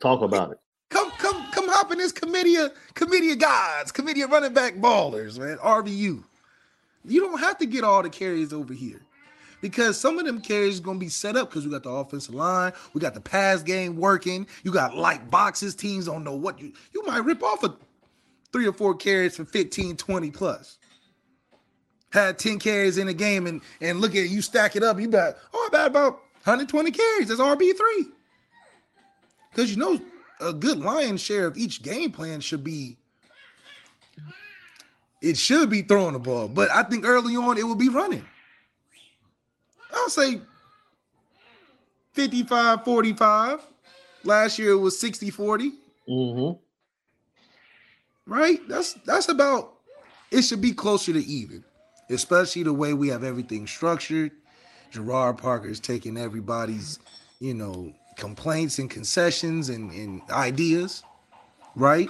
Talk 0.00 0.22
about 0.22 0.52
it. 0.52 0.58
Come, 0.90 1.10
come, 1.12 1.47
come 1.68 1.76
hop 1.76 1.92
in 1.92 1.98
this 1.98 2.12
committee 2.12 2.56
of 2.56 2.72
committee 2.94 3.32
of 3.32 3.38
gods, 3.38 3.92
committee 3.92 4.22
of 4.22 4.30
running 4.30 4.52
back 4.52 4.74
ballers, 4.76 5.38
man. 5.38 5.58
RBU. 5.58 6.22
You 7.04 7.20
don't 7.20 7.38
have 7.40 7.58
to 7.58 7.66
get 7.66 7.84
all 7.84 8.02
the 8.02 8.10
carries 8.10 8.52
over 8.52 8.74
here. 8.74 9.00
Because 9.60 9.98
some 9.98 10.18
of 10.18 10.24
them 10.24 10.40
carries 10.40 10.78
are 10.78 10.82
gonna 10.82 10.98
be 10.98 11.08
set 11.08 11.36
up 11.36 11.50
because 11.50 11.64
we 11.64 11.70
got 11.70 11.82
the 11.82 11.90
offensive 11.90 12.34
line, 12.34 12.72
we 12.94 13.00
got 13.00 13.14
the 13.14 13.20
pass 13.20 13.62
game 13.62 13.96
working, 13.96 14.46
you 14.62 14.72
got 14.72 14.96
light 14.96 15.30
boxes, 15.30 15.74
teams 15.74 16.06
don't 16.06 16.22
know 16.22 16.36
what 16.36 16.60
you 16.60 16.72
you 16.92 17.04
might 17.04 17.24
rip 17.24 17.42
off 17.42 17.64
a 17.64 17.74
three 18.52 18.66
or 18.66 18.72
four 18.72 18.94
carries 18.94 19.36
for 19.36 19.44
15, 19.44 19.96
20 19.96 20.30
plus. 20.30 20.78
Had 22.10 22.38
10 22.38 22.58
carries 22.60 22.98
in 22.98 23.08
a 23.08 23.14
game 23.14 23.46
and 23.46 23.60
and 23.80 24.00
look 24.00 24.14
at 24.14 24.28
you 24.28 24.42
stack 24.42 24.76
it 24.76 24.84
up, 24.84 25.00
you 25.00 25.08
bet, 25.08 25.36
oh, 25.52 25.68
bet 25.72 25.88
about 25.88 26.20
120 26.44 26.92
carries. 26.92 27.28
That's 27.28 27.40
RB3. 27.40 28.12
Because 29.50 29.70
you 29.72 29.76
know 29.76 30.00
a 30.40 30.52
good 30.52 30.78
lion's 30.78 31.20
share 31.20 31.46
of 31.46 31.56
each 31.56 31.82
game 31.82 32.10
plan 32.12 32.40
should 32.40 32.64
be 32.64 32.96
it 35.20 35.36
should 35.36 35.68
be 35.68 35.82
throwing 35.82 36.12
the 36.12 36.18
ball, 36.18 36.48
but 36.48 36.70
I 36.70 36.84
think 36.84 37.04
early 37.04 37.36
on 37.36 37.58
it 37.58 37.64
will 37.64 37.74
be 37.74 37.88
running. 37.88 38.24
I'll 39.92 40.08
say 40.10 40.40
55 42.12 42.84
45. 42.84 43.60
Last 44.24 44.58
year 44.58 44.72
it 44.72 44.78
was 44.78 44.98
60 44.98 45.30
40, 45.30 45.72
hmm 46.06 46.50
right? 48.26 48.60
That's 48.68 48.94
that's 49.04 49.28
about 49.28 49.74
it 50.30 50.42
should 50.42 50.60
be 50.60 50.72
closer 50.72 51.12
to 51.12 51.24
even, 51.24 51.64
especially 52.10 52.62
the 52.64 52.72
way 52.72 52.92
we 52.94 53.08
have 53.08 53.24
everything 53.24 53.66
structured. 53.66 54.32
Gerard 54.90 55.38
Parker 55.38 55.68
is 55.68 55.80
taking 55.80 56.16
everybody's, 56.16 56.98
you 57.40 57.54
know, 57.54 57.92
complaints 58.18 58.78
and 58.78 58.90
concessions 58.90 59.70
and, 59.70 59.90
and 59.92 60.20
ideas, 60.30 61.02
right? 61.74 62.08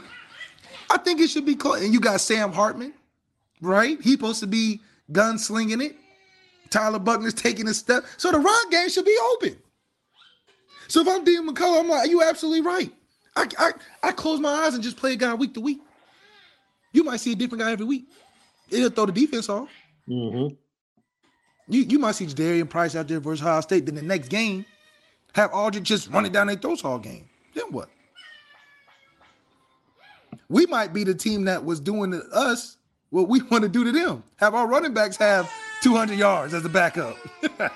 I 0.90 0.99
think 0.99 1.21
it 1.21 1.29
should 1.29 1.47
be 1.47 1.55
called. 1.55 1.83
And 1.83 1.92
you 1.92 2.01
got 2.01 2.21
Sam 2.21 2.53
Hartman, 2.53 2.94
right? 3.61 3.99
He's 4.01 4.14
supposed 4.14 4.40
to 4.40 4.47
be 4.49 4.81
gunslinging 5.12 5.85
it. 5.85 5.97
Tyler 6.71 6.99
Buchner's 6.99 7.35
taking 7.35 7.68
a 7.68 7.75
step. 7.75 8.05
So 8.16 8.33
the 8.33 8.38
run 8.38 8.71
game 8.71 8.88
should 8.88 9.05
be 9.05 9.16
open. 9.35 9.57
So 10.88 11.03
if 11.03 11.09
I'm 11.09 11.25
Dean 11.25 11.49
McCullough, 11.49 11.81
I'm 11.81 11.88
like, 11.88 12.11
you 12.11 12.23
absolutely 12.23 12.62
right. 12.62 12.92
I, 13.37 13.47
I 13.59 13.73
I 14.03 14.12
close 14.12 14.40
my 14.40 14.51
eyes 14.51 14.75
and 14.75 14.83
just 14.83 14.97
play 14.97 15.12
a 15.12 15.16
guy 15.16 15.33
week 15.35 15.55
to 15.55 15.61
week. 15.61 15.79
You 16.92 17.05
might 17.05 17.21
see 17.21 17.33
a 17.33 17.37
different 17.37 17.62
guy 17.62 17.71
every 17.71 17.87
week. 17.87 18.07
It'll 18.71 18.90
throw 18.90 19.07
the 19.07 19.12
defense 19.12 19.49
off. 19.49 19.68
Mm-hmm. 20.09 20.55
You 21.68 21.83
you 21.83 21.99
might 21.99 22.12
see 22.12 22.27
Darian 22.27 22.66
Price 22.66 22.97
out 22.97 23.07
there 23.07 23.21
versus 23.21 23.47
Ohio 23.47 23.61
State. 23.61 23.87
Then 23.87 23.94
the 23.94 24.03
next 24.03 24.29
game, 24.29 24.64
have 25.35 25.51
Audric 25.53 25.83
just 25.83 26.09
running 26.11 26.33
down 26.33 26.47
their 26.47 26.57
throats 26.57 26.85
all 26.85 26.99
game. 26.99 27.29
Then 27.55 27.67
what? 27.71 27.88
We 30.49 30.67
might 30.67 30.93
be 30.93 31.05
the 31.05 31.14
team 31.14 31.45
that 31.45 31.64
was 31.64 31.81
doing 31.81 32.11
to 32.12 32.22
us 32.33 32.79
what 33.11 33.29
we 33.29 33.43
want 33.51 33.62
to 33.62 33.68
do 33.68 33.85
to 33.85 33.93
them. 33.93 34.22
Have 34.37 34.55
our 34.55 34.66
running 34.66 34.95
backs 34.95 35.16
have 35.16 35.51
200 35.83 36.18
yards 36.18 36.55
as 36.55 36.64
a 36.64 36.68
backup. 36.68 37.16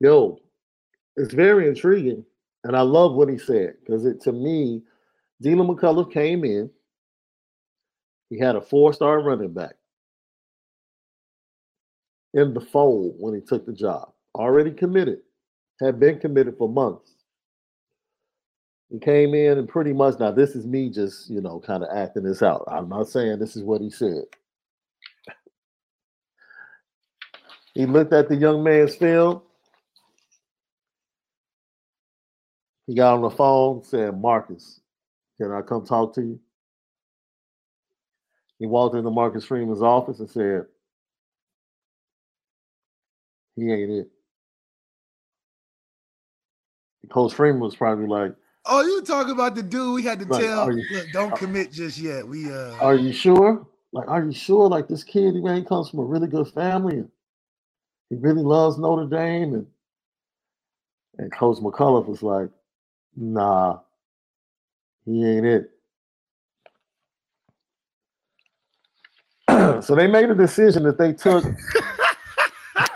Yo, 0.00 0.38
it's 1.16 1.34
very 1.34 1.68
intriguing. 1.68 2.24
And 2.64 2.76
I 2.76 2.82
love 2.82 3.14
what 3.14 3.28
he 3.28 3.38
said 3.38 3.74
because 3.80 4.04
it 4.04 4.20
to 4.22 4.32
me, 4.32 4.82
Deland 5.40 5.70
McCullough 5.70 6.12
came 6.12 6.44
in. 6.44 6.70
He 8.28 8.38
had 8.38 8.54
a 8.54 8.60
four-star 8.60 9.20
running 9.20 9.52
back 9.52 9.74
in 12.34 12.54
the 12.54 12.60
fold 12.60 13.16
when 13.18 13.34
he 13.34 13.40
took 13.40 13.66
the 13.66 13.72
job. 13.72 14.12
Already 14.40 14.70
committed, 14.70 15.18
had 15.80 16.00
been 16.00 16.18
committed 16.18 16.56
for 16.56 16.66
months. 16.66 17.12
He 18.88 18.98
came 18.98 19.34
in 19.34 19.58
and 19.58 19.68
pretty 19.68 19.92
much 19.92 20.18
now 20.18 20.30
this 20.30 20.56
is 20.56 20.66
me 20.66 20.88
just, 20.88 21.28
you 21.28 21.42
know, 21.42 21.60
kind 21.60 21.82
of 21.82 21.90
acting 21.94 22.22
this 22.22 22.42
out. 22.42 22.64
I'm 22.66 22.88
not 22.88 23.06
saying 23.08 23.38
this 23.38 23.54
is 23.54 23.62
what 23.62 23.82
he 23.82 23.90
said. 23.90 24.24
He 27.74 27.84
looked 27.84 28.14
at 28.14 28.30
the 28.30 28.34
young 28.34 28.64
man's 28.64 28.96
film. 28.96 29.42
He 32.86 32.94
got 32.94 33.16
on 33.16 33.20
the 33.20 33.30
phone, 33.30 33.84
said, 33.84 34.18
Marcus, 34.18 34.80
can 35.38 35.52
I 35.52 35.60
come 35.60 35.84
talk 35.84 36.14
to 36.14 36.22
you? 36.22 36.40
He 38.58 38.64
walked 38.64 38.96
into 38.96 39.10
Marcus 39.10 39.44
Freeman's 39.44 39.82
office 39.82 40.18
and 40.18 40.30
said, 40.30 40.64
He 43.54 43.70
ain't 43.70 43.90
it. 43.90 44.10
Coach 47.08 47.34
Freeman 47.34 47.60
was 47.60 47.76
probably 47.76 48.06
like, 48.06 48.34
Oh, 48.66 48.82
you 48.82 49.02
talking 49.02 49.32
about 49.32 49.54
the 49.54 49.62
dude 49.62 49.94
we 49.94 50.02
had 50.02 50.18
to 50.20 50.26
Like, 50.26 50.44
tell? 50.44 50.72
you- 50.72 50.84
Look, 50.90 51.10
don't 51.12 51.34
commit 51.34 51.72
just 51.72 51.98
yet. 51.98 52.26
We 52.26 52.52
uh 52.52 52.76
Are 52.80 52.94
you 52.94 53.12
sure? 53.12 53.66
Like, 53.92 54.06
are 54.08 54.22
you 54.24 54.32
sure? 54.32 54.68
Like 54.68 54.86
this 54.86 55.02
kid, 55.02 55.34
he 55.34 55.40
man, 55.40 55.64
comes 55.64 55.88
from 55.88 56.00
a 56.00 56.04
really 56.04 56.28
good 56.28 56.46
family 56.48 56.98
and 56.98 57.10
he 58.10 58.16
really 58.16 58.42
loves 58.42 58.78
Notre 58.78 59.06
Dame. 59.06 59.54
And 59.54 59.66
and 61.18 61.32
Coach 61.32 61.58
McCullough 61.58 62.06
was 62.06 62.22
like, 62.22 62.50
nah, 63.16 63.78
he 65.04 65.24
ain't 65.26 65.46
it. 65.46 65.70
so 69.84 69.94
they 69.94 70.06
made 70.06 70.30
a 70.30 70.34
decision 70.34 70.82
that 70.84 70.96
they 70.98 71.12
took, 71.12 71.44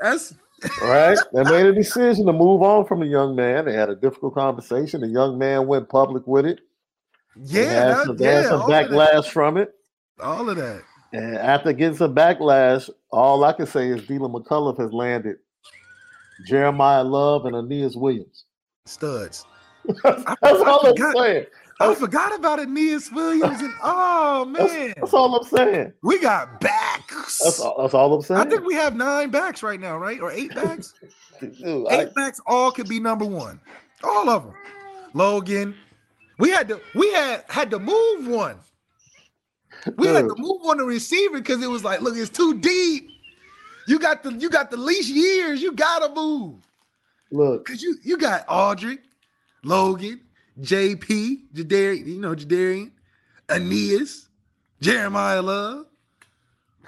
that's 0.00 0.34
right? 0.82 1.18
They 1.32 1.44
made 1.44 1.66
a 1.66 1.72
decision 1.74 2.26
to 2.26 2.32
move 2.32 2.62
on 2.62 2.86
from 2.86 3.00
the 3.00 3.06
young 3.06 3.34
man. 3.36 3.64
They 3.64 3.72
had 3.72 3.88
a 3.90 3.96
difficult 3.96 4.34
conversation. 4.34 5.00
The 5.00 5.08
young 5.08 5.38
man 5.38 5.66
went 5.66 5.88
public 5.88 6.26
with 6.26 6.46
it. 6.46 6.60
They 7.36 7.64
yeah, 7.64 7.70
had 7.72 7.88
that- 7.88 8.06
some, 8.06 8.16
they 8.16 8.24
had 8.26 8.44
yeah, 8.44 8.48
some 8.50 8.70
that, 8.70 8.90
backlash 8.90 9.30
from 9.30 9.56
it. 9.56 9.74
all 10.20 10.48
of 10.48 10.56
that. 10.56 10.82
And 11.12 11.36
after 11.36 11.72
getting 11.72 11.96
some 11.96 12.14
backlash, 12.14 12.88
all 13.10 13.42
I 13.44 13.52
can 13.52 13.66
say 13.66 13.88
is 13.88 14.06
Deland 14.06 14.32
McCullough 14.34 14.78
has 14.78 14.92
landed 14.92 15.36
Jeremiyah 16.48 17.08
Love 17.10 17.46
and 17.46 17.54
Aneyas 17.54 17.96
Williams. 17.96 18.44
Studs. 18.86 19.44
That's 20.04 20.24
I 20.26 20.36
all 20.42 20.86
I'm 20.86 20.94
forgot- 20.96 21.16
saying. 21.16 21.46
I 21.82 21.94
forgot 21.94 22.38
about 22.38 22.58
Aneyas 22.58 23.10
Williams 23.10 23.58
and 23.62 23.72
oh 23.82 24.44
man, 24.48 24.92
That's 24.98 25.14
all 25.14 25.34
I'm 25.34 25.44
saying. 25.48 25.94
we 26.02 26.18
got 26.20 26.60
backs. 26.60 26.99
That's 27.10 27.60
all, 27.60 27.82
that's 27.82 27.94
all 27.94 28.14
I'm 28.14 28.22
saying. 28.22 28.40
I 28.40 28.44
think 28.44 28.64
we 28.64 28.74
have 28.74 28.94
nine 28.94 29.30
backs 29.30 29.62
right 29.62 29.80
now, 29.80 29.96
right? 29.98 30.20
Or 30.20 30.30
eight 30.30 30.54
backs? 30.54 30.94
Dude, 31.40 31.86
I- 31.88 32.02
eight 32.02 32.14
backs 32.14 32.40
all 32.46 32.70
could 32.70 32.88
be 32.88 33.00
number 33.00 33.24
one. 33.24 33.60
All 34.04 34.28
of 34.28 34.44
them. 34.44 34.54
Logan. 35.14 35.74
We 36.38 36.50
had 36.50 36.68
to 36.68 36.80
we 36.94 37.12
had 37.12 37.44
had 37.48 37.70
to 37.70 37.78
move 37.78 38.26
one. 38.26 38.58
We 39.96 40.06
had 40.08 40.26
to 40.26 40.34
move 40.38 40.62
on 40.64 40.78
the 40.78 40.84
receiver 40.84 41.38
because 41.38 41.62
it 41.62 41.68
was 41.68 41.84
like, 41.84 42.00
look, 42.00 42.16
it's 42.16 42.30
too 42.30 42.58
deep. 42.58 43.10
You 43.86 43.98
got 43.98 44.22
the 44.22 44.32
you 44.32 44.48
got 44.48 44.70
the 44.70 44.76
least 44.76 45.08
years. 45.10 45.60
You 45.60 45.72
gotta 45.72 46.14
move. 46.14 46.56
look, 47.30 47.66
Cause 47.66 47.82
you 47.82 47.96
you 48.02 48.16
got 48.16 48.46
Audric, 48.46 49.00
Logan, 49.64 50.20
JP, 50.60 51.52
Jadarian, 51.54 52.06
you 52.06 52.20
know, 52.20 52.34
Jadarian, 52.34 52.90
Aneyas, 53.48 54.28
Jeremiyah 54.80 55.44
Love. 55.44 55.86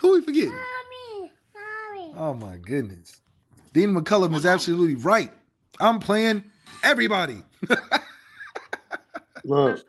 Who 0.03 0.12
we 0.14 0.20
forgetting? 0.20 0.59
Oh 2.16 2.34
my 2.34 2.57
goodness. 2.57 3.20
Dean 3.72 3.94
McCullum 3.94 4.34
is 4.34 4.44
absolutely 4.44 4.96
right. 4.96 5.30
I'm 5.78 6.00
playing 6.00 6.44
everybody. 6.82 7.42
look. 9.44 9.84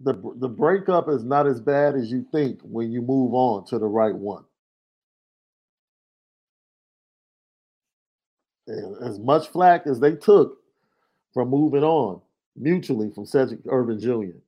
The 0.00 0.14
the 0.36 0.48
breakup 0.48 1.08
is 1.08 1.22
not 1.22 1.46
as 1.46 1.60
bad 1.60 1.94
as 1.94 2.10
you 2.10 2.26
think 2.32 2.60
when 2.62 2.90
you 2.90 3.00
move 3.00 3.32
on 3.32 3.64
to 3.66 3.78
the 3.78 3.86
right 3.86 4.14
one. 4.14 4.44
And 8.66 8.96
as 9.06 9.18
much 9.18 9.48
flack 9.48 9.86
as 9.86 10.00
they 10.00 10.16
took 10.16 10.58
from 11.32 11.48
moving 11.50 11.84
on 11.84 12.20
mutually 12.56 13.10
from 13.14 13.24
Sedrick 13.24 13.66
Irvin 13.68 14.00
Jr. 14.00 14.38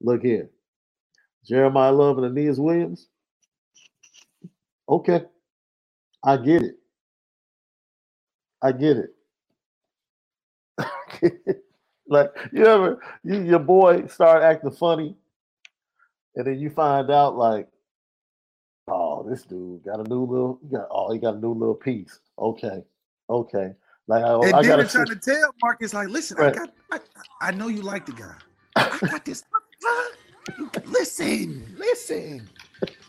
Look 0.00 0.22
here. 0.22 0.50
Jeremiyah 1.48 1.96
Love 1.96 2.18
and 2.18 2.36
Aneyas 2.36 2.58
Williams. 2.58 3.08
Okay. 4.92 5.24
I 6.24 6.38
get 6.38 6.62
it. 6.64 6.76
I 8.62 8.72
get 8.72 8.98
it. 8.98 9.10
like 12.08 12.30
you 12.52 12.66
ever 12.66 13.00
you 13.24 13.42
your 13.42 13.58
boy 13.60 14.06
start 14.06 14.42
acting 14.42 14.70
funny 14.72 15.16
and 16.36 16.46
then 16.46 16.58
you 16.60 16.70
find 16.70 17.10
out 17.10 17.36
like 17.36 17.68
oh 18.88 19.26
this 19.28 19.42
dude 19.44 19.84
got 19.84 20.00
a 20.00 20.08
new 20.08 20.24
little 20.24 20.60
got 20.72 20.88
oh 20.90 21.12
he 21.12 21.18
got 21.20 21.36
a 21.36 21.40
new 21.40 21.52
little 21.54 21.74
piece 21.76 22.20
okay 22.38 22.82
okay 23.30 23.72
like 24.08 24.24
I, 24.24 24.32
And 24.42 24.60
I 24.60 24.62
then 24.62 24.76
they're 24.76 24.86
trying 24.86 25.08
to 25.10 25.16
tell 25.16 25.54
Marcus, 25.62 25.94
like, 25.94 26.08
listen, 26.08 26.38
Right. 26.38 26.40
I 26.40 26.50
got 26.50 26.70
I, 26.92 27.00
I 27.40 27.52
know 27.52 27.68
you 27.68 27.82
like 27.82 28.06
the 28.06 28.12
guy. 28.12 28.36
I 28.90 28.98
got 29.00 29.24
this. 29.26 29.44
listen, 30.84 31.74
listen. 31.78 32.51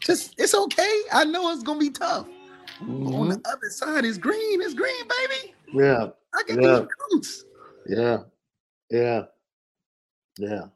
Just 0.05 0.35
it's 0.37 0.53
okay. 0.53 1.01
I 1.11 1.23
know 1.25 1.51
it's 1.51 1.63
gonna 1.63 1.79
be 1.79 1.89
tough. 1.89 2.27
On 2.81 2.87
Mhm. 2.87 3.29
the 3.29 3.41
other 3.49 3.69
side 3.69 4.05
it's 4.05 4.17
green. 4.17 4.61
It's 4.61 4.73
green, 4.73 5.07
baby. 5.07 5.53
yeah 5.75 6.09
I 6.33 6.43
can 6.43 6.61
Yeah. 6.61 6.79
do 6.79 6.87
recruits. 6.87 7.45
Yeah, 7.87 8.23
yeah, 8.89 9.25
yeah. 10.37 10.67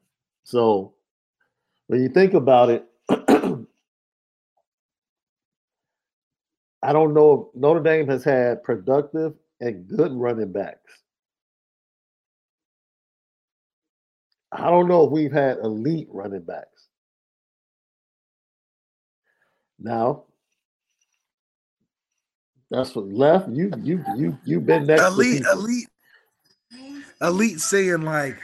So 0.43 0.93
when 1.87 2.01
you 2.01 2.09
think 2.09 2.33
about 2.33 2.69
it, 2.69 2.85
I 3.09 3.65
don't 6.93 7.13
know 7.13 7.49
if 7.53 7.59
Notre 7.59 7.81
Dame 7.81 8.07
has 8.07 8.23
had 8.23 8.63
productive 8.63 9.33
and 9.59 9.87
good 9.87 10.13
running 10.13 10.51
backs. 10.51 11.03
I 14.51 14.69
don't 14.69 14.87
know 14.87 15.05
if 15.05 15.11
we've 15.11 15.31
had 15.31 15.57
elite 15.59 16.07
running 16.11 16.43
backs. 16.43 16.76
Now, 19.79 20.23
that's 22.69 22.95
what 22.95 23.07
left. 23.07 23.49
You 23.49 23.71
you 23.81 24.03
you 24.15 24.37
you've 24.43 24.65
been 24.65 24.85
next. 24.85 25.03
Elite, 25.03 25.43
elite, 25.51 25.87
elite 27.21 27.59
saying 27.59 28.01
like 28.01 28.37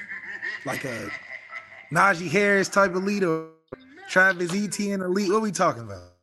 like 0.65 0.85
a 0.85 1.09
Najee 1.91 2.29
Harris 2.29 2.69
type 2.69 2.93
elite 2.93 3.23
or 3.23 3.49
Travis 4.09 4.53
Etienne 4.53 5.01
elite. 5.01 5.29
What 5.29 5.37
are 5.37 5.41
we 5.41 5.51
talking 5.51 5.83
about? 5.83 6.13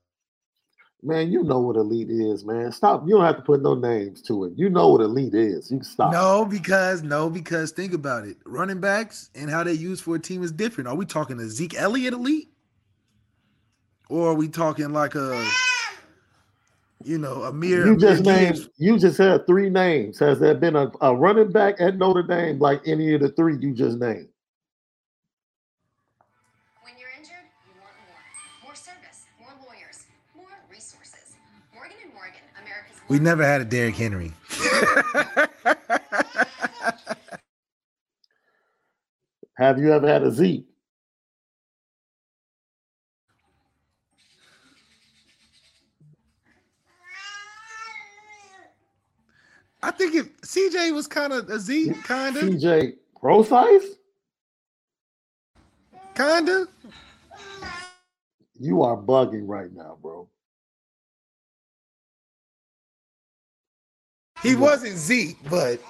Man, 1.02 1.32
you 1.32 1.42
know 1.42 1.60
what 1.60 1.76
elite 1.76 2.10
is, 2.10 2.44
man. 2.44 2.70
Stop. 2.72 3.04
You 3.06 3.16
don't 3.16 3.24
have 3.24 3.36
to 3.36 3.42
put 3.42 3.62
no 3.62 3.74
names 3.74 4.20
to 4.22 4.44
it. 4.44 4.52
You 4.54 4.68
know 4.68 4.88
what 4.88 5.00
elite 5.00 5.34
is. 5.34 5.70
You 5.70 5.78
can 5.78 5.84
stop. 5.84 6.12
No, 6.12 6.44
because 6.44 7.02
no, 7.02 7.30
because 7.30 7.72
think 7.72 7.94
about 7.94 8.26
it. 8.26 8.36
Running 8.44 8.80
backs 8.80 9.30
and 9.34 9.50
how 9.50 9.64
they 9.64 9.72
use 9.72 10.00
for 10.00 10.16
a 10.16 10.18
team 10.18 10.42
is 10.42 10.52
different. 10.52 10.88
Are 10.88 10.94
we 10.94 11.06
talking 11.06 11.40
a 11.40 11.48
Zeke 11.48 11.74
Elliott 11.74 12.12
elite? 12.12 12.50
Or 14.10 14.32
are 14.32 14.34
we 14.34 14.48
talking 14.48 14.92
like 14.92 15.14
a 15.14 15.48
you 17.02 17.16
know, 17.16 17.44
a 17.44 17.52
mere 17.52 17.86
You 17.86 17.96
just 17.96 18.24
named. 18.24 18.68
You 18.76 18.98
just 18.98 19.16
had 19.16 19.46
three 19.46 19.70
names. 19.70 20.18
Has 20.18 20.38
there 20.40 20.54
been 20.54 20.76
a, 20.76 20.92
a 21.00 21.14
running 21.14 21.50
back 21.50 21.76
at 21.80 21.96
Notre 21.96 22.24
Dame 22.24 22.58
like 22.58 22.82
any 22.86 23.14
of 23.14 23.22
the 23.22 23.30
three 23.30 23.56
you 23.56 23.72
just 23.72 23.96
named? 23.98 24.28
When 26.82 26.92
you're 26.98 27.08
injured, 27.16 27.46
you 27.66 27.72
want 27.80 27.94
more. 28.06 28.18
More 28.64 28.74
service, 28.74 29.24
more 29.38 29.54
lawyers, 29.66 30.04
more 30.36 30.44
resources. 30.68 31.36
Morgan 31.72 31.96
and 32.04 32.12
Morgan, 32.12 32.42
America's 32.60 32.98
We 33.08 33.18
never 33.20 33.42
had 33.44 33.62
a 33.62 33.64
Derrick 33.64 33.94
Henry. 33.94 34.34
Have 39.56 39.78
you 39.78 39.92
ever 39.92 40.08
had 40.08 40.24
a 40.24 40.32
Zeke? 40.32 40.69
I 49.82 49.90
think 49.90 50.14
if 50.14 50.40
CJ 50.42 50.94
was 50.94 51.06
kind 51.06 51.32
of 51.32 51.48
a 51.48 51.58
Z, 51.58 51.92
kind 52.04 52.36
of, 52.36 52.44
CJ 52.44 52.94
Prosise? 53.18 53.96
kind 56.14 56.48
of. 56.48 56.68
You 58.58 58.82
are 58.82 58.96
bugging 58.96 59.44
right 59.46 59.72
now, 59.72 59.96
bro. 60.02 60.28
He 64.42 64.56
wasn't 64.56 64.96
Zeke, 64.96 65.36
but 65.48 65.80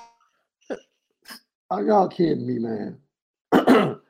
Are 1.71 1.85
y'all 1.85 2.09
kidding 2.09 2.47
me, 2.47 2.59
man? 2.59 2.99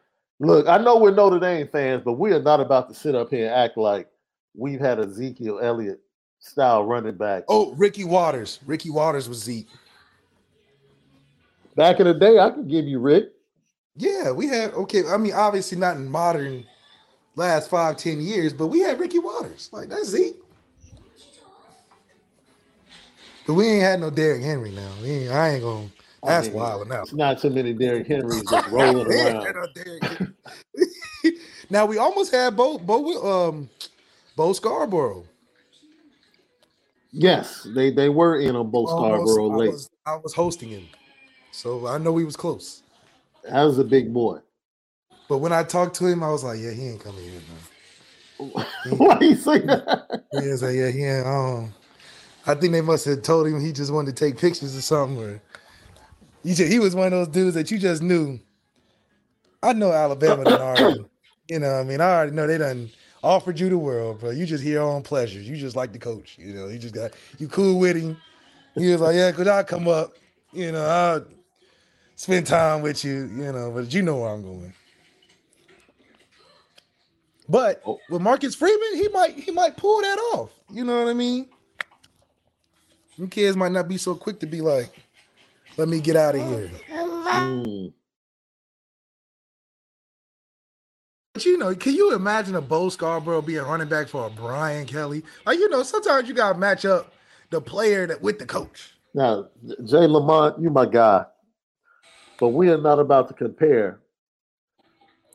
Look, 0.41 0.67
I 0.67 0.79
know 0.79 0.99
we're 0.99 1.11
Notre 1.11 1.39
Dame 1.39 1.69
fans, 1.69 2.03
but 2.05 2.15
we 2.15 2.33
are 2.33 2.43
not 2.43 2.61
about 2.61 2.89
to 2.89 2.95
sit 2.95 3.15
up 3.15 3.29
here 3.29 3.47
and 3.47 3.55
act 3.55 3.77
like 3.77 4.09
we've 4.55 4.81
had 4.81 4.99
Ezekiel 4.99 5.61
Elliott 5.63 6.01
style 6.41 6.85
running 6.85 7.15
back. 7.15 7.45
oh, 7.49 7.73
Ricky 7.75 8.05
Watters. 8.05 8.59
Ricky 8.67 8.91
Watters 8.91 9.29
was 9.29 9.39
Zeke. 9.39 9.69
Back 11.77 12.01
in 12.01 12.07
the 12.07 12.15
day, 12.15 12.39
I 12.39 12.51
could 12.51 12.69
give 12.69 12.87
you 12.87 12.99
Rick. 12.99 13.33
Yeah, 13.97 14.33
we 14.33 14.47
had 14.49 14.73
okay. 14.73 15.05
I 15.09 15.17
mean, 15.17 15.33
obviously 15.33 15.79
not 15.79 15.97
in 15.97 16.11
modern 16.11 16.65
last 17.37 17.71
five, 17.71 17.97
ten 17.97 18.21
years, 18.21 18.53
but 18.53 18.67
we 18.69 18.81
had 18.81 18.99
Ricky 18.99 19.19
Watters. 19.19 19.71
Like 19.73 19.89
that's 19.89 20.09
Zeke. 20.09 20.37
But 23.47 23.55
we 23.55 23.67
ain't 23.67 23.83
had 23.83 24.01
no 24.01 24.11
Derrick 24.11 24.43
Henry 24.43 24.71
now. 24.71 24.91
We 25.03 25.11
ain't, 25.11 25.33
I 25.33 25.49
ain't 25.51 25.63
gonna. 25.63 25.89
That's 26.23 26.49
mean, 26.49 26.57
wild 26.57 26.89
now. 26.89 27.03
It's 27.03 27.15
not 27.15 27.41
too 27.41 27.51
many 27.51 27.73
Derrick 27.73 28.07
Henrys 28.07 28.43
just 28.51 28.69
rolling 28.71 29.07
around. 29.07 30.35
Now 31.71 31.87
we 31.87 31.99
almost 31.99 32.33
had 32.33 32.57
Bo 32.57 32.79
Bo 32.79 33.49
um 33.49 33.71
Bo 34.37 34.53
Scarborough. 34.53 35.25
Yes, 37.13 37.67
they 37.75 37.91
they 37.91 38.09
were 38.09 38.39
in 38.41 38.55
on 38.57 38.71
both 38.71 38.91
Almost- 38.91 39.33
Scarborough 39.35 39.53
I 39.53 39.57
late. 39.57 39.71
was, 39.73 39.91
I 40.07 40.17
was 40.17 40.33
hosting 40.35 40.69
him, 40.71 40.89
so 41.51 41.87
I 41.87 41.99
know 41.99 42.17
he 42.17 42.25
was 42.25 42.37
close. 42.37 42.83
That 43.45 43.65
was 43.65 43.79
a 43.79 43.85
big 43.85 44.13
boy. 44.13 44.39
But 45.29 45.39
when 45.39 45.53
I 45.53 45.63
talked 45.65 45.97
to 45.97 46.07
him, 46.07 46.23
I 46.23 46.31
was 46.31 46.45
like, 46.45 46.61
"Yeah, 46.61 46.71
he 46.73 46.89
ain't 46.89 47.01
coming 47.03 47.23
here, 47.23 47.41
man." 47.49 48.67
Why 48.97 49.19
you 49.21 49.35
say 49.35 49.59
that? 49.61 50.25
He 50.33 50.49
was 50.49 50.63
like, 50.63 50.75
"Yeah, 50.77 50.91
he 50.91 51.05
ain't." 51.05 51.27
Um, 51.27 51.75
I 52.47 52.55
think 52.55 52.73
they 52.73 52.81
must 52.81 53.05
have 53.07 53.23
told 53.23 53.47
him 53.47 53.61
he 53.61 53.73
just 53.73 53.93
wanted 53.93 54.17
to 54.17 54.25
take 54.25 54.39
pictures 54.39 54.77
or 54.77 54.81
something. 54.81 55.23
Or 55.23 55.43
you 56.43 56.55
just, 56.55 56.71
he 56.73 56.79
was 56.79 56.95
one 56.95 57.07
of 57.07 57.13
those 57.13 57.29
dudes 57.29 57.55
that 57.55 57.71
you 57.71 57.79
just 57.79 58.03
knew. 58.03 58.39
I 59.63 59.73
know 59.73 59.93
Alabama 59.93 60.45
done 60.45 60.61
already. 60.61 61.05
You 61.49 61.59
know, 61.59 61.75
I 61.75 61.85
mean, 61.85 62.01
I 62.01 62.15
already 62.15 62.33
know 62.33 62.47
they 62.47 62.59
done 62.59 62.91
offered 63.23 63.59
you 63.61 63.69
the 63.69 63.79
world, 63.79 64.21
bro. 64.21 64.31
you 64.31 64.47
just 64.47 64.63
here 64.65 64.83
on 64.83 65.03
pleasures. 65.03 65.49
You 65.49 65.57
just 65.57 65.77
like 65.77 65.93
the 65.93 65.99
coach. 65.99 66.37
You 66.39 66.55
know, 66.55 66.69
you 66.69 66.79
just 66.79 66.95
got 66.95 67.13
you 67.39 67.49
cool 67.49 67.79
with 67.79 67.97
him. 67.97 68.17
He 68.75 68.91
was 68.91 69.01
like, 69.01 69.17
"Yeah, 69.17 69.33
could 69.33 69.49
I 69.49 69.63
come 69.63 69.89
up? 69.89 70.13
You 70.53 70.73
know, 70.73 70.85
I'll 70.85 71.25
spend 72.15 72.47
time 72.47 72.83
with 72.83 73.05
you. 73.05 73.27
You 73.27 73.53
know, 73.53 73.71
but 73.75 73.93
you 73.93 74.03
know 74.03 74.19
where 74.19 74.31
I'm 74.31 74.43
going." 74.43 74.73
But 77.49 77.83
Oh. 77.85 77.99
with 78.09 78.23
Marcus 78.23 78.55
Freeman, 78.55 78.95
he 78.95 79.09
might 79.09 79.35
he 79.35 79.51
might 79.51 79.77
pull 79.77 80.01
that 80.03 80.19
off. 80.35 80.51
You 80.71 80.85
know 80.85 80.99
what 81.03 81.11
I 81.11 81.15
mean? 81.15 81.49
Them 83.19 83.29
kids 83.29 83.57
might 83.57 83.73
not 83.73 83.89
be 83.89 83.99
so 83.99 84.15
quick 84.15 84.39
to 84.41 84.47
be 84.47 84.61
like, 84.61 84.89
"Let 85.77 85.89
me 85.89 86.01
get 86.01 86.15
out 86.17 86.37
of 86.37 86.47
here." 86.49 86.71
Mm. 86.91 87.93
But 91.33 91.45
you 91.45 91.59
know, 91.59 91.75
can 91.75 91.95
you 91.95 92.15
imagine 92.15 92.57
a 92.57 92.61
Bo 92.61 92.89
Scarborough 92.89 93.43
being 93.43 93.63
running 93.63 93.89
back 93.89 94.09
for 94.09 94.27
a 94.27 94.31
Brian 94.31 94.87
Kelly? 94.87 95.23
Like 95.47 95.59
you 95.59 95.69
know, 95.69 95.83
sometimes 95.83 96.29
you 96.29 96.35
gotta 96.35 96.59
match 96.59 96.85
up 96.85 97.13
the 97.51 97.61
player 97.61 98.07
that 98.07 98.21
with 98.21 98.39
the 98.39 98.47
coach. 98.47 98.95
Now, 99.15 99.49
Jay 99.85 100.07
Lamont, 100.07 100.61
you 100.61 100.71
my 100.71 100.87
guy, 100.87 101.25
but 102.39 102.49
we 102.49 102.71
are 102.71 102.79
not 102.79 102.99
about 102.99 103.29
to 103.29 103.35
compare 103.35 104.01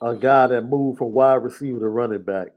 a 0.02 0.16
guy 0.16 0.48
that 0.48 0.62
moved 0.64 0.98
from 0.98 1.14
wide 1.14 1.36
receiver 1.36 1.80
to 1.80 1.88
running 1.88 2.22
back 2.22 2.50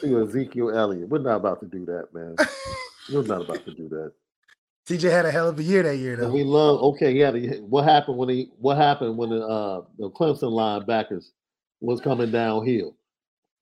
to 0.00 0.22
Ezekiel 0.28 0.76
Elliott. 0.76 1.08
We're 1.08 1.18
not 1.18 1.36
about 1.36 1.60
to 1.60 1.66
do 1.66 1.84
that, 1.86 2.14
man. 2.14 2.36
We're 3.12 3.22
not 3.22 3.42
about 3.42 3.64
to 3.64 3.74
do 3.74 3.88
that. 3.88 4.12
TJ 4.88 5.10
had 5.10 5.26
a 5.26 5.30
hell 5.30 5.48
of 5.48 5.58
a 5.58 5.62
year 5.62 5.82
that 5.82 5.96
year, 5.96 6.14
And 6.14 6.22
though. 6.24 6.30
we 6.30 6.44
love. 6.44 6.80
Okay, 6.82 7.12
yeah. 7.12 7.30
The, 7.30 7.58
what 7.68 7.84
happened 7.84 8.18
when 8.18 8.28
he? 8.28 8.50
What 8.58 8.76
happened 8.76 9.16
when 9.16 9.30
the 9.30 9.40
uh, 9.46 9.82
the 9.98 10.10
Clemson 10.10 10.52
linebackers 10.52 11.26
was 11.80 12.00
coming 12.00 12.30
downhill? 12.30 12.96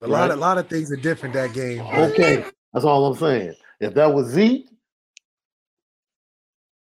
a 0.01 0.07
lot, 0.07 0.19
right. 0.21 0.31
of, 0.31 0.39
lot 0.39 0.57
of 0.57 0.67
things 0.67 0.91
are 0.91 0.97
different 0.97 1.33
that 1.35 1.53
game. 1.53 1.81
Okay, 1.81 2.43
that's 2.73 2.85
all 2.85 3.05
I'm 3.05 3.17
saying. 3.17 3.53
If 3.79 3.93
that 3.95 4.13
was 4.13 4.27
Zeke, 4.27 4.67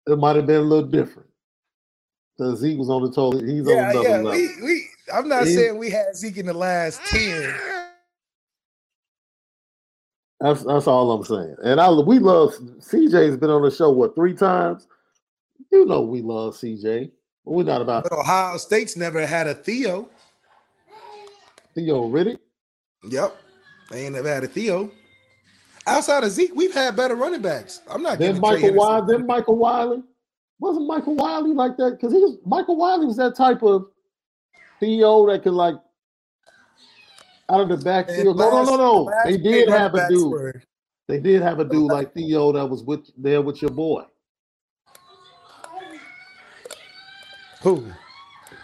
it 0.08 0.18
might 0.18 0.36
have 0.36 0.46
been 0.46 0.56
a 0.56 0.62
little 0.62 0.88
different. 0.88 1.28
Because 2.36 2.60
Zeke 2.60 2.78
was 2.78 2.90
on 2.90 3.02
the 3.02 3.12
total. 3.12 3.40
He's 3.44 3.66
on 3.66 3.74
yeah, 3.76 3.90
another 3.90 4.08
yeah. 4.08 4.22
We, 4.32 4.62
we, 4.64 4.88
I'm 5.14 5.28
not 5.28 5.46
He- 5.46 5.54
saying 5.54 5.78
we 5.78 5.90
had 5.90 6.16
Zeke 6.16 6.38
in 6.38 6.46
the 6.46 6.54
last 6.54 7.00
ten. 7.06 7.54
That's 10.42 10.64
that's 10.64 10.88
all 10.88 11.12
I'm 11.12 11.24
saying. 11.24 11.56
And 11.62 11.80
I 11.80 11.88
we 11.90 12.18
love 12.18 12.54
CJ's 12.80 13.36
been 13.36 13.50
on 13.50 13.62
the 13.62 13.70
show 13.70 13.90
what 13.90 14.16
three 14.16 14.34
times. 14.34 14.88
You 15.70 15.86
know 15.86 16.02
we 16.02 16.20
love 16.20 16.54
CJ. 16.54 17.12
We're 17.44 17.64
not 17.64 17.80
about 17.80 18.02
But 18.02 18.12
Ohio 18.12 18.56
State's 18.56 18.96
never 18.96 19.24
had 19.24 19.46
a 19.46 19.54
Theo. 19.54 20.08
Theo 21.76 22.08
Riddick. 22.08 22.38
Yep, 23.08 23.36
they 23.90 24.04
ain't 24.04 24.14
never 24.14 24.28
had 24.28 24.42
a 24.42 24.48
Theo. 24.48 24.90
Outside 25.86 26.24
of 26.24 26.30
Zeke, 26.30 26.54
we've 26.54 26.74
had 26.74 26.96
better 26.96 27.14
running 27.14 27.42
backs. 27.42 27.80
I'm 27.88 28.02
not 28.02 28.18
Then 28.18 28.40
Michael 28.40 28.74
Wiley. 28.74 29.16
Then 29.16 29.26
Michael 29.26 29.56
Wiley. 29.56 30.02
Wasn't 30.58 30.86
Michael 30.86 31.16
Wiley 31.16 31.54
like 31.54 31.76
that? 31.76 31.92
Because 31.92 32.12
he 32.12 32.18
was 32.18 32.36
Michael 32.44 32.76
Wiley 32.76 33.06
was 33.06 33.16
that 33.16 33.36
type 33.36 33.62
of 33.62 33.86
Theo 34.80 35.26
that 35.28 35.44
could 35.44 35.54
like 35.54 35.76
out 37.52 37.60
of 37.60 37.68
the 37.68 37.74
And 37.74 37.84
backfield. 37.84 38.36
No, 38.38 38.50
no, 38.50 38.64
no, 38.64 38.76
no. 38.76 39.12
They 39.24 39.36
did 39.36 39.68
have 39.68 39.94
a 39.94 40.08
dude. 40.08 40.30
were- 40.32 40.62
They 41.08 41.20
did 41.20 41.42
have 41.42 41.58
a 41.60 41.64
dude 41.64 41.90
like 41.90 42.12
Theo 42.14 42.52
that 42.52 42.66
was 42.66 42.82
with 42.82 43.10
there 43.16 43.42
with 43.42 43.60
your 43.62 43.70
boy. 43.70 44.04
Who? 47.62 47.86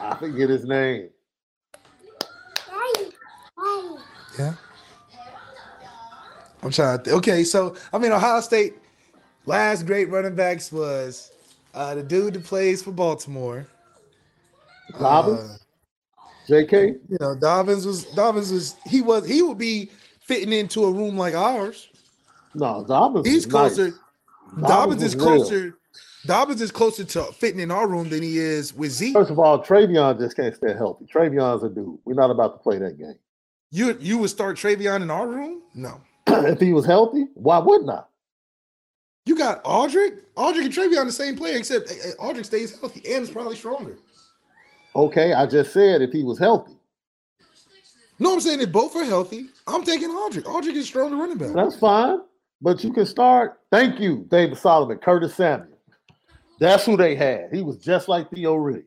I 0.01 0.17
forget 0.17 0.49
his 0.49 0.65
name. 0.65 1.11
Yeah. 4.39 4.55
I'm 6.63 6.71
trying 6.71 6.99
to 6.99 7.05
think. 7.05 7.17
Okay, 7.19 7.45
so 7.45 7.77
I 7.93 7.99
mean 7.99 8.13
Ohio 8.13 8.41
State 8.41 8.75
last 9.47 9.87
great 9.87 10.09
running 10.11 10.35
backs 10.35 10.71
was 10.73 11.31
uh 11.75 11.95
the 11.95 12.03
dude 12.03 12.35
that 12.35 12.45
plays 12.45 12.83
for 12.83 12.91
Baltimore. 12.93 13.67
Dobbins, 14.99 15.41
Uh, 15.41 15.59
J.K. 16.49 16.95
you 17.09 17.19
know, 17.21 17.35
Dobbins 17.35 17.87
was 17.87 18.05
Dobbins 18.07 18.51
was 18.51 18.77
he 18.87 19.03
was 19.03 19.29
he 19.29 19.43
would 19.43 19.59
be 19.59 19.91
fitting 20.21 20.53
into 20.53 20.85
a 20.85 20.91
room 20.91 21.17
like 21.17 21.35
ours. 21.35 21.89
No, 22.55 22.85
Dobbins. 22.89 23.27
He's 23.27 23.45
is 23.45 23.53
nice. 23.53 23.75
closer. 23.75 23.95
Dobbins 24.67 25.03
is 25.03 25.15
was 25.15 25.25
real. 25.25 25.37
closer. 25.37 25.79
Dobbins 26.27 26.61
is 26.63 26.71
closer 26.71 27.05
to 27.05 27.25
fitting 27.25 27.61
in 27.61 27.71
our 27.71 27.87
room 27.87 28.09
than 28.09 28.23
he 28.23 28.39
is 28.39 28.75
with 28.75 28.93
Zeke. 28.93 29.13
First 29.13 29.31
of 29.31 29.39
all, 29.39 29.63
TreVeyon 29.63 30.19
just 30.19 30.37
can't 30.37 30.55
stay 30.55 30.73
healthy. 30.73 31.05
TreVeyon's 31.05 31.63
a 31.63 31.69
dude. 31.69 31.99
We're 32.05 32.15
not 32.15 32.31
about 32.31 32.55
to 32.55 32.63
play 32.63 32.79
that 32.79 32.99
game. 32.99 33.19
You 33.71 33.97
you 34.01 34.17
would 34.19 34.31
start 34.31 34.57
TreVeyon 34.57 35.03
in 35.03 35.11
our 35.11 35.29
room? 35.29 35.63
No. 35.75 36.01
if 36.27 36.61
he 36.61 36.73
was 36.73 36.87
healthy, 36.87 37.27
why 37.35 37.59
wouldn't 37.59 37.91
I? 37.91 38.03
You 39.27 39.37
got 39.37 39.63
Audric. 39.65 40.21
Audric 40.37 40.65
and 40.65 40.73
TreVeyon 40.73 41.05
the 41.05 41.13
same 41.13 41.37
player, 41.37 41.59
except 41.59 41.89
Audric 42.19 42.47
stays 42.47 42.81
healthy 42.81 43.03
and 43.13 43.23
is 43.23 43.31
probably 43.31 43.57
stronger. 43.57 43.99
Okay, 44.99 45.33
I 45.33 45.47
just 45.47 45.73
said 45.73 46.03
if 46.03 46.11
he 46.11 46.25
was 46.25 46.41
healthy. 46.41 46.73
No, 48.19 48.33
I'm 48.33 48.41
saying 48.41 48.61
if 48.61 48.73
both 48.73 48.97
are 48.97 49.05
healthy, 49.05 49.47
I'm 49.65 49.85
taking 49.85 50.09
Audric. 50.11 50.43
Audric 50.43 50.75
is 50.75 50.87
stronger 50.87 51.15
running 51.15 51.39
back. 51.39 51.53
That's 51.55 51.77
fine. 51.77 52.19
But 52.61 52.83
you 52.83 52.93
can 52.93 53.07
start. 53.07 53.61
Thank 53.71 54.01
you, 54.01 54.27
David 54.29 54.59
Solomon, 54.59 54.99
Curtis 54.99 55.37
Samuel. 55.37 55.79
That's 56.59 56.85
who 56.85 56.97
they 56.97 57.15
had. 57.15 57.51
He 57.53 57.63
was 57.63 57.77
just 57.77 58.09
like 58.09 58.29
Theo 58.33 58.57
Riddick. 58.57 58.87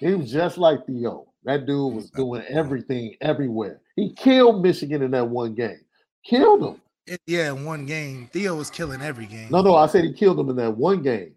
He 0.00 0.12
was 0.12 0.32
just 0.32 0.58
like 0.58 0.84
Theo. 0.84 1.28
That 1.44 1.66
dude 1.66 1.94
was 1.94 2.10
doing 2.10 2.42
everything 2.48 3.14
everywhere. 3.20 3.80
He 3.94 4.12
killed 4.12 4.60
Michigan 4.60 5.02
in 5.02 5.12
that 5.12 5.28
one 5.28 5.54
game. 5.54 5.82
Killed 6.24 6.64
him. 6.64 7.18
Yeah, 7.28 7.52
in 7.52 7.64
one 7.64 7.86
game. 7.86 8.28
Theo 8.32 8.56
was 8.56 8.70
killing 8.70 9.02
every 9.02 9.26
game. 9.26 9.50
No, 9.52 9.62
no, 9.62 9.76
I 9.76 9.86
said 9.86 10.02
he 10.02 10.12
killed 10.12 10.36
them 10.36 10.50
in 10.50 10.56
that 10.56 10.76
one 10.76 11.00
game. 11.00 11.36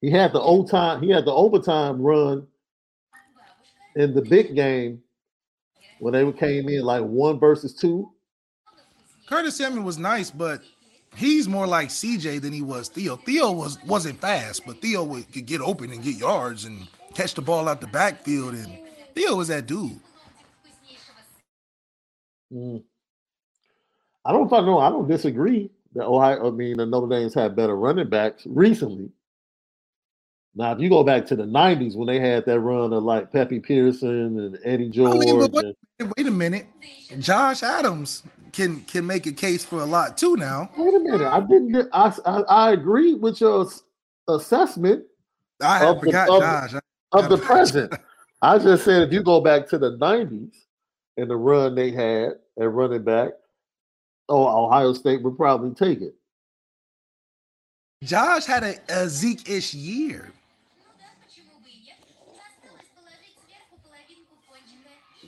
He 0.00 0.10
had 0.10 0.32
the 0.32 0.40
overtime. 0.40 1.02
He 1.02 1.10
had 1.10 1.24
the 1.24 1.32
overtime 1.32 2.00
run 2.00 2.46
in 3.96 4.14
the 4.14 4.22
big 4.22 4.54
game 4.54 5.02
when 5.98 6.14
they 6.14 6.32
came 6.32 6.68
in 6.68 6.82
like 6.82 7.02
one 7.02 7.38
versus 7.38 7.74
two. 7.74 8.10
Curtis 9.28 9.56
Samuel 9.56 9.84
was 9.84 9.98
nice, 9.98 10.30
but 10.30 10.62
he's 11.14 11.48
more 11.48 11.66
like 11.66 11.88
CJ 11.88 12.40
than 12.40 12.52
he 12.52 12.62
was 12.62 12.88
Theo. 12.88 13.16
Theo 13.16 13.52
was 13.52 13.82
wasn't 13.84 14.20
fast, 14.20 14.66
but 14.66 14.80
Theo 14.80 15.04
would, 15.04 15.30
could 15.32 15.46
get 15.46 15.60
open 15.60 15.92
and 15.92 16.02
get 16.02 16.16
yards 16.16 16.64
and 16.64 16.88
catch 17.14 17.34
the 17.34 17.42
ball 17.42 17.68
out 17.68 17.80
the 17.80 17.86
backfield. 17.86 18.54
And 18.54 18.78
Theo 19.14 19.36
was 19.36 19.48
that 19.48 19.66
dude. 19.66 20.00
Mm. 22.52 22.82
I 24.24 24.32
don't 24.32 24.50
know. 24.50 24.78
I 24.78 24.88
don't 24.88 25.08
disagree 25.08 25.70
that 25.94 26.04
Ohio. 26.04 26.48
I 26.48 26.50
mean, 26.50 26.78
the 26.78 26.86
Notre 26.86 27.08
Dame's 27.08 27.34
had 27.34 27.54
better 27.54 27.76
running 27.76 28.08
backs 28.08 28.42
recently. 28.46 29.10
Now, 30.54 30.72
if 30.72 30.80
you 30.80 30.88
go 30.88 31.04
back 31.04 31.26
to 31.26 31.36
the 31.36 31.44
'90s 31.44 31.94
when 31.96 32.06
they 32.08 32.18
had 32.18 32.44
that 32.46 32.58
run 32.60 32.92
of 32.92 33.02
like 33.04 33.30
Pepe 33.32 33.60
Pearson 33.60 34.38
and 34.38 34.58
Eddie 34.64 34.88
George, 34.90 35.18
mean, 35.18 35.38
but 35.38 35.52
what- 35.52 35.64
and- 35.64 35.76
Wait 36.16 36.26
a 36.26 36.30
minute, 36.30 36.66
Josh 37.18 37.62
Adams 37.62 38.22
can 38.52 38.80
can 38.84 39.06
make 39.06 39.26
a 39.26 39.32
case 39.32 39.64
for 39.64 39.80
a 39.80 39.84
lot 39.84 40.16
too 40.18 40.34
now. 40.36 40.70
wait 40.76 40.94
a 40.94 40.98
minute, 40.98 41.26
I 41.26 41.40
didn't. 41.40 41.88
I, 41.92 42.14
I 42.26 42.40
I 42.42 42.70
agree 42.72 43.14
with 43.14 43.40
your 43.40 43.68
assessment 44.28 45.04
I 45.62 45.84
Of 45.86 46.00
the- 46.00 46.06
forgot 46.06 46.28
of- 46.30 46.40
Josh. 46.70 46.80
of 47.12 47.28
the 47.28 47.36
present. 47.46 47.94
I 48.42 48.58
just 48.58 48.84
said 48.84 49.02
if 49.02 49.12
you 49.12 49.22
go 49.22 49.40
back 49.42 49.68
to 49.68 49.78
the 49.78 49.98
'90s 49.98 50.54
and 51.18 51.30
the 51.30 51.36
run 51.36 51.74
they 51.74 51.90
had 51.90 52.32
at 52.58 52.70
running 52.72 53.04
back, 53.04 53.32
oh, 54.30 54.64
Ohio 54.66 54.94
State 54.94 55.22
would 55.22 55.36
probably 55.36 55.74
take 55.74 56.00
it. 56.00 56.14
Josh 58.02 58.46
had 58.46 58.64
a, 58.64 58.74
a 58.88 59.08
Zeke-ish 59.08 59.74
year. 59.74 60.32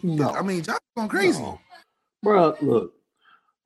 No, 0.02 0.30
I 0.30 0.42
mean, 0.42 0.62
Josh 0.62 0.78
going 0.96 1.08
crazy. 1.08 1.40
No. 1.40 1.60
Bro, 2.22 2.56
look, 2.60 2.94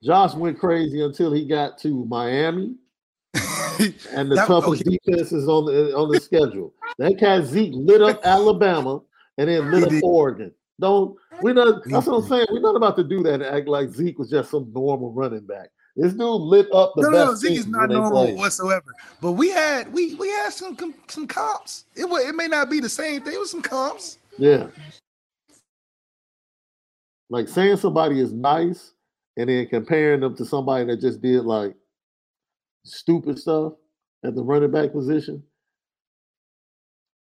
Josh 0.03 0.33
went 0.33 0.59
crazy 0.59 1.01
until 1.03 1.31
he 1.33 1.45
got 1.45 1.77
to 1.79 2.05
Miami 2.05 2.75
and 3.33 4.29
the 4.31 4.35
That- 4.35 4.47
toughest 4.47 4.83
defenses 4.83 5.47
on 5.47 5.65
the 5.65 5.95
on 5.95 6.09
the 6.11 6.19
schedule. 6.19 6.73
That 6.97 7.17
cat 7.19 7.45
Zeke 7.45 7.73
lit 7.73 8.01
up 8.01 8.21
Alabama 8.25 9.01
and 9.37 9.49
then 9.49 9.71
lit 9.71 9.93
up. 9.93 10.03
Oregon. 10.03 10.51
Don't 10.79 11.17
we 11.41 11.53
not 11.53 11.83
that's 11.85 12.05
what 12.05 12.23
I'm 12.23 12.29
saying. 12.29 12.47
We're 12.51 12.59
not 12.59 12.75
about 12.75 12.95
to 12.97 13.03
do 13.03 13.23
that 13.23 13.35
and 13.35 13.43
act 13.43 13.67
like 13.67 13.89
Zeke 13.89 14.19
was 14.19 14.29
just 14.29 14.51
some 14.51 14.71
normal 14.73 15.11
running 15.11 15.45
back. 15.45 15.69
This 15.95 16.13
dude 16.13 16.21
lit 16.21 16.71
up 16.71 16.93
the 16.95 17.01
no, 17.03 17.11
best 17.11 17.27
no, 17.27 17.35
Zeke 17.35 17.59
is 17.59 17.67
not 17.67 17.89
normal 17.89 18.25
played. 18.25 18.37
whatsoever. 18.37 18.93
But 19.19 19.31
we 19.33 19.49
had 19.49 19.91
we 19.91 20.13
we 20.15 20.29
had 20.29 20.49
some 20.51 20.77
some 21.07 21.27
comps. 21.27 21.85
It 21.95 22.05
was 22.05 22.23
it 22.25 22.35
may 22.35 22.47
not 22.47 22.69
be 22.69 22.79
the 22.79 22.89
same 22.89 23.21
thing. 23.23 23.33
It 23.33 23.39
was 23.39 23.49
some 23.49 23.63
comps. 23.63 24.19
Yeah. 24.37 24.67
Like 27.29 27.47
saying 27.47 27.77
somebody 27.77 28.19
is 28.19 28.33
nice 28.33 28.93
and 29.35 29.49
then 29.49 29.67
comparing 29.67 30.21
them 30.21 30.35
to 30.35 30.45
somebody 30.45 30.85
that 30.85 31.01
just 31.01 31.21
did 31.21 31.45
like 31.45 31.75
stupid 32.83 33.37
stuff 33.37 33.73
at 34.23 34.35
the 34.35 34.43
running 34.43 34.71
back 34.71 34.91
position. 34.91 35.43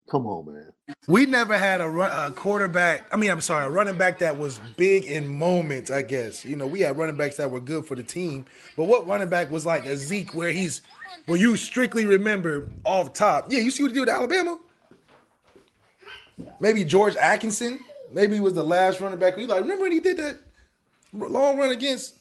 Come 0.10 0.26
on, 0.26 0.54
man. 0.54 0.72
We 1.10 1.26
never 1.26 1.58
had 1.58 1.82
a, 1.82 1.90
run, 1.90 2.12
a 2.12 2.34
quarterback. 2.34 3.08
I 3.12 3.18
mean, 3.18 3.30
I'm 3.30 3.42
sorry, 3.42 3.66
a 3.66 3.70
running 3.70 3.98
back 3.98 4.20
that 4.20 4.38
was 4.38 4.60
big 4.78 5.04
in 5.04 5.28
moments. 5.28 5.92
I 5.92 6.02
guess 6.02 6.46
you 6.46 6.56
know 6.56 6.66
we 6.66 6.80
had 6.80 6.98
running 6.98 7.18
backs 7.18 7.36
that 7.38 7.52
were 7.52 7.60
good 7.60 7.86
for 7.86 7.96
the 7.96 8.04
team, 8.04 8.46
but 8.78 8.86
what 8.86 9.06
running 9.06 9.28
back 9.28 9.52
was 9.52 9.66
like 9.66 9.86
a 9.86 9.98
Zeke 9.98 10.34
where 10.34 10.52
he's 10.52 10.82
where 11.26 11.38
you 11.38 11.58
strictly 11.58 12.06
remember 12.06 12.70
off 12.86 13.12
top? 13.12 13.52
Yeah, 13.52 13.60
you 13.60 13.70
see 13.70 13.84
what 13.84 13.90
he 13.90 13.96
did 13.96 14.02
with 14.02 14.10
Alabama. 14.10 14.58
Maybe 16.62 16.86
George 16.86 17.16
Atkinson. 17.18 17.80
Maybe 18.12 18.36
he 18.36 18.40
was 18.40 18.54
the 18.54 18.64
last 18.64 19.00
running 19.00 19.20
back. 19.20 19.38
You 19.38 19.48
like 19.48 19.62
remember 19.62 19.84
when 19.84 19.92
he 19.92 20.00
did 20.00 20.18
that 20.18 20.40
long 21.14 21.58
run 21.58 21.72
against? 21.72 22.16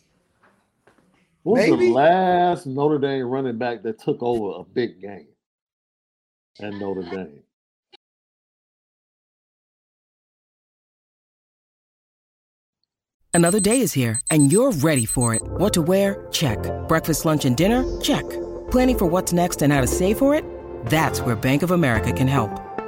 What 1.42 1.60
was 1.60 1.70
Maybe. 1.70 1.88
the 1.88 1.92
last 1.92 2.66
Notre 2.66 2.98
Dame 2.98 3.26
running 3.26 3.56
back 3.58 3.82
that 3.84 4.00
took 4.00 4.20
over 4.20 4.60
a 4.60 4.64
big 4.64 5.00
game 5.00 5.28
at 6.60 6.72
Notre 6.74 7.02
Dame? 7.02 7.42
Another 13.32 13.60
day 13.60 13.82
is 13.82 13.92
here, 13.92 14.18
and 14.30 14.50
you're 14.50 14.72
ready 14.72 15.04
for 15.04 15.34
it. 15.34 15.42
What 15.44 15.74
to 15.74 15.82
wear? 15.82 16.26
Check. 16.32 16.58
Breakfast, 16.88 17.26
lunch, 17.26 17.44
and 17.44 17.54
dinner? 17.54 17.84
Check. 18.00 18.24
Planning 18.70 18.98
for 18.98 19.04
what's 19.06 19.32
next 19.34 19.60
and 19.60 19.72
how 19.72 19.82
to 19.82 19.86
save 19.86 20.18
for 20.18 20.34
it? 20.34 20.42
That's 20.86 21.20
where 21.20 21.36
Bank 21.36 21.62
of 21.62 21.70
America 21.70 22.12
can 22.14 22.28
help. 22.28 22.65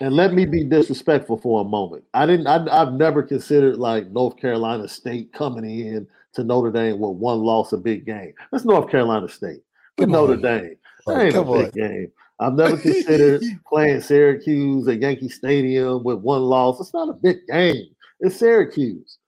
And 0.00 0.14
let 0.14 0.32
me 0.32 0.46
be 0.46 0.62
disrespectful 0.62 1.38
for 1.38 1.60
a 1.60 1.64
moment. 1.64 2.04
I 2.14 2.24
didn't. 2.24 2.46
I, 2.46 2.64
I've 2.70 2.92
never 2.92 3.22
considered 3.22 3.78
like 3.78 4.08
North 4.10 4.36
Carolina 4.36 4.86
State 4.86 5.32
coming 5.32 5.64
in 5.64 6.06
to 6.34 6.44
Notre 6.44 6.70
Dame 6.70 7.00
with 7.00 7.16
one 7.16 7.40
loss, 7.40 7.72
a 7.72 7.76
big 7.76 8.06
game. 8.06 8.32
That's 8.52 8.64
North 8.64 8.88
Carolina 8.90 9.28
State. 9.28 9.62
With 9.96 10.06
Come 10.06 10.12
Notre 10.12 10.34
on. 10.34 10.42
Dame, 10.42 10.76
Oh, 11.06 11.14
that 11.14 11.24
ain't 11.26 11.34
a 11.36 11.42
big 11.42 11.64
on. 11.64 11.70
game. 11.70 12.12
I've 12.38 12.52
never 12.54 12.76
considered 12.76 13.42
playing 13.66 14.00
Syracuse 14.00 14.86
at 14.86 15.00
Yankee 15.00 15.28
Stadium 15.28 16.04
with 16.04 16.18
one 16.18 16.42
loss. 16.42 16.78
It's 16.80 16.94
not 16.94 17.08
a 17.08 17.14
big 17.14 17.38
game. 17.50 17.86
It's 18.20 18.36
Syracuse. 18.36 19.18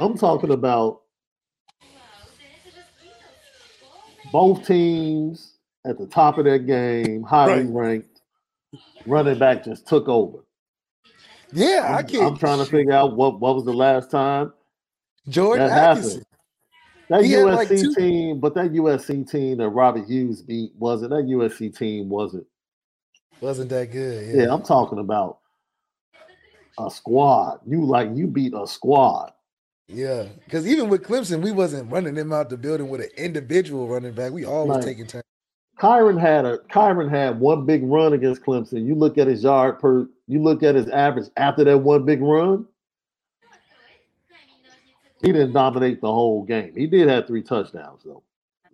I'm 0.00 0.16
talking 0.18 0.50
about 0.50 1.02
both 4.32 4.66
teams 4.66 5.58
at 5.86 5.98
the 5.98 6.06
top 6.06 6.38
of 6.38 6.44
their 6.44 6.58
game, 6.58 7.22
highly 7.22 7.64
ranked. 7.66 8.11
Running 9.06 9.38
back 9.38 9.64
just 9.64 9.86
took 9.86 10.08
over. 10.08 10.38
Yeah, 11.52 11.86
I 11.94 11.98
I'm, 11.98 12.06
can't. 12.06 12.22
I'm 12.24 12.38
trying 12.38 12.58
to 12.58 12.64
figure 12.64 12.92
out 12.92 13.14
what, 13.16 13.38
what 13.40 13.54
was 13.54 13.64
the 13.64 13.72
last 13.74 14.10
time 14.10 14.52
George 15.28 15.58
that 15.58 15.70
Atkinson. 15.70 16.10
happened. 16.10 16.26
That 17.08 17.24
He 17.24 17.32
USC 17.32 17.54
like, 17.56 17.68
two- 17.68 17.94
team, 17.94 18.40
but 18.40 18.54
that 18.54 18.72
USC 18.72 19.30
team 19.30 19.58
that 19.58 19.68
Robert 19.68 20.06
Hughes 20.06 20.40
beat 20.40 20.72
wasn't 20.78 21.10
that 21.10 21.24
USC 21.26 21.76
team 21.76 22.08
wasn't. 22.08 22.46
wasn't 23.42 23.68
that 23.70 23.90
good. 23.92 24.34
Yeah. 24.34 24.42
Yeah, 24.44 24.54
I'm 24.54 24.62
talking 24.62 24.98
about 24.98 25.40
a 26.78 26.90
squad. 26.90 27.60
You 27.66 27.84
like 27.84 28.08
you 28.14 28.26
beat 28.26 28.54
a 28.56 28.66
squad. 28.66 29.32
Yeah, 29.88 30.24
because 30.44 30.66
even 30.66 30.88
with 30.88 31.02
Clemson, 31.02 31.42
we 31.42 31.52
wasn't 31.52 31.90
running 31.92 32.14
them 32.14 32.32
out 32.32 32.48
the 32.48 32.56
building 32.56 32.88
with 32.88 33.02
an 33.02 33.10
individual 33.18 33.88
running 33.88 34.12
back. 34.12 34.32
We 34.32 34.46
always 34.46 34.76
Right. 34.76 34.84
taking 34.84 35.06
turns. 35.06 35.24
Kyren 35.82 36.20
had 36.20 36.44
a 36.44 36.58
Kyren 36.58 37.10
had 37.10 37.40
one 37.40 37.66
big 37.66 37.82
run 37.82 38.12
against 38.12 38.42
Clemson. 38.42 38.86
You 38.86 38.94
look 38.94 39.18
at 39.18 39.26
his 39.26 39.42
yard 39.42 39.80
per 39.80 40.08
you 40.28 40.40
look 40.40 40.62
at 40.62 40.76
his 40.76 40.88
average 40.90 41.28
after 41.36 41.64
that 41.64 41.78
one 41.78 42.04
big 42.04 42.22
run. 42.22 42.66
He 45.22 45.32
didn't 45.32 45.52
dominate 45.52 46.00
the 46.00 46.12
whole 46.12 46.44
game. 46.44 46.72
He 46.76 46.86
did 46.86 47.08
have 47.08 47.26
three 47.26 47.42
touchdowns 47.42 48.04
though. 48.04 48.22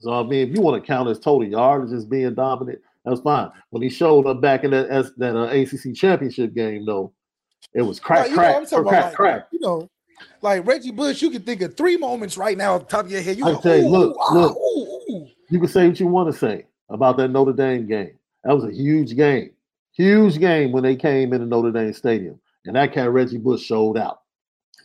So 0.00 0.12
I 0.12 0.22
mean, 0.22 0.50
if 0.50 0.54
you 0.54 0.61
want 0.61 0.82
to 0.82 0.86
count 0.86 1.09
his 1.09 1.18
total 1.18 1.48
yardage 1.48 1.94
as 1.94 2.04
being 2.04 2.34
dominant, 2.34 2.80
that's 3.06 3.22
fine. 3.22 3.52
When 3.70 3.82
he 3.82 3.88
showed 3.88 4.26
up 4.26 4.42
back 4.42 4.64
in 4.64 4.72
that 4.72 4.90
as 4.90 5.14
that 5.14 5.34
uh, 5.34 5.46
ACC 5.46 5.94
championship 5.96 6.52
game, 6.52 6.84
though, 6.84 7.14
it 7.72 7.80
was 7.80 7.98
crack, 7.98 8.28
you 8.28 8.36
know, 8.36 8.42
crack, 8.42 8.68
crack, 8.68 8.84
like, 8.84 9.14
crack. 9.14 9.48
you 9.50 9.61
know, 9.61 9.88
like 10.42 10.66
Reggie 10.66 10.92
Bush. 10.92 11.22
You 11.22 11.30
can 11.30 11.40
think 11.40 11.62
of 11.62 11.74
three 11.74 11.96
moments 11.96 12.36
right 12.36 12.59
now 12.59 12.74
off 12.74 12.82
the 12.82 12.96
top 12.96 13.06
of 13.06 13.11
your 13.11 13.22
head. 13.22 13.38
You 13.38 13.46
I 13.46 13.52
go, 13.52 13.61
tell 13.61 13.78
you, 13.78 13.88
look, 13.88 14.14
ooh, 14.14 14.34
look. 14.34 14.56
ooh, 14.59 15.00
ooh. 15.11 15.28
You 15.48 15.59
can 15.59 15.68
say 15.68 15.88
what 15.88 15.98
you 15.98 16.06
want 16.06 16.30
to 16.30 16.38
say 16.38 16.66
about 16.91 17.16
that 17.18 17.28
Notre 17.28 17.53
Dame 17.53 17.86
game. 17.86 18.12
That 18.45 18.55
was 18.55 18.64
a 18.64 18.72
huge 18.72 19.16
game, 19.16 19.51
huge 19.93 20.39
game 20.39 20.72
when 20.72 20.82
they 20.82 20.97
came 20.97 21.32
into 21.32 21.47
Notre 21.47 21.70
Dame 21.72 21.93
Stadium, 21.93 22.39
and 22.66 22.76
that 22.76 22.93
cat 22.93 23.11
Reggie 23.11 23.39
Bush 23.39 23.62
showed 23.62 23.97
out. 23.99 24.20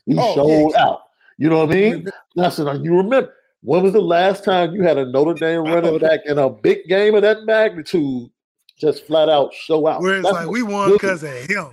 He 0.06 0.16
Oh, 0.18 0.36
showed 0.36 0.70
yeah. 0.72 0.86
out. 0.86 1.02
You 1.38 1.50
know 1.50 1.66
what 1.66 1.72
I 1.72 1.76
mean? 1.76 2.08
That's 2.36 2.58
what 2.58 2.82
you 2.84 2.96
remember. 2.98 3.34
When 3.62 3.82
was 3.84 3.94
the 3.94 4.02
last 4.02 4.44
time 4.44 4.74
you 4.74 4.84
had 4.84 4.98
a 4.98 5.06
Notre 5.06 5.34
Dame 5.34 5.64
running 5.64 5.98
back 5.98 6.20
in 6.26 6.38
a 6.38 6.50
big 6.50 6.86
game 6.88 7.16
of 7.16 7.22
that 7.22 7.46
magnitude 7.46 8.30
just 8.78 9.06
flat 9.08 9.30
out 9.30 9.54
show 9.54 9.88
out? 9.88 10.02
Where 10.02 10.16
it's 10.18 10.24
That's 10.24 10.34
like 10.36 10.50
we 10.50 10.64
won 10.64 10.92
because 10.92 11.24
of 11.24 11.32
him. 11.32 11.68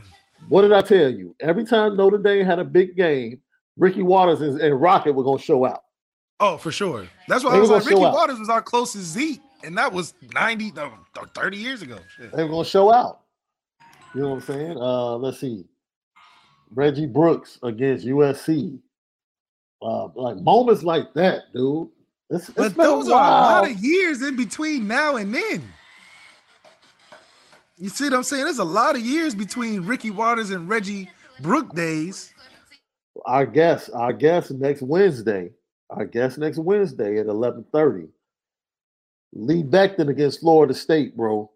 What 0.48 0.62
did 0.62 0.72
I 0.72 0.80
tell 0.82 1.10
you? 1.10 1.34
Every 1.40 1.64
time 1.64 1.96
Notre 1.96 2.18
Dame 2.18 2.46
had 2.46 2.58
a 2.60 2.64
big 2.64 2.96
game, 2.96 3.40
Ricky 3.76 4.02
Watters 4.02 4.40
and, 4.40 4.60
and 4.60 4.80
Rocket 4.80 5.12
were 5.14 5.24
gonna 5.24 5.38
show 5.40 5.64
out. 5.66 5.82
Oh, 6.38 6.56
for 6.56 6.70
sure. 6.72 7.06
That's 7.28 7.44
why 7.44 7.50
They 7.52 7.58
I 7.58 7.60
was 7.60 7.70
like, 7.70 7.84
Ricky. 7.84 8.00
Watters 8.00 8.38
was 8.38 8.48
our 8.48 8.62
closest 8.62 9.04
Zeke, 9.06 9.40
and 9.64 9.76
that 9.78 9.92
was 9.92 10.14
90, 10.34 10.72
no, 10.72 10.92
30 11.34 11.56
years 11.56 11.82
ago. 11.82 11.98
Shit. 12.16 12.32
They 12.32 12.42
were 12.42 12.50
gonna 12.50 12.64
show 12.64 12.92
out. 12.92 13.20
You 14.14 14.22
know 14.22 14.28
what 14.30 14.34
I'm 14.36 14.40
saying? 14.42 14.76
Uh, 14.76 15.16
let's 15.16 15.38
see. 15.38 15.64
Reggie 16.72 17.06
Brooks 17.06 17.58
against 17.62 18.06
USC. 18.06 18.78
Uh, 19.82 20.08
like 20.14 20.36
moments 20.36 20.82
like 20.82 21.12
that, 21.14 21.52
dude. 21.54 21.88
It's, 22.28 22.48
it's 22.48 22.56
But 22.56 22.76
those 22.76 23.08
a 23.08 23.14
are 23.14 23.16
a 23.16 23.30
lot 23.30 23.70
of 23.70 23.76
years 23.78 24.22
in 24.22 24.36
between 24.36 24.86
now 24.86 25.16
and 25.16 25.34
then. 25.34 25.62
You 27.78 27.88
see 27.88 28.04
what 28.04 28.14
I'm 28.14 28.22
saying? 28.22 28.44
There's 28.44 28.58
a 28.58 28.64
lot 28.64 28.94
of 28.94 29.02
years 29.02 29.34
between 29.34 29.82
Ricky 29.86 30.10
Watters 30.10 30.50
and 30.50 30.68
Reggie 30.68 31.10
Brook 31.40 31.74
days. 31.74 32.34
i 33.26 33.44
guess 33.46 33.88
i 33.94 34.12
guess 34.12 34.50
next 34.50 34.82
Wednesday. 34.82 35.50
i 35.96 36.04
guess 36.04 36.36
next 36.36 36.58
Wednesday 36.58 37.18
at 37.18 37.26
11:30. 37.26 38.08
Lee 39.32 39.62
Becton 39.62 40.08
against 40.08 40.40
Florida 40.40 40.74
State, 40.74 41.16
bro. 41.16 41.50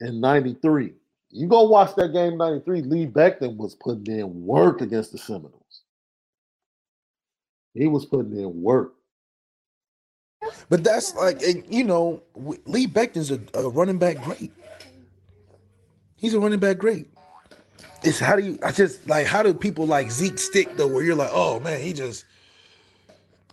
In 0.00 0.20
'93. 0.20 0.94
You 1.30 1.48
go 1.48 1.64
watch 1.64 1.94
that 1.96 2.12
game 2.12 2.38
'93. 2.38 2.82
Lee 2.82 3.06
Becton 3.06 3.56
was 3.56 3.74
putting 3.76 4.18
in 4.18 4.46
work 4.46 4.80
against 4.80 5.12
the 5.12 5.18
Seminoles. 5.18 5.82
He 7.74 7.86
was 7.88 8.06
putting 8.06 8.38
in 8.38 8.62
work. 8.62 8.94
But 10.70 10.84
that's 10.84 11.14
like, 11.16 11.42
you 11.70 11.84
know, 11.84 12.22
Lee 12.66 12.86
Becton's 12.86 13.30
a, 13.30 13.40
a 13.54 13.68
running 13.68 13.98
back 13.98 14.22
great. 14.22 14.52
He's 16.16 16.34
a 16.34 16.40
running 16.40 16.60
back 16.60 16.78
great. 16.78 17.08
It's 18.02 18.20
how 18.20 18.36
do 18.36 18.42
you? 18.42 18.58
I 18.64 18.72
just 18.72 19.08
like 19.08 19.26
how 19.26 19.42
do 19.42 19.54
people 19.54 19.86
like 19.86 20.10
Zeke 20.10 20.38
stick 20.38 20.76
though? 20.76 20.88
Where 20.88 21.04
you're 21.04 21.16
like, 21.16 21.30
oh 21.32 21.60
man, 21.60 21.80
he 21.80 21.92
just, 21.92 22.24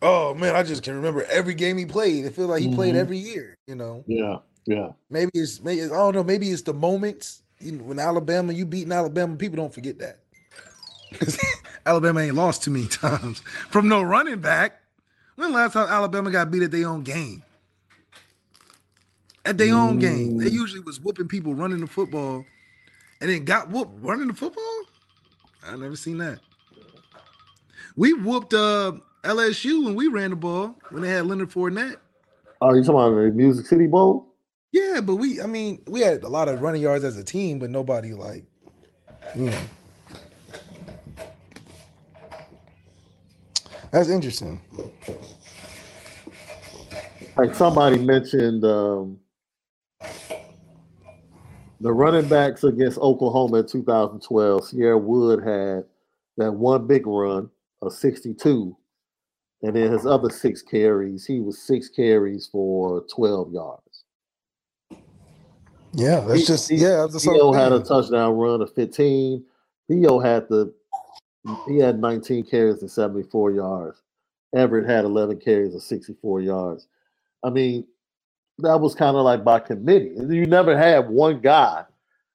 oh 0.02 0.34
man, 0.34 0.56
I 0.56 0.64
just 0.64 0.84
can 0.84 0.96
remember 0.96 1.24
every 1.26 1.54
game 1.54 1.78
he 1.78 1.86
played. 1.86 2.26
It 2.26 2.36
feels 2.36 2.50
like 2.50 2.62
he 2.62 2.74
played 2.74 2.96
Mhm. 2.96 3.00
every 3.00 3.18
year. 3.18 3.56
You 3.68 3.76
know, 3.76 4.04
Yeah, 4.08 4.38
yeah. 4.66 4.90
maybe 5.10 5.32
it's 5.34 5.62
maybe 5.62 5.84
I 5.84 5.88
don't 5.88 6.16
know. 6.16 6.24
Maybe 6.24 6.50
it's 6.50 6.62
the 6.64 6.74
moments. 6.74 7.42
You 7.60 7.74
know, 7.74 7.84
when 7.86 8.00
Alabama, 8.00 8.54
you 8.54 8.66
beating 8.66 8.92
Alabama, 8.92 9.36
people 9.36 9.58
don't 9.58 9.74
forget 9.74 9.98
that. 10.00 10.20
Alabama 11.86 12.20
ain't 12.22 12.36
lost 12.36 12.64
too 12.64 12.72
many 12.72 12.88
times 12.88 13.40
from 13.70 13.88
no 13.88 14.02
running 14.02 14.40
back. 14.40 14.82
When 15.36 15.54
last 15.54 15.74
time 15.74 15.88
Alabama 15.90 16.32
got 16.32 16.52
beat 16.52 16.64
at 16.64 16.72
their 16.72 16.88
own 16.88 17.04
game? 17.04 17.44
At 19.46 19.58
their 19.58 19.74
own 19.76 20.00
game. 20.00 20.38
They 20.38 20.50
usually 20.50 20.82
was 20.82 21.00
whooping 21.00 21.28
people 21.30 21.54
running 21.56 21.80
the 21.80 21.88
football 21.88 22.44
and 23.22 23.30
then 23.30 23.46
got 23.46 23.70
whooped 23.70 24.04
running 24.04 24.28
the 24.28 24.34
football. 24.34 24.82
I 25.66 25.76
never 25.78 25.96
seen 25.96 26.18
that. 26.18 26.40
We 27.96 28.14
whooped 28.14 28.54
uh 28.54 28.94
LSU 29.24 29.86
when 29.86 29.96
we 29.96 30.08
ran 30.08 30.30
the 30.30 30.36
ball 30.36 30.76
when 30.90 31.02
they 31.02 31.10
had 31.10 31.26
Leonard 31.26 31.52
Fournette. 31.52 31.98
Oh, 32.62 32.74
you 32.74 32.84
talking 32.84 32.96
about 32.96 33.16
the 33.16 33.32
Music 33.32 33.66
City 33.66 33.88
Bowl? 33.88 34.34
Yeah, 34.72 35.02
but 35.02 35.16
we, 35.16 35.42
I 35.42 35.46
mean, 35.46 35.82
we 35.88 36.02
had 36.02 36.24
a 36.24 36.28
lot 36.28 36.50
of 36.50 36.62
running 36.62 36.82
yards 36.82 37.04
as 37.04 37.18
a 37.18 37.24
team, 37.24 37.60
but 37.60 37.70
nobody 37.70 38.14
like, 38.14 38.46
you 39.36 39.46
know. 39.46 39.60
That's 43.92 44.10
interesting. 44.10 44.62
Like 47.38 47.56
somebody 47.56 48.00
mentioned 48.00 48.66
um, 48.66 49.20
the 51.80 51.94
running 51.94 52.28
backs 52.28 52.64
against 52.64 52.98
Oklahoma 52.98 53.60
in 53.60 53.68
2012. 53.68 54.68
Cierre 54.68 54.98
Wood 54.98 55.44
had 55.44 55.86
that 56.38 56.52
one 56.52 56.88
big 56.88 57.08
run 57.08 57.50
of 57.82 57.94
62, 57.94 58.76
and 59.64 59.76
then 59.76 59.92
his 59.92 60.06
other 60.06 60.30
six 60.30 60.62
carries, 60.62 61.26
he 61.26 61.40
was 61.40 61.60
six 61.60 61.90
carries 61.90 62.48
for 62.48 63.04
12 63.14 63.52
yards. 63.52 64.04
Yeah, 65.94 66.20
that's 66.20 66.46
just 66.46 66.70
yeah. 66.70 67.08
That's 67.10 67.24
Theo 67.24 67.54
had 67.54 67.72
a 67.72 67.80
touchdown 67.80 68.36
run 68.36 68.62
of 68.62 68.74
15. 68.74 69.44
Theo 69.88 70.20
had 70.20 70.48
the 70.50 70.74
he 71.68 71.78
had 71.80 72.00
19 72.00 72.46
carries 72.46 72.82
and 72.82 72.92
74 72.92 73.52
yards. 73.52 74.02
Everett 74.56 74.90
had 74.90 75.06
11 75.06 75.40
carries 75.40 75.74
and 75.74 75.82
64 75.82 76.42
yards. 76.42 76.88
I 77.44 77.50
mean, 77.50 77.86
that 78.60 78.80
was 78.80 78.96
kind 78.96 79.16
of 79.16 79.24
like 79.24 79.44
by 79.44 79.60
committee. 79.60 80.14
You 80.16 80.46
never 80.46 80.78
had 80.78 81.10
one 81.10 81.40
guy. 81.42 81.84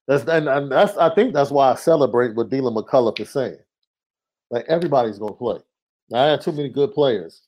That's 0.07 0.23
and, 0.25 0.49
and 0.49 0.71
that's 0.71 0.97
I 0.97 1.13
think 1.13 1.33
that's 1.33 1.51
why 1.51 1.71
I 1.71 1.75
celebrate 1.75 2.35
what 2.35 2.49
Deland 2.49 2.75
McCullough 2.75 3.19
is 3.19 3.29
saying. 3.29 3.59
Like 4.49 4.65
everybody's 4.67 5.19
gonna 5.19 5.33
play. 5.33 5.59
I 6.13 6.25
had 6.25 6.41
too 6.41 6.51
many 6.51 6.69
good 6.69 6.93
players 6.93 7.41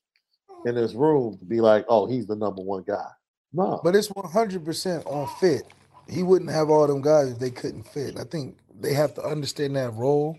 in 0.65 0.75
this 0.75 0.93
mm. 0.93 0.99
room 0.99 1.37
to 1.37 1.45
be 1.45 1.61
like, 1.61 1.85
oh, 1.89 2.05
he's 2.07 2.25
the 2.27 2.35
number 2.35 2.61
one 2.61 2.83
guy. 2.87 3.07
No, 3.53 3.79
But 3.83 3.95
it's 3.95 4.09
one 4.09 4.29
hundred 4.29 4.65
percent 4.65 5.05
on 5.05 5.27
fit. 5.39 5.63
He 6.09 6.23
wouldn't 6.23 6.51
have 6.51 6.69
all 6.69 6.85
them 6.87 7.01
guys 7.01 7.31
if 7.31 7.39
they 7.39 7.51
couldn't 7.51 7.87
fit. 7.87 8.19
I 8.19 8.23
think 8.25 8.57
they 8.79 8.93
have 8.93 9.13
to 9.15 9.23
understand 9.23 9.75
that 9.77 9.93
role, 9.93 10.37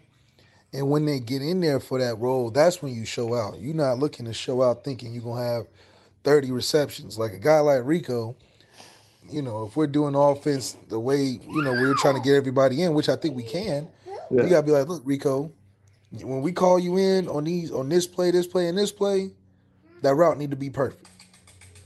and 0.73 0.91
when 0.91 1.07
they 1.07 1.19
get 1.19 1.41
in 1.41 1.61
there 1.61 1.81
for 1.81 1.99
that 1.99 2.19
role, 2.19 2.51
that's 2.51 2.83
when 2.83 2.95
you 2.95 3.07
show 3.07 3.35
out. 3.35 3.59
You're 3.59 3.75
not 3.75 3.99
looking 3.99 4.27
to 4.27 4.35
show 4.35 4.63
out 4.63 4.85
thinking 4.85 5.15
you're 5.15 5.23
gonna 5.23 5.43
have 5.43 5.67
thirty 6.25 6.53
receptions. 6.53 7.19
Like 7.19 7.33
a 7.33 7.39
guy 7.39 7.61
like 7.61 7.85
Rico, 7.85 8.37
you 9.31 9.41
know, 9.41 9.65
if 9.65 9.77
we're 9.77 9.87
doing 9.87 10.15
offense 10.15 10.77
the 10.89 11.01
way 11.01 11.23
you 11.23 11.63
know 11.63 11.73
we're 11.73 11.95
trying 11.95 12.17
to 12.17 12.21
get 12.21 12.35
everybody 12.35 12.83
in, 12.83 12.93
which 12.93 13.09
I 13.09 13.17
think 13.17 13.35
we 13.35 13.45
can, 13.45 13.89
Yeah. 14.07 14.43
you 14.43 14.51
gotta 14.51 14.67
be 14.67 14.73
like, 14.73 14.89
look, 14.89 15.03
Rico, 15.07 15.53
when 16.13 16.43
we 16.43 16.53
call 16.53 16.79
you 16.79 16.97
in 16.97 17.29
on 17.29 17.45
these 17.45 17.71
on 17.71 17.89
this 17.89 18.07
play, 18.07 18.31
this 18.31 18.47
play, 18.47 18.69
and 18.69 18.77
this 18.79 18.93
play, 18.93 19.31
that 20.03 20.15
route 20.15 20.39
need 20.39 20.51
to 20.51 20.57
be 20.57 20.71
perfect. 20.71 21.07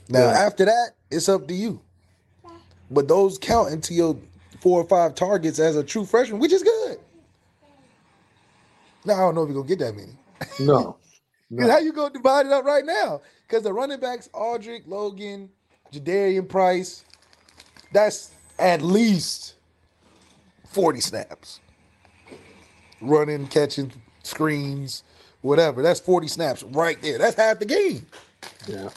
Now 0.09 0.29
Yeah. 0.29 0.39
after 0.39 0.65
that, 0.65 0.91
it's 1.09 1.27
up 1.29 1.47
to 1.47 1.53
you. 1.53 1.81
But 2.89 3.07
those 3.07 3.37
count 3.37 3.71
into 3.71 3.93
your 3.93 4.17
four 4.59 4.81
or 4.81 4.87
five 4.87 5.15
targets 5.15 5.59
as 5.59 5.75
a 5.75 5.83
true 5.83 6.05
freshman, 6.05 6.39
which 6.39 6.51
is 6.51 6.61
good. 6.63 6.99
Now 9.05 9.13
I 9.15 9.19
don't 9.19 9.35
know 9.35 9.43
if 9.43 9.49
you're 9.49 9.63
gonna 9.63 9.67
get 9.67 9.79
that 9.79 9.95
many. 9.95 10.17
no. 10.59 10.97
Because 11.53 11.69
how 11.69 11.79
you 11.79 11.91
gonna 11.91 12.13
divide 12.13 12.45
it 12.45 12.51
up 12.53 12.63
right 12.63 12.85
now? 12.85 13.19
Because 13.45 13.63
the 13.63 13.73
running 13.73 13.99
backs, 13.99 14.29
Audric, 14.33 14.87
Logan, 14.87 15.49
Jadarian 15.91 16.47
Price, 16.47 17.03
that's 17.91 18.31
at 18.57 18.81
least 18.81 19.55
40 20.69 21.01
snaps. 21.01 21.59
Running, 23.01 23.47
catching, 23.47 23.91
screens, 24.23 25.03
whatever. 25.41 25.81
That's 25.81 25.99
40 25.99 26.27
snaps 26.27 26.63
right 26.63 27.01
there. 27.01 27.17
That's 27.17 27.35
half 27.35 27.59
the 27.59 27.65
game. 27.65 28.05
Yeah. 28.67 28.89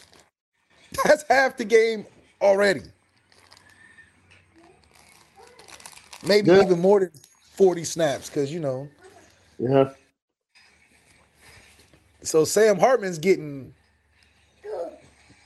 That's 1.04 1.24
half 1.28 1.56
the 1.56 1.64
game 1.64 2.06
already. 2.40 2.82
Maybe 6.26 6.50
Yeah. 6.50 6.62
even 6.62 6.80
more 6.80 7.00
than 7.00 7.10
40 7.56 7.84
snaps, 7.84 8.28
because 8.28 8.52
you 8.52 8.60
know. 8.60 8.88
Yeah. 9.58 9.92
So 12.22 12.44
Sam 12.44 12.78
Hartman's 12.78 13.18
getting 13.18 13.74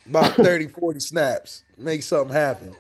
about 0.09 0.35
30, 0.37 0.69
40 0.69 1.01
snaps. 1.01 1.65
Make 1.77 2.03
something 2.03 2.33
happen. 2.35 2.77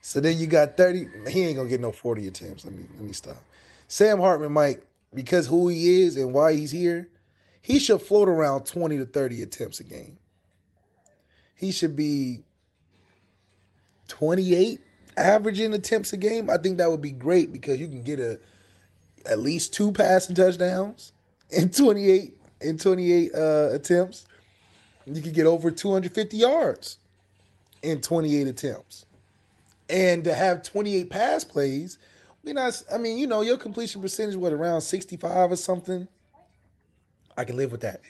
So 0.00 0.20
then 0.20 0.38
you 0.38 0.46
got 0.46 0.76
30. 0.76 1.08
He 1.28 1.42
ain't 1.44 1.56
gonna 1.56 1.68
get 1.68 1.80
no 1.80 1.92
40 1.92 2.28
attempts. 2.28 2.64
Let 2.64 2.74
me 2.74 2.84
let 2.96 3.04
me 3.04 3.12
stop. 3.12 3.42
Sam 3.88 4.18
Hartman 4.18 4.52
might, 4.52 4.82
because 5.14 5.46
who 5.46 5.68
he 5.68 6.02
is 6.02 6.16
and 6.16 6.32
why 6.32 6.54
he's 6.54 6.70
here, 6.70 7.08
he 7.60 7.78
should 7.78 8.02
float 8.02 8.28
around 8.28 8.66
20 8.66 8.98
to 8.98 9.06
30 9.06 9.42
attempts 9.42 9.80
a 9.80 9.84
game. 9.84 10.18
He 11.54 11.70
should 11.70 11.94
be 11.94 12.42
28 14.08 14.80
averaging 15.16 15.74
attempts 15.74 16.12
a 16.12 16.16
game. 16.16 16.50
I 16.50 16.56
think 16.56 16.78
that 16.78 16.90
would 16.90 17.02
be 17.02 17.12
great 17.12 17.52
because 17.52 17.78
you 17.78 17.88
can 17.88 18.02
get 18.02 18.18
a 18.18 18.38
at 19.24 19.38
least 19.38 19.72
two 19.72 19.92
passing 19.92 20.34
touchdowns 20.34 21.12
in 21.50 21.70
28 21.70 22.36
in 22.60 22.78
28 22.78 23.34
uh, 23.34 23.68
attempts. 23.72 24.26
You 25.06 25.20
could 25.20 25.34
get 25.34 25.46
over 25.46 25.70
250 25.70 26.36
yards 26.36 26.98
in 27.82 28.00
28 28.00 28.46
attempts. 28.46 29.06
And 29.88 30.24
to 30.24 30.34
have 30.34 30.62
28 30.62 31.10
pass 31.10 31.44
plays, 31.44 31.98
I 32.92 32.98
mean, 32.98 33.18
you 33.18 33.26
know, 33.26 33.42
your 33.42 33.56
completion 33.56 34.02
percentage 34.02 34.36
what 34.36 34.52
around 34.52 34.80
65 34.80 35.52
or 35.52 35.56
something. 35.56 36.08
I 37.36 37.44
can 37.44 37.56
live 37.56 37.72
with 37.72 37.82
that. 37.82 38.00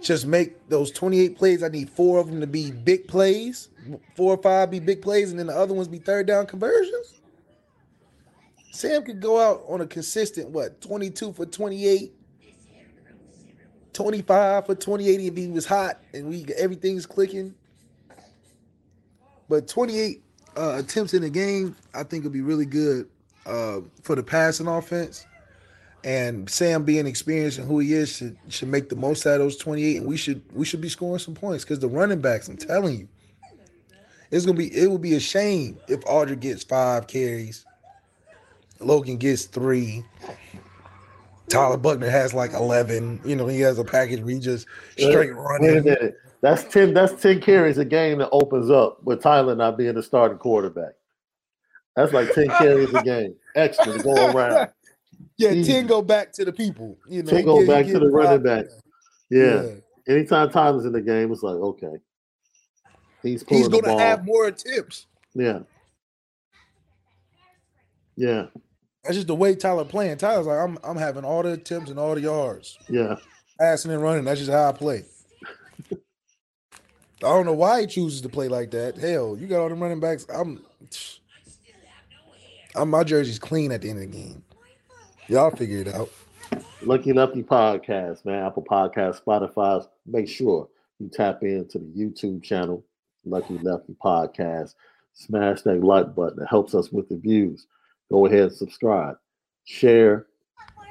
Just 0.00 0.26
make 0.26 0.68
those 0.68 0.90
28 0.90 1.36
plays. 1.36 1.62
I 1.62 1.68
need 1.68 1.88
four 1.88 2.18
of 2.18 2.26
them 2.26 2.40
to 2.40 2.46
be 2.46 2.72
big 2.72 3.06
plays, 3.06 3.68
four 4.16 4.34
or 4.34 4.42
five 4.42 4.70
be 4.70 4.80
big 4.80 5.00
plays, 5.00 5.30
and 5.30 5.38
then 5.38 5.46
the 5.46 5.56
other 5.56 5.72
ones 5.72 5.86
be 5.86 5.98
third 5.98 6.26
down 6.26 6.46
conversions. 6.46 7.20
Sam 8.72 9.04
could 9.04 9.20
go 9.20 9.40
out 9.40 9.62
on 9.68 9.80
a 9.80 9.86
consistent, 9.86 10.48
what, 10.48 10.80
22 10.80 11.34
for 11.34 11.46
28, 11.46 12.12
25 13.92 14.66
for 14.66 14.74
28 14.74 15.20
if 15.20 15.36
he 15.36 15.48
was 15.48 15.66
hot 15.66 16.00
and 16.14 16.28
we 16.28 16.46
everything's 16.56 17.06
clicking. 17.06 17.54
But 19.48 19.68
28 19.68 20.22
uh, 20.56 20.76
attempts 20.78 21.14
in 21.14 21.22
a 21.22 21.30
game, 21.30 21.76
I 21.94 22.02
think 22.02 22.24
would 22.24 22.32
be 22.32 22.40
really 22.40 22.66
good 22.66 23.08
uh, 23.46 23.80
for 24.02 24.16
the 24.16 24.22
passing 24.22 24.66
offense. 24.66 25.26
And 26.04 26.50
Sam 26.50 26.84
being 26.84 27.06
experienced 27.06 27.58
and 27.58 27.68
who 27.68 27.78
he 27.78 27.92
is 27.92 28.16
should 28.16 28.36
should 28.48 28.68
make 28.68 28.88
the 28.88 28.96
most 28.96 29.24
out 29.24 29.34
of 29.34 29.40
those 29.40 29.56
28. 29.56 29.98
And 29.98 30.06
we 30.06 30.16
should 30.16 30.42
we 30.52 30.64
should 30.64 30.80
be 30.80 30.88
scoring 30.88 31.20
some 31.20 31.34
points 31.34 31.64
because 31.64 31.78
the 31.78 31.88
running 31.88 32.20
backs, 32.20 32.48
I'm 32.48 32.56
telling 32.56 32.98
you, 32.98 33.08
it's 34.32 34.44
gonna 34.44 34.58
be 34.58 34.76
it 34.76 34.90
would 34.90 35.02
be 35.02 35.14
a 35.14 35.20
shame 35.20 35.78
if 35.86 36.00
Audric 36.00 36.40
gets 36.40 36.64
five 36.64 37.06
carries, 37.06 37.64
Logan 38.80 39.16
gets 39.16 39.44
three, 39.44 40.04
Tyler 41.48 41.76
Buchner 41.76 42.10
has 42.10 42.32
like 42.34 42.52
11. 42.52 43.20
You 43.24 43.36
know, 43.36 43.46
he 43.46 43.60
has 43.60 43.78
a 43.78 43.84
package 43.84 44.20
where 44.20 44.34
he 44.34 44.40
just 44.40 44.66
straight 44.96 45.34
running. 45.34 45.84
That's 46.40 46.64
ten. 46.64 46.92
That's 46.92 47.20
ten 47.22 47.40
carries 47.40 47.78
a 47.78 47.84
game 47.84 48.18
that 48.18 48.30
opens 48.32 48.68
up 48.68 49.02
with 49.04 49.22
Tyler 49.22 49.54
not 49.54 49.78
being 49.78 49.94
the 49.94 50.02
starting 50.02 50.38
quarterback. 50.38 50.94
That's 51.96 52.12
like 52.12 52.32
ten 52.32 52.48
carries 52.58 52.92
a 52.94 53.02
game 53.02 53.34
extra 53.54 53.92
to 53.96 54.02
go 54.02 54.30
around. 54.30 54.70
Yeah, 55.36 55.50
Easy. 55.52 55.72
10 55.72 55.86
go 55.86 56.02
back 56.02 56.32
to 56.34 56.44
the 56.44 56.52
people. 56.52 56.96
You 57.08 57.22
know, 57.22 57.30
Ten 57.30 57.44
go 57.44 57.58
get- 57.60 57.68
back 57.68 57.86
to 57.86 57.98
the 57.98 58.08
running 58.08 58.42
back. 58.42 58.66
Yeah. 59.30 59.66
Anytime 60.08 60.50
Tyler's 60.50 60.84
in 60.84 60.92
the 60.92 61.00
game, 61.00 61.30
it's 61.32 61.42
like 61.42 61.54
okay, 61.54 61.94
he's 63.22 63.42
pulling 63.44 63.62
He's 63.62 63.70
the 63.70 63.80
gonna 63.80 64.00
have 64.02 64.24
more 64.24 64.46
attempts. 64.48 65.06
yeah. 65.34 65.60
Yeah. 68.16 68.46
That's 69.04 69.16
just 69.16 69.26
the 69.26 69.34
way 69.34 69.54
Tyler 69.54 69.84
playing. 69.84 70.18
Tyler's 70.18 70.46
like, 70.46 70.58
I'm 70.58 70.78
I'm 70.84 70.96
having 70.96 71.24
all 71.24 71.42
the 71.42 71.52
attempts 71.52 71.90
and 71.90 71.98
all 71.98 72.14
the 72.14 72.20
yards. 72.20 72.78
Yeah. 72.88 73.16
Passing 73.58 73.90
and 73.92 74.02
running. 74.02 74.24
That's 74.24 74.40
just 74.40 74.50
how 74.52 74.68
I 74.68 74.72
play. 74.72 75.04
I 75.92 75.96
don't 77.20 77.46
know 77.46 77.52
why 77.52 77.82
he 77.82 77.86
chooses 77.86 78.20
to 78.22 78.28
play 78.28 78.48
like 78.48 78.70
that. 78.72 78.96
Hell, 78.98 79.36
you 79.38 79.46
got 79.46 79.60
all 79.60 79.68
them 79.68 79.80
running 79.80 80.00
backs. 80.00 80.26
I'm, 80.34 80.64
I'm 82.74 82.88
my 82.88 83.04
jersey's 83.04 83.38
clean 83.38 83.70
at 83.70 83.82
the 83.82 83.90
end 83.90 84.02
of 84.02 84.10
the 84.10 84.18
game. 84.18 84.42
Y'all 85.28 85.50
figure 85.50 85.78
it 85.78 85.88
out. 85.88 86.10
Lucky 86.82 87.12
Lefty 87.12 87.42
Podcast, 87.42 88.24
man. 88.24 88.44
Apple 88.44 88.64
Podcast, 88.64 89.22
Spotify. 89.22 89.86
Make 90.06 90.28
sure 90.28 90.68
you 90.98 91.10
tap 91.10 91.42
into 91.42 91.78
the 91.78 91.84
YouTube 91.84 92.42
channel, 92.42 92.84
Lucky 93.24 93.58
Lefty 93.58 93.94
Podcast. 94.02 94.74
Smash 95.12 95.62
that 95.62 95.84
like 95.84 96.14
button. 96.14 96.42
It 96.42 96.46
helps 96.48 96.74
us 96.74 96.90
with 96.90 97.08
the 97.08 97.16
views. 97.16 97.66
Go 98.10 98.26
ahead 98.26 98.40
and 98.40 98.52
subscribe, 98.52 99.16
share, 99.64 100.26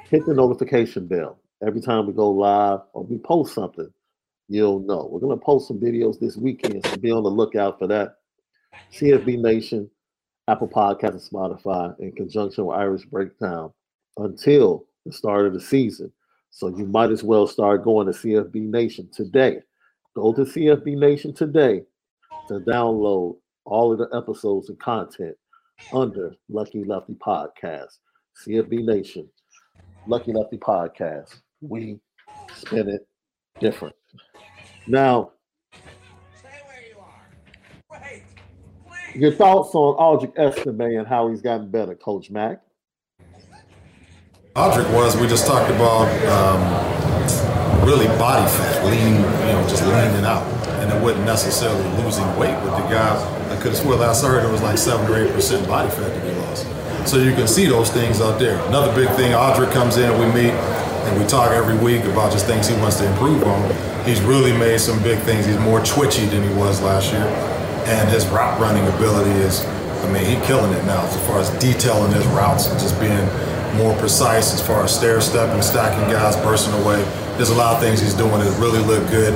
hit 0.08 0.24
the 0.24 0.34
notification 0.34 1.06
bell. 1.06 1.38
Every 1.66 1.80
time 1.80 2.06
we 2.06 2.12
go 2.12 2.30
live 2.30 2.80
or 2.92 3.04
we 3.04 3.18
post 3.18 3.54
something, 3.54 3.92
you'll 4.48 4.80
know. 4.80 5.08
We're 5.10 5.20
going 5.20 5.38
to 5.38 5.44
post 5.44 5.68
some 5.68 5.80
videos 5.80 6.18
this 6.18 6.36
weekend, 6.36 6.86
so 6.86 6.96
be 6.96 7.10
on 7.10 7.22
the 7.22 7.30
lookout 7.30 7.78
for 7.78 7.86
that. 7.88 8.16
CFB 8.92 9.40
Nation, 9.40 9.90
Apple 10.48 10.68
Podcast, 10.68 11.10
and 11.10 11.20
Spotify 11.20 11.98
in 12.00 12.12
conjunction 12.12 12.66
with 12.66 12.76
Irish 12.76 13.04
Breakdown 13.04 13.72
until 14.16 14.84
the 15.06 15.12
start 15.12 15.46
of 15.46 15.54
the 15.54 15.60
season. 15.60 16.12
So 16.50 16.68
you 16.68 16.84
might 16.84 17.10
as 17.10 17.22
well 17.22 17.46
start 17.46 17.84
going 17.84 18.06
to 18.06 18.12
CFB 18.12 18.54
Nation 18.54 19.08
today. 19.12 19.60
Go 20.14 20.32
to 20.32 20.42
CFB 20.42 20.98
Nation 20.98 21.32
today 21.32 21.82
to 22.48 22.60
download 22.60 23.36
all 23.64 23.92
of 23.92 23.98
the 23.98 24.08
episodes 24.16 24.68
and 24.68 24.78
content 24.78 25.36
under 25.92 26.34
Lucky 26.48 26.84
Lefty 26.84 27.14
Podcast. 27.14 27.98
CFB 28.44 28.84
Nation, 28.84 29.28
Lucky 30.06 30.32
Lefty 30.32 30.58
Podcast. 30.58 31.40
We 31.60 32.00
spin 32.54 32.88
it 32.88 33.06
different. 33.60 33.94
Now, 34.86 35.32
your 39.14 39.32
thoughts 39.32 39.74
on 39.74 39.96
Audric 39.96 40.34
Estime 40.38 40.98
and 40.98 41.06
how 41.06 41.28
he's 41.28 41.42
gotten 41.42 41.70
better, 41.70 41.94
Coach 41.94 42.30
Mack? 42.30 42.60
Audric 44.54 44.92
was, 44.94 45.16
we 45.16 45.26
just 45.26 45.46
talked 45.46 45.70
about 45.70 46.08
um, 46.28 47.86
really 47.86 48.06
body 48.18 48.46
fat, 48.50 48.84
lean, 48.84 49.16
you 49.16 49.52
know, 49.52 49.66
just 49.68 49.82
leaning 49.82 50.24
out. 50.24 50.42
And 50.80 50.92
it 50.92 51.02
wasn't 51.02 51.24
necessarily 51.24 51.82
losing 52.02 52.26
weight 52.36 52.54
with 52.62 52.72
the 52.72 52.88
guy. 52.88 53.16
I 53.50 53.56
could 53.56 53.72
have 53.72 53.76
swore 53.76 53.96
last 53.96 54.24
I 54.24 54.28
heard 54.28 54.44
it 54.44 54.50
was 54.50 54.62
like 54.62 54.76
7 54.76 55.06
or 55.06 55.26
8% 55.26 55.66
body 55.66 55.90
fat 55.90 56.14
to 56.14 56.20
be 56.20 56.34
lost. 56.40 56.66
So 57.08 57.16
you 57.18 57.32
can 57.34 57.48
see 57.48 57.66
those 57.66 57.90
things 57.90 58.20
out 58.20 58.38
there. 58.38 58.58
Another 58.66 58.94
big 58.94 59.08
thing, 59.16 59.32
Audric 59.32 59.72
comes 59.72 59.96
in, 59.96 60.10
we 60.20 60.26
meet, 60.26 60.52
and 60.52 61.20
we 61.20 61.26
talk 61.26 61.50
every 61.52 61.76
week 61.78 62.04
about 62.04 62.30
just 62.32 62.46
things 62.46 62.68
he 62.68 62.76
wants 62.76 62.98
to 62.98 63.10
improve 63.10 63.42
on. 63.44 64.04
He's 64.04 64.20
really 64.20 64.56
made 64.56 64.80
some 64.80 65.02
big 65.02 65.18
things. 65.20 65.46
He's 65.46 65.58
more 65.58 65.80
twitchy 65.84 66.26
than 66.26 66.42
he 66.46 66.54
was 66.54 66.82
last 66.82 67.12
year. 67.12 67.51
And 67.84 68.08
his 68.08 68.26
route 68.28 68.60
running 68.60 68.86
ability 68.94 69.30
is, 69.40 69.64
I 69.64 70.12
mean, 70.12 70.24
he's 70.24 70.46
killing 70.46 70.72
it 70.72 70.84
now 70.84 71.04
as 71.04 71.26
far 71.26 71.40
as 71.40 71.50
detailing 71.58 72.12
his 72.12 72.26
routes 72.28 72.66
and 72.66 72.78
just 72.78 72.98
being 73.00 73.26
more 73.76 73.96
precise 73.98 74.52
as 74.52 74.64
far 74.64 74.84
as 74.84 74.94
stair 74.94 75.20
stepping, 75.20 75.62
stacking 75.62 76.08
guys, 76.12 76.36
bursting 76.36 76.74
away. 76.82 77.02
There's 77.36 77.50
a 77.50 77.54
lot 77.54 77.74
of 77.74 77.80
things 77.80 78.00
he's 78.00 78.14
doing 78.14 78.38
that 78.38 78.58
really 78.60 78.80
look 78.80 79.08
good 79.10 79.34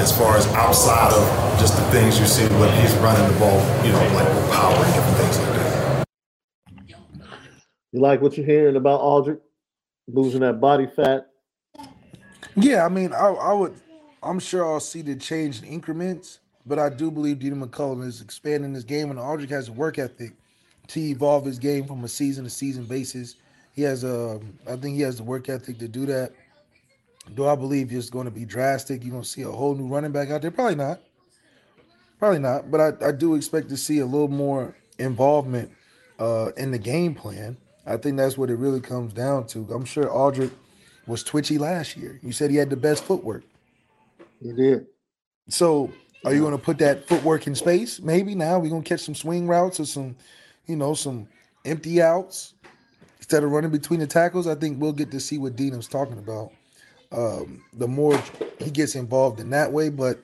as 0.00 0.16
far 0.16 0.36
as 0.36 0.46
outside 0.48 1.12
of 1.12 1.58
just 1.58 1.76
the 1.76 1.82
things 1.90 2.20
you 2.20 2.26
see 2.26 2.46
when 2.60 2.72
he's 2.80 2.94
running 2.96 3.26
the 3.32 3.38
ball, 3.38 3.58
you 3.84 3.90
know, 3.90 3.98
like 4.14 4.28
with 4.28 4.52
power 4.52 4.74
and 4.74 4.94
different 4.94 5.16
things 5.16 5.38
like 5.38 5.48
that. 5.48 6.04
You 7.92 8.00
like 8.00 8.20
what 8.20 8.36
you're 8.36 8.46
hearing 8.46 8.76
about 8.76 9.00
Audric 9.00 9.40
losing 10.06 10.40
that 10.40 10.60
body 10.60 10.86
fat? 10.86 11.28
Yeah, 12.54 12.84
I 12.84 12.88
mean, 12.88 13.12
I, 13.12 13.28
I 13.28 13.52
would, 13.52 13.74
I'm 14.22 14.38
sure 14.38 14.64
I'll 14.64 14.80
see 14.80 15.02
the 15.02 15.16
change 15.16 15.62
in 15.62 15.68
increments, 15.68 16.40
but 16.68 16.78
I 16.78 16.88
do 16.90 17.10
believe 17.10 17.38
Dean 17.38 17.60
McCullum 17.60 18.06
is 18.06 18.20
expanding 18.20 18.74
his 18.74 18.84
game, 18.84 19.10
and 19.10 19.18
Audric 19.18 19.50
has 19.50 19.68
a 19.68 19.72
work 19.72 19.98
ethic 19.98 20.32
to 20.88 21.00
evolve 21.00 21.44
his 21.44 21.58
game 21.58 21.86
from 21.86 22.04
a 22.04 22.08
season 22.08 22.44
to 22.44 22.50
season 22.50 22.84
basis. 22.84 23.36
He 23.74 23.82
has 23.82 24.04
a, 24.04 24.40
I 24.66 24.76
think 24.76 24.96
he 24.96 25.02
has 25.02 25.16
the 25.16 25.22
work 25.22 25.48
ethic 25.48 25.78
to 25.78 25.88
do 25.88 26.06
that. 26.06 26.32
Do 27.34 27.46
I 27.46 27.54
believe 27.56 27.92
it's 27.92 28.10
going 28.10 28.24
to 28.24 28.30
be 28.30 28.44
drastic? 28.44 29.02
You're 29.02 29.12
going 29.12 29.22
to 29.22 29.28
see 29.28 29.42
a 29.42 29.50
whole 29.50 29.74
new 29.74 29.86
running 29.86 30.12
back 30.12 30.30
out 30.30 30.42
there? 30.42 30.50
Probably 30.50 30.76
not. 30.76 31.00
Probably 32.18 32.38
not. 32.38 32.70
But 32.70 32.80
I, 32.80 33.08
I 33.08 33.12
do 33.12 33.34
expect 33.34 33.68
to 33.68 33.76
see 33.76 33.98
a 33.98 34.06
little 34.06 34.28
more 34.28 34.76
involvement 34.98 35.70
uh, 36.18 36.50
in 36.56 36.70
the 36.70 36.78
game 36.78 37.14
plan. 37.14 37.56
I 37.86 37.96
think 37.96 38.16
that's 38.16 38.36
what 38.36 38.50
it 38.50 38.56
really 38.56 38.80
comes 38.80 39.12
down 39.12 39.46
to. 39.48 39.66
I'm 39.72 39.84
sure 39.84 40.06
Audric 40.06 40.50
was 41.06 41.22
twitchy 41.22 41.58
last 41.58 41.96
year. 41.96 42.18
You 42.22 42.32
said 42.32 42.50
he 42.50 42.56
had 42.56 42.70
the 42.70 42.76
best 42.76 43.04
footwork. 43.04 43.44
He 44.42 44.52
did. 44.52 44.86
So 45.48 45.92
are 46.24 46.34
you 46.34 46.40
going 46.40 46.52
to 46.52 46.58
put 46.58 46.78
that 46.78 47.06
footwork 47.06 47.46
in 47.46 47.54
space? 47.54 48.00
Maybe 48.00 48.34
now 48.34 48.58
we're 48.58 48.70
going 48.70 48.82
to 48.82 48.88
catch 48.88 49.02
some 49.02 49.14
swing 49.14 49.46
routes 49.46 49.78
or 49.78 49.84
some, 49.84 50.16
you 50.66 50.76
know, 50.76 50.94
some 50.94 51.28
empty 51.64 52.02
outs 52.02 52.54
instead 53.18 53.44
of 53.44 53.50
running 53.50 53.70
between 53.70 54.00
the 54.00 54.06
tackles. 54.06 54.46
I 54.46 54.54
think 54.54 54.80
we'll 54.80 54.92
get 54.92 55.10
to 55.12 55.20
see 55.20 55.38
what 55.38 55.56
Dean's 55.56 55.86
talking 55.88 56.18
about. 56.18 56.52
Um, 57.12 57.64
the 57.72 57.88
more 57.88 58.20
he 58.58 58.70
gets 58.70 58.94
involved 58.94 59.40
in 59.40 59.50
that 59.50 59.72
way, 59.72 59.88
but 59.88 60.18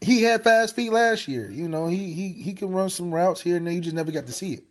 he 0.00 0.22
had 0.22 0.44
fast 0.44 0.76
feet 0.76 0.92
last 0.92 1.26
year. 1.26 1.50
You 1.50 1.68
know, 1.68 1.88
he 1.88 2.12
he 2.12 2.28
he 2.28 2.52
can 2.52 2.70
run 2.70 2.88
some 2.88 3.12
routes 3.12 3.40
here 3.40 3.56
and 3.56 3.66
there. 3.66 3.74
You 3.74 3.80
just 3.80 3.96
never 3.96 4.12
got 4.12 4.26
to 4.26 4.32
see 4.32 4.54
it. 4.54 4.64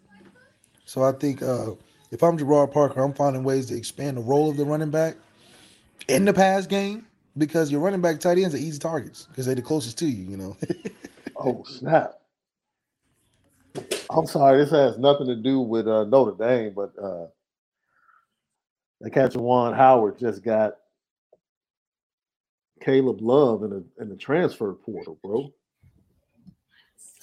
So 0.86 1.04
I 1.04 1.12
think 1.12 1.42
uh, 1.42 1.72
if 2.12 2.24
I'm 2.24 2.38
Gerard 2.38 2.72
Parker, 2.72 3.02
I'm 3.02 3.14
finding 3.14 3.44
ways 3.44 3.66
to 3.68 3.76
expand 3.76 4.16
the 4.16 4.22
role 4.22 4.50
of 4.50 4.56
the 4.56 4.64
running 4.64 4.92
back 4.92 5.18
in 6.08 6.24
the 6.24 6.34
pass 6.34 6.66
game 6.66 7.07
because 7.38 7.72
your 7.72 7.82
running 7.82 8.02
back 8.02 8.20
tight 8.20 8.38
ends 8.38 8.56
are 8.56 8.60
easy 8.60 8.80
targets 8.80 9.28
because 9.30 9.46
they're 9.46 9.56
the 9.56 9.62
closest 9.62 9.98
to 10.00 10.08
you. 10.08 10.30
You 10.30 10.38
know. 10.38 10.58
oh 11.38 11.64
snap! 11.66 12.20
I'm 14.10 14.28
sorry, 14.28 14.58
this 14.58 14.72
has 14.72 14.98
nothing 14.98 15.28
to 15.28 15.36
do 15.36 15.60
with 15.60 15.88
uh, 15.88 16.06
Notre 16.06 16.36
Dame, 16.38 16.74
but 16.74 16.94
uh, 17.02 17.28
the 19.02 19.10
catcher 19.10 19.40
Juwan 19.40 19.76
Howard 19.76 20.20
just 20.20 20.44
got 20.44 20.74
Caleb 22.82 23.22
Love 23.22 23.64
in 23.64 23.70
the 23.70 23.86
in 24.00 24.10
the 24.10 24.16
transfer 24.16 24.74
portal, 24.74 25.20
bro. 25.24 25.54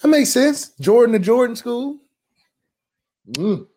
That 0.01 0.07
makes 0.09 0.31
sense. 0.31 0.69
Jordan 0.79 1.13
to 1.13 1.19
Jordan 1.19 1.55
school. 1.55 1.99
Mm. 3.31 3.67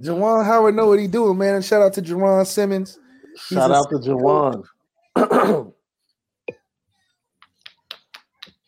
Juwan 0.00 0.44
Howard 0.44 0.74
know 0.74 0.88
what 0.88 0.98
he 0.98 1.06
doing, 1.06 1.38
man. 1.38 1.54
And 1.54 1.64
shout 1.64 1.80
out 1.80 1.94
to 1.94 2.02
Jaron 2.02 2.46
Simmons. 2.46 2.98
Shout 3.36 3.70
out 3.70 3.88
to 3.90 3.96
Juwan. 3.96 4.64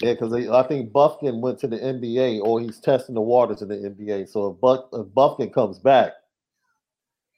yeah, 0.00 0.12
because 0.12 0.32
I 0.32 0.62
think 0.64 0.92
Bufkin 0.92 1.40
went 1.40 1.58
to 1.60 1.66
the 1.66 1.78
NBA, 1.78 2.40
or 2.42 2.60
he's 2.60 2.78
testing 2.78 3.14
the 3.14 3.20
waters 3.20 3.62
in 3.62 3.68
the 3.68 3.76
NBA. 3.76 4.28
So 4.28 4.52
if, 4.52 4.60
Buck, 4.60 4.88
if 4.92 5.06
Bufkin 5.06 5.52
comes 5.52 5.78
back, 5.78 6.12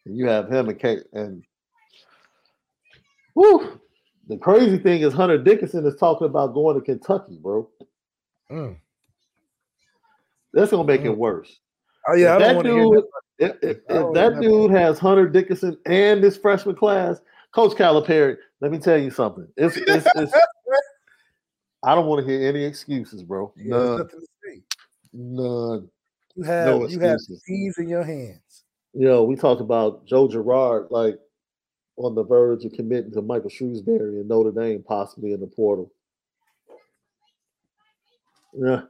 you 0.04 0.26
have 0.26 0.52
him 0.52 0.68
and 0.68 0.78
Kate, 0.78 1.04
and 1.12 1.44
whoo, 3.34 3.80
the 4.28 4.36
crazy 4.36 4.78
thing 4.78 5.02
is 5.02 5.12
Hunter 5.12 5.38
Dickinson 5.38 5.86
is 5.86 5.96
talking 5.96 6.26
about 6.26 6.54
going 6.54 6.76
to 6.76 6.82
Kentucky, 6.82 7.38
bro. 7.40 7.68
Mm. 8.50 8.76
That's 10.52 10.70
gonna 10.70 10.84
make 10.84 11.02
it 11.02 11.16
worse. 11.16 11.60
Oh 12.08 12.14
yeah, 12.14 12.34
I 12.34 12.36
if 12.36 12.42
don't 12.42 12.56
that 12.56 12.62
dude, 12.64 13.04
that. 13.38 13.58
if, 13.62 13.70
if, 13.70 13.76
if 13.88 14.14
that 14.14 14.40
dude 14.40 14.70
has 14.70 14.98
Hunter 14.98 15.28
Dickinson 15.28 15.76
and 15.86 16.22
this 16.22 16.36
freshman 16.36 16.74
class, 16.74 17.20
Coach 17.58 17.76
Calipari, 17.76 18.36
let 18.60 18.70
me 18.70 18.78
tell 18.78 18.98
you 18.98 19.10
something. 19.10 19.48
It's, 19.56 19.76
it's, 19.76 20.06
it's 20.14 20.32
I 21.82 21.96
don't 21.96 22.06
want 22.06 22.24
to 22.24 22.32
hear 22.32 22.48
any 22.48 22.62
excuses, 22.62 23.24
bro. 23.24 23.52
Yeah, 23.56 23.70
None. 23.70 23.98
nothing 23.98 24.20
to 24.20 24.26
say. 24.44 24.62
None. 25.12 25.90
You 26.36 26.44
have 26.44 26.66
No 26.66 26.86
you 26.86 27.00
have 27.00 27.18
keys 27.44 27.78
in 27.78 27.88
your 27.88 28.04
hands. 28.04 28.62
You 28.94 29.08
know, 29.08 29.24
we 29.24 29.34
talked 29.34 29.60
about 29.60 30.06
Joe 30.06 30.28
Girard, 30.28 30.92
like 30.92 31.18
on 31.96 32.14
the 32.14 32.22
verge 32.22 32.64
of 32.64 32.74
committing 32.74 33.10
to 33.14 33.22
Micah 33.22 33.48
Shrewsberry 33.48 34.20
and 34.20 34.28
Notre 34.28 34.52
Dame, 34.52 34.84
possibly 34.86 35.32
in 35.32 35.40
the 35.40 35.48
portal. 35.48 35.90
Yeah. 38.56 38.82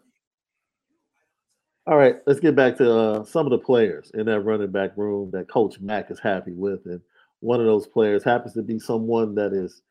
All 1.86 1.96
right, 1.96 2.16
let's 2.26 2.38
get 2.38 2.54
back 2.54 2.76
to 2.76 2.94
uh, 2.94 3.24
some 3.24 3.46
of 3.46 3.50
the 3.50 3.64
players 3.64 4.10
in 4.12 4.26
that 4.26 4.40
running 4.40 4.70
back 4.70 4.94
room 4.98 5.30
that 5.30 5.48
Coach 5.48 5.80
Mack 5.80 6.10
is 6.10 6.20
happy 6.20 6.52
with, 6.52 6.84
and 6.84 7.00
one 7.40 7.60
of 7.60 7.66
those 7.66 7.86
players 7.86 8.24
happens 8.24 8.54
to 8.54 8.62
be 8.62 8.78
someone 8.78 9.34
that 9.36 9.52
is 9.52 9.82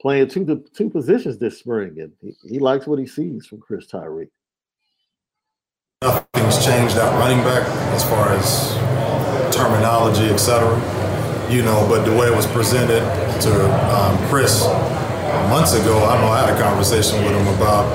playing 0.00 0.28
two 0.28 0.64
two 0.74 0.90
positions 0.90 1.38
this 1.38 1.58
spring, 1.58 1.96
and 1.98 2.12
he, 2.20 2.34
he 2.48 2.58
likes 2.58 2.86
what 2.86 2.98
he 2.98 3.06
sees 3.06 3.46
from 3.46 3.60
Chris 3.60 3.86
Tyree. 3.86 4.28
Nothing's 6.02 6.64
changed 6.64 6.96
at 6.96 7.18
running 7.18 7.38
back 7.38 7.66
as 7.94 8.04
far 8.04 8.28
as 8.30 8.74
terminology, 9.54 10.26
etc. 10.32 10.68
You 11.50 11.62
know, 11.62 11.86
but 11.88 12.04
the 12.04 12.12
way 12.12 12.26
it 12.26 12.36
was 12.36 12.46
presented 12.46 13.00
to 13.42 13.94
um, 13.94 14.16
Chris 14.28 14.66
months 15.48 15.74
ago, 15.74 16.04
I 16.04 16.20
know 16.20 16.28
I 16.28 16.46
had 16.46 16.56
a 16.56 16.60
conversation 16.60 17.22
with 17.24 17.32
him 17.32 17.46
about 17.54 17.88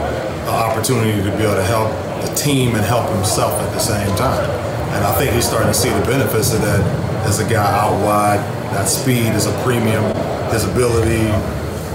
the 0.45 0.51
opportunity 0.51 1.17
to 1.23 1.37
be 1.37 1.43
able 1.43 1.55
to 1.55 1.63
help 1.63 1.89
the 2.25 2.33
team 2.35 2.75
and 2.75 2.83
help 2.83 3.09
himself 3.09 3.53
at 3.61 3.71
the 3.73 3.79
same 3.79 4.15
time. 4.15 4.49
And 4.93 5.03
I 5.05 5.13
think 5.17 5.33
he's 5.33 5.47
starting 5.47 5.67
to 5.67 5.73
see 5.73 5.89
the 5.89 6.01
benefits 6.05 6.53
of 6.53 6.61
that 6.61 6.81
as 7.25 7.39
a 7.39 7.47
guy 7.49 7.69
out 7.77 8.03
wide. 8.03 8.58
That 8.71 8.85
speed 8.85 9.33
is 9.33 9.45
a 9.45 9.63
premium. 9.63 10.03
His 10.51 10.65
ability 10.65 11.29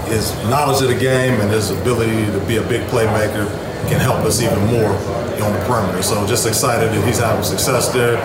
his 0.07 0.33
knowledge 0.49 0.81
of 0.81 0.89
the 0.89 0.99
game 0.99 1.39
and 1.41 1.49
his 1.49 1.71
ability 1.71 2.25
to 2.27 2.39
be 2.45 2.57
a 2.57 2.67
big 2.67 2.81
playmaker 2.89 3.49
can 3.89 3.99
help 3.99 4.23
us 4.25 4.41
even 4.41 4.59
more 4.67 4.93
on 5.41 5.53
the 5.53 5.61
perimeter. 5.67 6.01
So 6.01 6.25
just 6.27 6.47
excited 6.47 6.89
that 6.89 7.05
he's 7.05 7.19
having 7.19 7.43
success 7.43 7.89
there. 7.89 8.17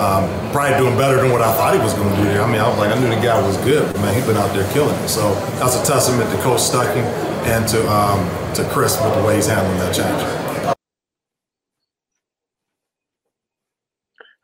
Um, 0.00 0.26
probably 0.50 0.78
doing 0.78 0.96
better 0.96 1.20
than 1.20 1.30
what 1.30 1.42
I 1.42 1.52
thought 1.54 1.74
he 1.74 1.80
was 1.80 1.94
going 1.94 2.08
to 2.10 2.16
do 2.16 2.24
there. 2.24 2.42
I 2.42 2.50
mean, 2.50 2.60
I 2.60 2.68
was 2.68 2.78
like, 2.78 2.90
I 2.90 2.98
knew 2.98 3.08
the 3.08 3.20
guy 3.20 3.40
was 3.40 3.56
good, 3.58 3.86
but 3.92 4.00
man, 4.02 4.14
he's 4.14 4.26
been 4.26 4.36
out 4.36 4.52
there 4.54 4.66
killing 4.72 4.96
it. 4.96 5.08
So 5.08 5.34
that's 5.60 5.76
a 5.76 5.84
testament 5.84 6.30
to 6.30 6.42
Coach 6.42 6.60
Stuckey 6.60 7.04
and 7.46 7.68
to 7.68 7.78
um, 7.88 8.20
to 8.54 8.64
Chris 8.72 9.00
with 9.00 9.14
the 9.14 9.22
way 9.22 9.36
he's 9.36 9.46
handling 9.46 9.78
that 9.78 9.94
change. 9.94 10.51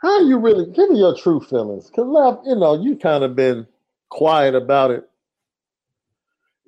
How 0.01 0.21
you 0.21 0.39
really 0.39 0.67
give 0.67 0.91
me 0.91 1.01
your 1.01 1.17
true 1.17 1.41
feelings? 1.41 1.91
Cause 1.95 2.07
left, 2.07 2.47
you 2.47 2.55
know, 2.55 2.81
you 2.81 2.97
kind 2.97 3.25
of 3.25 3.35
been 3.35 3.67
quiet 4.11 4.55
about 4.55 4.91
it. 4.91 5.09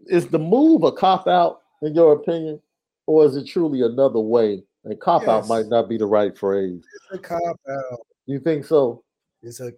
Is 0.06 0.26
the 0.26 0.38
move 0.38 0.82
a 0.82 0.92
cop 0.92 1.28
out 1.28 1.60
in 1.82 1.94
your 1.94 2.14
opinion, 2.14 2.60
or 3.06 3.24
is 3.24 3.36
it 3.36 3.46
truly 3.46 3.82
another 3.82 4.18
way? 4.18 4.62
And 4.84 4.98
cop 5.00 5.28
out 5.28 5.46
might 5.46 5.66
not 5.66 5.88
be 5.88 5.98
the 5.98 6.06
right 6.06 6.36
phrase. 6.36 6.82
It's 6.94 7.14
a 7.14 7.18
cop 7.18 7.60
out. 7.68 8.00
You 8.26 8.40
think 8.40 8.64
so? 8.64 9.04
It's 9.42 9.60
a 9.60 9.72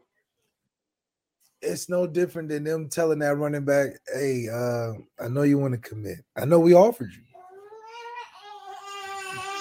it's 1.62 1.88
no 1.88 2.07
different 2.07 2.48
than 2.48 2.64
them 2.64 2.88
telling 2.88 3.20
that 3.20 3.36
running 3.36 3.64
back, 3.64 3.90
hey, 4.12 4.48
uh, 4.53 4.92
I 5.24 5.28
know 5.28 5.42
you 5.42 5.59
want 5.59 5.74
to 5.74 5.88
commit. 5.88 6.18
I 6.36 6.44
know 6.44 6.59
we 6.59 6.74
offered 6.74 7.11
you. 7.12 7.22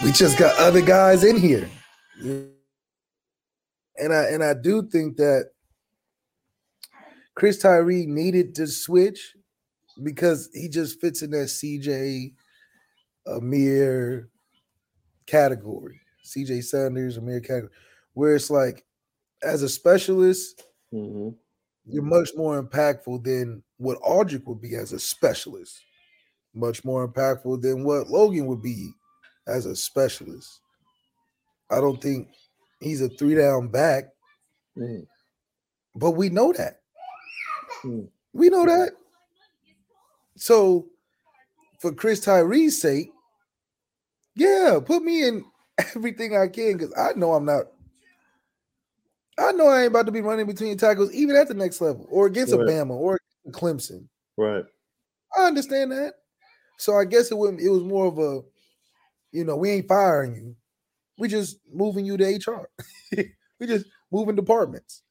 We 0.04 0.12
just 0.12 0.38
got 0.40 0.58
other 0.60 0.82
guys 0.82 1.24
in 1.24 1.38
here. 1.38 1.70
And 4.02 4.14
I 4.14 4.26
and 4.26 4.44
I 4.44 4.56
do 4.56 4.90
think 4.90 5.18
that 5.18 5.52
Chris 7.36 7.60
Tyree 7.60 8.08
needed 8.08 8.56
to 8.56 8.68
switch 8.68 9.36
because 10.04 10.50
he 10.54 10.70
just 10.70 11.02
fits 11.02 11.22
in 11.22 11.32
that 11.32 11.48
CJ 11.50 12.34
Amir 13.28 14.30
category. 15.28 16.02
CJ 16.26 16.64
Sanders, 16.64 17.18
Amir 17.18 17.42
category, 17.42 17.72
where 18.14 18.36
it's 18.36 18.50
like 18.50 18.86
as 19.44 19.64
a 19.64 19.70
specialist, 19.70 20.64
hmm 20.92 21.30
you're 21.86 22.04
much 22.04 22.32
more 22.38 22.62
impactful 22.62 23.24
than 23.24 23.64
what 23.78 24.02
Audric 24.02 24.46
would 24.46 24.62
be 24.62 24.76
as 24.76 24.94
a 24.94 25.00
specialist. 25.00 25.82
Much 26.54 26.84
more 26.86 27.08
impactful 27.08 27.62
than 27.62 27.84
what 27.84 28.10
Logan 28.10 28.48
would 28.48 28.62
be 28.62 28.92
as 29.48 29.66
a 29.66 29.76
specialist. 29.76 30.62
I 31.72 31.82
don't 31.82 32.02
think 32.02 32.30
he's 32.82 33.02
a 33.02 33.10
three 33.10 33.36
down 33.36 33.68
back, 33.70 34.06
Mm. 34.78 35.06
but 35.96 36.12
we 36.12 36.30
know 36.30 36.52
that. 36.54 36.82
Mm. 37.84 38.10
We 38.34 38.50
know 38.50 38.66
that. 38.66 38.92
So, 40.36 40.88
for 41.80 41.92
Chris 41.94 42.26
Tyree's 42.26 42.82
sake, 42.82 43.12
yeah, 44.36 44.80
put 44.84 45.04
me 45.04 45.28
in 45.28 45.46
everything 45.96 46.36
I 46.36 46.48
can 46.48 46.78
because 46.78 46.94
I 46.98 47.14
know 47.18 47.34
I'm 47.34 47.46
not. 47.46 47.66
I 49.38 49.52
know 49.54 49.68
I 49.68 49.82
ain't 49.84 49.88
about 49.92 50.06
to 50.06 50.12
be 50.12 50.22
running 50.22 50.46
between 50.46 50.78
tackles 50.78 51.12
even 51.14 51.36
at 51.36 51.48
the 51.48 51.54
next 51.54 51.82
level 51.82 52.06
or 52.10 52.28
against 52.28 52.54
Right. 52.54 52.62
Alabama 52.62 52.96
or 52.96 53.20
Clemson. 53.50 54.08
Right. 54.38 54.66
I 55.38 55.44
understand 55.46 55.92
that. 55.92 56.14
So 56.78 56.96
I 56.96 57.06
guess 57.06 57.32
it 57.32 57.38
was 57.38 57.52
it 57.64 57.70
was 57.70 57.84
more 57.84 58.08
of 58.08 58.20
a, 58.20 58.42
you 59.32 59.44
know, 59.46 59.56
we 59.56 59.72
ain't 59.72 59.88
firing 59.88 60.36
you. 60.36 60.56
We 61.18 61.28
just 61.28 61.60
moving 61.72 62.06
you 62.06 62.18
to 62.18 62.26
HR. 62.26 62.70
we 63.60 63.68
just 63.68 63.86
moving 64.12 64.36
departments. 64.36 65.04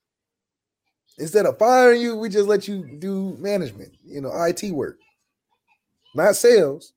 Instead 1.19 1.47
of 1.47 1.59
firing 1.59 2.01
you, 2.01 2.17
we 2.17 2.29
just 2.29 2.49
let 2.49 2.67
you 2.67 2.97
do 2.99 3.37
management, 3.39 3.93
you 4.05 4.21
know, 4.21 4.33
IT 4.45 4.73
work. 4.73 4.99
Not 6.15 6.37
sales. 6.37 6.93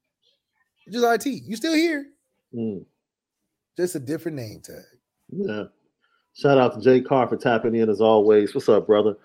Just 0.90 1.28
IT. 1.28 1.44
You 1.46 1.56
still 1.56 1.74
here. 1.74 2.06
Mm. 2.54 2.86
Just 3.78 3.96
a 3.96 4.00
different 4.00 4.38
name 4.38 4.62
tag. 4.62 4.84
Yeah. 5.30 5.64
Shout 6.34 6.58
out 6.58 6.74
to 6.74 6.82
Jay 6.82 7.02
Carr 7.02 7.28
for 7.28 7.38
tapping 7.38 7.76
in 7.76 7.90
as 7.90 8.02
always. 8.02 8.56
What's 8.56 8.70
up, 8.70 8.88
brother? 8.88 9.16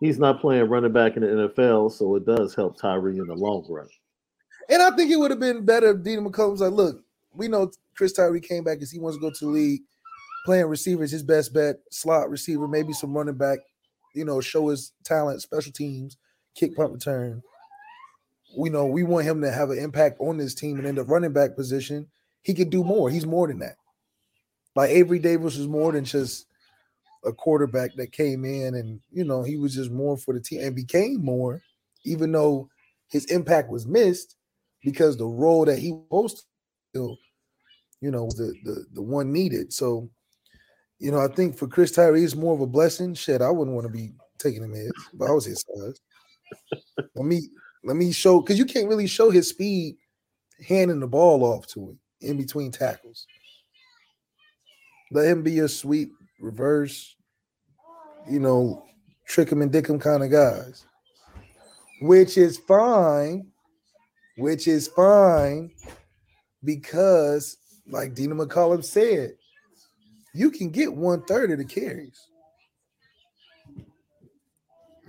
He's 0.00 0.18
not 0.18 0.40
playing 0.40 0.68
running 0.68 0.92
back 0.92 1.16
in 1.16 1.22
the 1.22 1.28
NFL, 1.28 1.92
so 1.92 2.16
it 2.16 2.26
does 2.26 2.54
help 2.54 2.78
Tyree 2.78 3.18
in 3.18 3.26
the 3.26 3.34
long 3.34 3.64
run. 3.68 3.88
And 4.68 4.82
I 4.82 4.90
think 4.90 5.10
it 5.10 5.16
would 5.16 5.30
have 5.30 5.40
been 5.40 5.64
better 5.64 5.90
if 5.90 6.02
Deland 6.02 6.32
was 6.34 6.60
like, 6.60 6.72
look, 6.72 7.02
we 7.32 7.48
know 7.48 7.70
Chris 7.96 8.12
Tyree 8.12 8.40
came 8.40 8.64
back 8.64 8.78
because 8.78 8.90
he 8.90 8.98
wants 8.98 9.16
to 9.16 9.20
go 9.20 9.30
to 9.30 9.44
the 9.44 9.50
league. 9.50 9.82
Playing 10.44 10.66
receiver 10.66 11.04
is 11.04 11.10
his 11.10 11.22
best 11.22 11.54
bet. 11.54 11.76
Slot 11.90 12.30
receiver, 12.30 12.68
maybe 12.68 12.92
some 12.92 13.16
running 13.16 13.36
back, 13.36 13.60
you 14.14 14.24
know, 14.24 14.40
show 14.40 14.68
his 14.68 14.92
talent, 15.04 15.42
special 15.42 15.72
teams, 15.72 16.16
kick 16.54 16.76
punt 16.76 16.92
return. 16.92 17.42
We 18.56 18.70
know 18.70 18.86
we 18.86 19.02
want 19.02 19.26
him 19.26 19.40
to 19.42 19.50
have 19.50 19.70
an 19.70 19.78
impact 19.78 20.20
on 20.20 20.36
this 20.36 20.54
team 20.54 20.78
and 20.78 20.86
in 20.86 20.94
the 20.94 21.02
running 21.02 21.32
back 21.32 21.56
position. 21.56 22.08
He 22.42 22.54
could 22.54 22.70
do 22.70 22.84
more. 22.84 23.08
He's 23.10 23.26
more 23.26 23.48
than 23.48 23.58
that. 23.60 23.76
Like 24.76 24.90
Avery 24.90 25.18
Davis 25.18 25.56
was 25.56 25.66
more 25.66 25.92
than 25.92 26.04
just 26.04 26.46
a 27.24 27.32
quarterback 27.32 27.94
that 27.94 28.12
came 28.12 28.44
in 28.44 28.74
and 28.74 29.00
you 29.10 29.24
know 29.24 29.42
he 29.42 29.56
was 29.56 29.74
just 29.74 29.90
more 29.90 30.16
for 30.16 30.34
the 30.34 30.40
team 30.40 30.60
and 30.60 30.76
became 30.76 31.24
more, 31.24 31.62
even 32.04 32.30
though 32.32 32.68
his 33.08 33.24
impact 33.26 33.70
was 33.70 33.86
missed 33.86 34.36
because 34.82 35.16
the 35.16 35.26
role 35.26 35.64
that 35.64 35.78
he 35.78 35.92
was 35.92 36.02
supposed 36.04 36.44
to 36.94 37.16
you 38.04 38.10
know, 38.10 38.28
the, 38.36 38.52
the 38.64 38.84
the 38.92 39.02
one 39.02 39.32
needed. 39.32 39.72
So, 39.72 40.10
you 40.98 41.10
know, 41.10 41.20
I 41.20 41.28
think 41.28 41.56
for 41.56 41.66
Chris 41.66 41.90
Tyree, 41.90 42.22
it's 42.22 42.34
more 42.34 42.54
of 42.54 42.60
a 42.60 42.66
blessing. 42.66 43.14
Shit, 43.14 43.40
I 43.40 43.50
wouldn't 43.50 43.74
want 43.74 43.86
to 43.86 43.92
be 43.92 44.12
taking 44.38 44.62
him 44.62 44.74
in 44.74 44.90
but 45.14 45.28
I 45.28 45.32
was 45.32 45.46
his 45.46 45.64
size. 45.66 46.00
let 47.14 47.24
me 47.24 47.48
let 47.82 47.96
me 47.96 48.12
show 48.12 48.42
because 48.42 48.58
you 48.58 48.66
can't 48.66 48.88
really 48.88 49.06
show 49.06 49.30
his 49.30 49.48
speed 49.48 49.96
handing 50.68 51.00
the 51.00 51.06
ball 51.06 51.44
off 51.44 51.66
to 51.68 51.80
him 51.80 51.98
in 52.20 52.36
between 52.36 52.70
tackles. 52.70 53.26
Let 55.10 55.26
him 55.26 55.42
be 55.42 55.52
your 55.52 55.68
sweep, 55.68 56.12
reverse, 56.40 57.16
you 58.30 58.38
know, 58.38 58.84
trick 59.26 59.50
him 59.50 59.62
and 59.62 59.72
dick 59.72 59.86
him 59.86 59.98
kind 59.98 60.22
of 60.22 60.30
guys, 60.30 60.84
which 62.02 62.36
is 62.36 62.58
fine, 62.58 63.46
which 64.36 64.68
is 64.68 64.88
fine 64.88 65.70
because, 66.64 67.56
like 67.88 68.14
Deland 68.14 68.40
McCullough 68.40 68.84
said, 68.84 69.34
you 70.34 70.50
can 70.50 70.70
get 70.70 70.92
one 70.92 71.22
third 71.22 71.50
of 71.50 71.58
the 71.58 71.64
carries. 71.64 72.28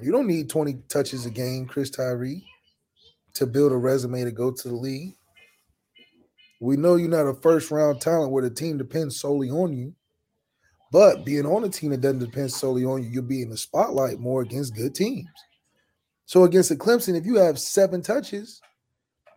You 0.02 0.12
don't 0.12 0.28
need 0.28 0.50
20 0.50 0.74
touches 0.90 1.26
a 1.26 1.30
game, 1.30 1.66
Chris 1.66 1.90
Tyree, 1.90 2.46
to 3.34 3.48
build 3.48 3.72
a 3.72 3.78
resume 3.78 4.24
to 4.24 4.32
go 4.32 4.52
to 4.52 4.68
the 4.68 4.76
league. 4.76 5.16
We 6.60 6.78
know 6.78 6.96
you're 6.96 7.10
not 7.10 7.28
a 7.28 7.34
first 7.34 7.72
round 7.72 8.02
talent 8.02 8.32
where 8.32 8.44
the 8.44 8.50
team 8.50 8.78
depends 8.78 9.20
solely 9.20 9.50
on 9.50 9.74
you. 9.74 9.94
But 10.92 11.26
being 11.26 11.46
on 11.46 11.64
a 11.64 11.70
team 11.70 11.92
that 11.92 12.02
doesn't 12.02 12.20
depend 12.20 12.52
solely 12.52 12.86
on 12.86 13.04
you, 13.04 13.10
you'll 13.10 13.24
be 13.24 13.42
in 13.42 13.50
the 13.50 13.58
spotlight 13.58 14.20
more 14.20 14.42
against 14.42 14.76
good 14.76 14.96
teams. 14.96 15.28
So 16.26 16.44
against 16.44 16.70
the 16.70 16.76
Clemson, 16.76 17.18
if 17.18 17.26
you 17.26 17.36
have 17.36 17.60
seven 17.60 18.02
touches, 18.02 18.62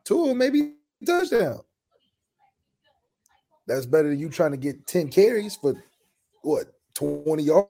two 0.04 0.22
of 0.22 0.28
them 0.28 0.38
maybe 0.38 0.74
touchdown. 1.04 1.60
That's 3.68 3.86
better 3.86 4.08
than 4.08 4.18
you 4.18 4.30
trying 4.30 4.52
to 4.52 4.56
get 4.56 4.86
10 4.86 5.10
carries 5.10 5.54
for 5.54 5.74
what 6.42 6.72
20 6.94 7.42
yards 7.42 7.68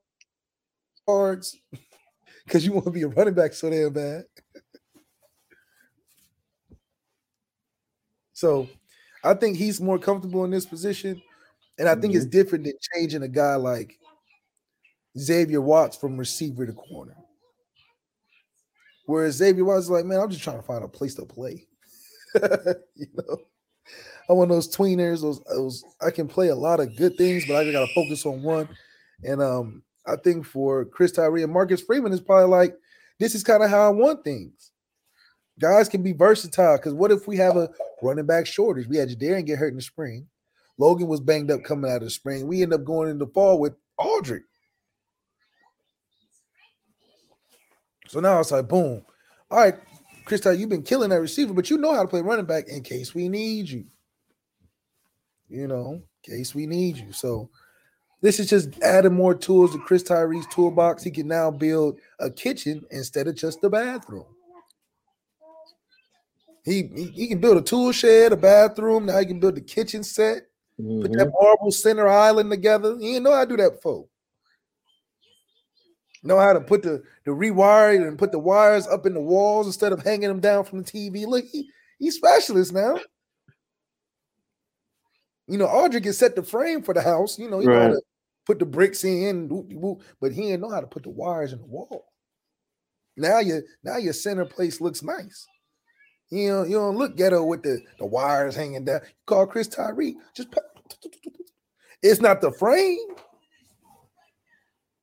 because 2.44 2.64
you 2.64 2.72
want 2.72 2.84
to 2.84 2.92
be 2.92 3.02
a 3.02 3.08
running 3.08 3.34
back 3.34 3.52
so 3.52 3.68
damn 3.68 3.92
bad. 3.92 4.24
so 8.32 8.68
I 9.24 9.34
think 9.34 9.56
he's 9.56 9.80
more 9.80 9.98
comfortable 9.98 10.44
in 10.44 10.52
this 10.52 10.66
position. 10.66 11.20
And 11.78 11.88
I 11.88 11.96
think 11.96 12.14
it's 12.14 12.24
mm-hmm. 12.24 12.30
different 12.30 12.64
than 12.64 12.74
changing 12.94 13.24
a 13.24 13.28
guy 13.28 13.56
like 13.56 13.98
Xavier 15.18 15.60
Watts 15.60 15.96
from 15.96 16.16
receiver 16.16 16.64
to 16.64 16.72
corner. 16.72 17.16
Whereas 19.06 19.34
Xavier 19.34 19.64
Watts 19.64 19.84
is 19.84 19.90
like, 19.90 20.04
man, 20.04 20.20
I'm 20.20 20.30
just 20.30 20.44
trying 20.44 20.58
to 20.58 20.62
find 20.62 20.84
a 20.84 20.88
place 20.88 21.16
to 21.16 21.24
play. 21.24 21.66
you 22.34 23.06
know, 23.14 23.38
I 24.28 24.34
want 24.34 24.50
those 24.50 24.74
tweeners, 24.74 25.22
those, 25.22 25.40
those 25.44 25.84
I 26.00 26.10
can 26.10 26.28
play 26.28 26.48
a 26.48 26.54
lot 26.54 26.80
of 26.80 26.94
good 26.96 27.16
things, 27.16 27.46
but 27.46 27.56
I 27.56 27.72
gotta 27.72 27.92
focus 27.94 28.26
on 28.26 28.42
one. 28.42 28.68
And 29.24 29.42
um, 29.42 29.82
I 30.06 30.16
think 30.16 30.44
for 30.44 30.84
Chris 30.84 31.12
Tyree 31.12 31.42
and 31.42 31.52
Marcus 31.52 31.80
Freeman 31.80 32.12
is 32.12 32.20
probably 32.20 32.48
like, 32.48 32.76
this 33.18 33.34
is 33.34 33.42
kind 33.42 33.62
of 33.62 33.70
how 33.70 33.86
I 33.86 33.90
want 33.90 34.24
things. 34.24 34.70
Guys 35.58 35.88
can 35.88 36.02
be 36.02 36.12
versatile 36.12 36.76
because 36.76 36.94
what 36.94 37.10
if 37.10 37.26
we 37.26 37.36
have 37.38 37.56
a 37.56 37.70
running 38.02 38.26
back 38.26 38.46
shortage? 38.46 38.86
We 38.86 38.96
had 38.96 39.08
Jadarian 39.08 39.46
get 39.46 39.58
hurt 39.58 39.70
in 39.70 39.76
the 39.76 39.82
spring. 39.82 40.28
Logan 40.76 41.08
was 41.08 41.20
banged 41.20 41.50
up 41.50 41.64
coming 41.64 41.90
out 41.90 41.96
of 41.96 42.02
the 42.04 42.10
spring. 42.10 42.46
We 42.46 42.62
end 42.62 42.72
up 42.72 42.84
going 42.84 43.08
in 43.08 43.18
the 43.18 43.26
fall 43.26 43.58
with 43.58 43.74
Audric. 43.98 44.42
So 48.06 48.20
now 48.20 48.38
it's 48.40 48.52
like, 48.52 48.68
boom. 48.68 49.02
All 49.50 49.58
right, 49.58 49.74
Chris, 50.24 50.42
Tyree, 50.42 50.58
you've 50.58 50.68
been 50.68 50.82
killing 50.82 51.10
that 51.10 51.20
receiver, 51.20 51.52
but 51.54 51.70
you 51.70 51.78
know 51.78 51.94
how 51.94 52.02
to 52.02 52.08
play 52.08 52.20
running 52.20 52.44
back 52.44 52.68
in 52.68 52.82
case 52.82 53.14
we 53.14 53.28
need 53.28 53.68
you. 53.68 53.84
You 55.48 55.66
know, 55.66 56.02
in 56.26 56.36
case 56.36 56.54
we 56.54 56.66
need 56.66 56.96
you. 56.98 57.12
So 57.12 57.50
this 58.20 58.40
is 58.40 58.48
just 58.50 58.80
adding 58.82 59.14
more 59.14 59.34
tools 59.34 59.72
to 59.72 59.78
Chris 59.78 60.02
Tyree's 60.02 60.46
toolbox. 60.48 61.02
He 61.02 61.10
can 61.10 61.28
now 61.28 61.50
build 61.50 62.00
a 62.20 62.30
kitchen 62.30 62.84
instead 62.90 63.28
of 63.28 63.36
just 63.36 63.62
a 63.64 63.70
bathroom. 63.70 64.26
He, 66.64 66.82
he 66.94 67.04
he 67.06 67.28
can 67.28 67.40
build 67.40 67.56
a 67.56 67.62
tool 67.62 67.92
shed, 67.92 68.32
a 68.32 68.36
bathroom. 68.36 69.06
Now 69.06 69.18
he 69.18 69.26
can 69.26 69.40
build 69.40 69.54
the 69.54 69.60
kitchen 69.62 70.02
set. 70.04 70.48
Put 71.00 71.12
that 71.14 71.28
Mhm. 71.28 71.32
marble 71.40 71.70
center 71.70 72.08
island 72.08 72.50
together. 72.50 72.96
He 72.98 73.12
didn't 73.12 73.22
know 73.24 73.32
how 73.32 73.44
to 73.44 73.48
do 73.56 73.62
that 73.62 73.76
before. 73.76 74.06
Know 76.24 76.38
how 76.38 76.52
to 76.52 76.60
put 76.60 76.82
the 76.82 77.02
the 77.24 77.30
rewire 77.30 78.06
and 78.06 78.18
put 78.18 78.32
the 78.32 78.38
wires 78.38 78.86
up 78.86 79.06
in 79.06 79.14
the 79.14 79.20
walls 79.20 79.66
instead 79.66 79.92
of 79.92 80.02
hanging 80.02 80.28
them 80.28 80.40
down 80.40 80.64
from 80.64 80.82
the 80.82 80.84
TV. 80.90 81.26
Look, 81.26 81.44
he, 81.46 81.70
he's 81.98 82.16
specialist 82.16 82.72
now. 82.72 82.98
You 85.48 85.56
know, 85.58 85.66
Audric 85.66 86.02
can 86.02 86.12
set 86.12 86.36
the 86.36 86.42
frame 86.42 86.82
for 86.82 86.92
the 86.94 87.00
house. 87.00 87.38
You 87.38 87.48
know, 87.48 87.58
he 87.58 87.66
know 87.66 87.72
how 87.72 87.86
Right. 87.86 87.94
to 87.94 88.02
put 88.46 88.58
the 88.58 88.66
bricks 88.66 89.02
in, 89.02 89.48
but 90.20 90.32
he 90.32 90.42
didn't 90.42 90.60
know 90.60 90.70
how 90.70 90.80
to 90.80 90.86
put 90.86 91.02
the 91.04 91.10
wires 91.10 91.52
in 91.52 91.58
the 91.58 91.66
wall. 91.66 92.12
Now 93.16 93.40
your 93.40 93.62
now 93.82 93.96
your 93.96 94.12
center 94.12 94.44
place 94.44 94.80
looks 94.80 95.02
nice. 95.02 95.46
You 96.30 96.48
know, 96.48 96.62
you 96.64 96.76
don't 96.76 96.96
look 96.96 97.16
ghetto 97.16 97.42
with 97.42 97.62
the, 97.62 97.80
the 97.98 98.06
wires 98.06 98.54
hanging 98.54 98.84
down. 98.84 99.00
You 99.02 99.10
call 99.26 99.46
Chris 99.46 99.66
Tyree, 99.66 100.16
just 100.36 100.54
it's 102.02 102.20
not 102.20 102.40
the 102.40 102.52
frame. 102.52 102.98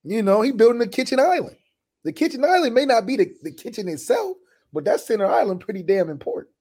You 0.04 0.22
know, 0.22 0.42
he 0.42 0.52
building 0.52 0.80
the 0.80 0.88
kitchen 0.88 1.20
island. 1.20 1.58
The 2.04 2.14
kitchen 2.14 2.46
island 2.46 2.76
may 2.76 2.86
not 2.86 3.08
be 3.08 3.16
the, 3.18 3.34
the 3.42 3.52
kitchen 3.52 3.88
itself, 3.90 4.38
but 4.72 4.86
that 4.86 5.02
center 5.02 5.26
island 5.26 5.62
pretty 5.62 5.82
damn 5.82 6.10
important. 6.10 6.54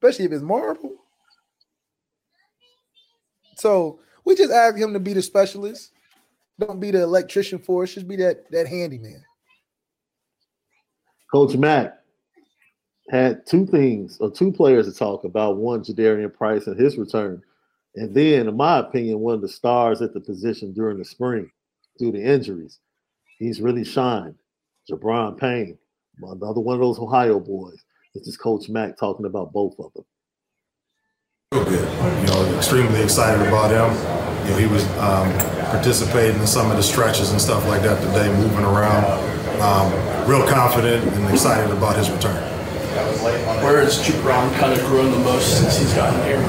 Especially 0.00 0.26
if 0.26 0.32
it's 0.32 0.42
marble. 0.42 1.01
So 3.56 4.00
we 4.24 4.34
just 4.34 4.52
ask 4.52 4.76
him 4.76 4.92
to 4.92 5.00
be 5.00 5.12
the 5.12 5.22
specialist. 5.22 5.92
Don't 6.58 6.80
be 6.80 6.90
the 6.90 7.02
electrician 7.02 7.58
for 7.58 7.82
us, 7.82 7.94
just 7.94 8.06
be 8.06 8.16
that 8.16 8.50
that 8.50 8.66
handyman. 8.66 9.24
Coach 11.32 11.56
Mack 11.56 11.98
had 13.10 13.46
two 13.46 13.66
things 13.66 14.18
or 14.20 14.30
two 14.30 14.52
players 14.52 14.86
to 14.86 14.96
talk 14.96 15.24
about. 15.24 15.56
One, 15.56 15.82
Jadarian 15.82 16.32
Price 16.32 16.66
and 16.66 16.78
his 16.78 16.98
return. 16.98 17.42
And 17.94 18.14
then, 18.14 18.48
in 18.48 18.56
my 18.56 18.78
opinion, 18.78 19.20
one 19.20 19.34
of 19.34 19.40
the 19.42 19.48
stars 19.48 20.00
at 20.02 20.14
the 20.14 20.20
position 20.20 20.72
during 20.72 20.98
the 20.98 21.04
spring 21.04 21.50
due 21.98 22.12
to 22.12 22.22
injuries. 22.22 22.78
He's 23.38 23.60
really 23.60 23.84
shined. 23.84 24.34
Gi'Bran 24.90 25.38
Payne, 25.38 25.78
another 26.22 26.60
one 26.60 26.74
of 26.74 26.80
those 26.80 26.98
Ohio 26.98 27.38
boys. 27.38 27.82
This 28.14 28.26
is 28.26 28.36
Coach 28.36 28.68
Mack 28.68 28.98
talking 28.98 29.26
about 29.26 29.52
both 29.52 29.74
of 29.78 29.92
them. 29.94 30.04
Real 31.52 31.64
good. 31.64 31.84
You 32.22 32.26
know, 32.28 32.56
extremely 32.56 33.02
excited 33.02 33.46
about 33.46 33.70
him. 33.70 33.92
You 34.46 34.52
know, 34.52 34.56
he 34.56 34.66
was 34.66 34.88
um, 34.96 35.30
participating 35.68 36.40
in 36.40 36.46
some 36.46 36.70
of 36.70 36.78
the 36.78 36.82
stretches 36.82 37.30
and 37.30 37.38
stuff 37.38 37.68
like 37.68 37.82
that 37.82 38.00
today, 38.00 38.34
moving 38.38 38.64
around. 38.64 39.04
Um, 39.60 39.92
real 40.26 40.48
confident 40.48 41.04
and 41.12 41.28
excited 41.28 41.70
about 41.70 41.96
his 41.96 42.10
return. 42.10 42.42
Where 43.62 43.84
has 43.84 43.98
Gi'Bran 43.98 44.58
kind 44.58 44.72
of 44.72 44.80
grown 44.86 45.10
the 45.10 45.18
most 45.18 45.58
since 45.58 45.76
he's 45.76 45.92
gotten 45.92 46.24
here? 46.24 46.40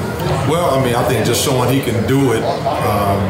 Well, 0.48 0.70
I 0.74 0.82
mean, 0.82 0.94
I 0.94 1.06
think 1.06 1.26
just 1.26 1.44
showing 1.44 1.70
he 1.70 1.82
can 1.82 2.08
do 2.08 2.32
it. 2.32 2.42
Um, 2.42 3.20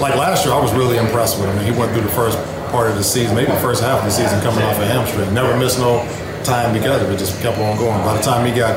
like 0.00 0.16
last 0.16 0.44
year, 0.44 0.52
I 0.52 0.60
was 0.60 0.74
really 0.74 0.98
impressed 0.98 1.40
with 1.40 1.48
him. 1.48 1.64
He 1.64 1.70
went 1.72 1.90
through 1.92 2.02
the 2.02 2.12
first 2.12 2.36
part 2.68 2.90
of 2.90 2.96
the 2.96 3.04
season, 3.04 3.34
maybe 3.34 3.50
the 3.50 3.58
first 3.60 3.82
half 3.82 4.00
of 4.00 4.04
the 4.04 4.10
season, 4.10 4.42
coming 4.42 4.62
off 4.62 4.78
a 4.78 4.84
hamstring. 4.84 5.32
Never 5.32 5.56
missed 5.56 5.78
no 5.78 6.04
time 6.44 6.74
together. 6.74 7.10
It 7.10 7.18
just 7.18 7.40
kept 7.40 7.56
on 7.56 7.78
going. 7.78 7.98
By 8.04 8.14
the 8.14 8.22
time 8.22 8.44
he 8.44 8.52
got 8.52 8.76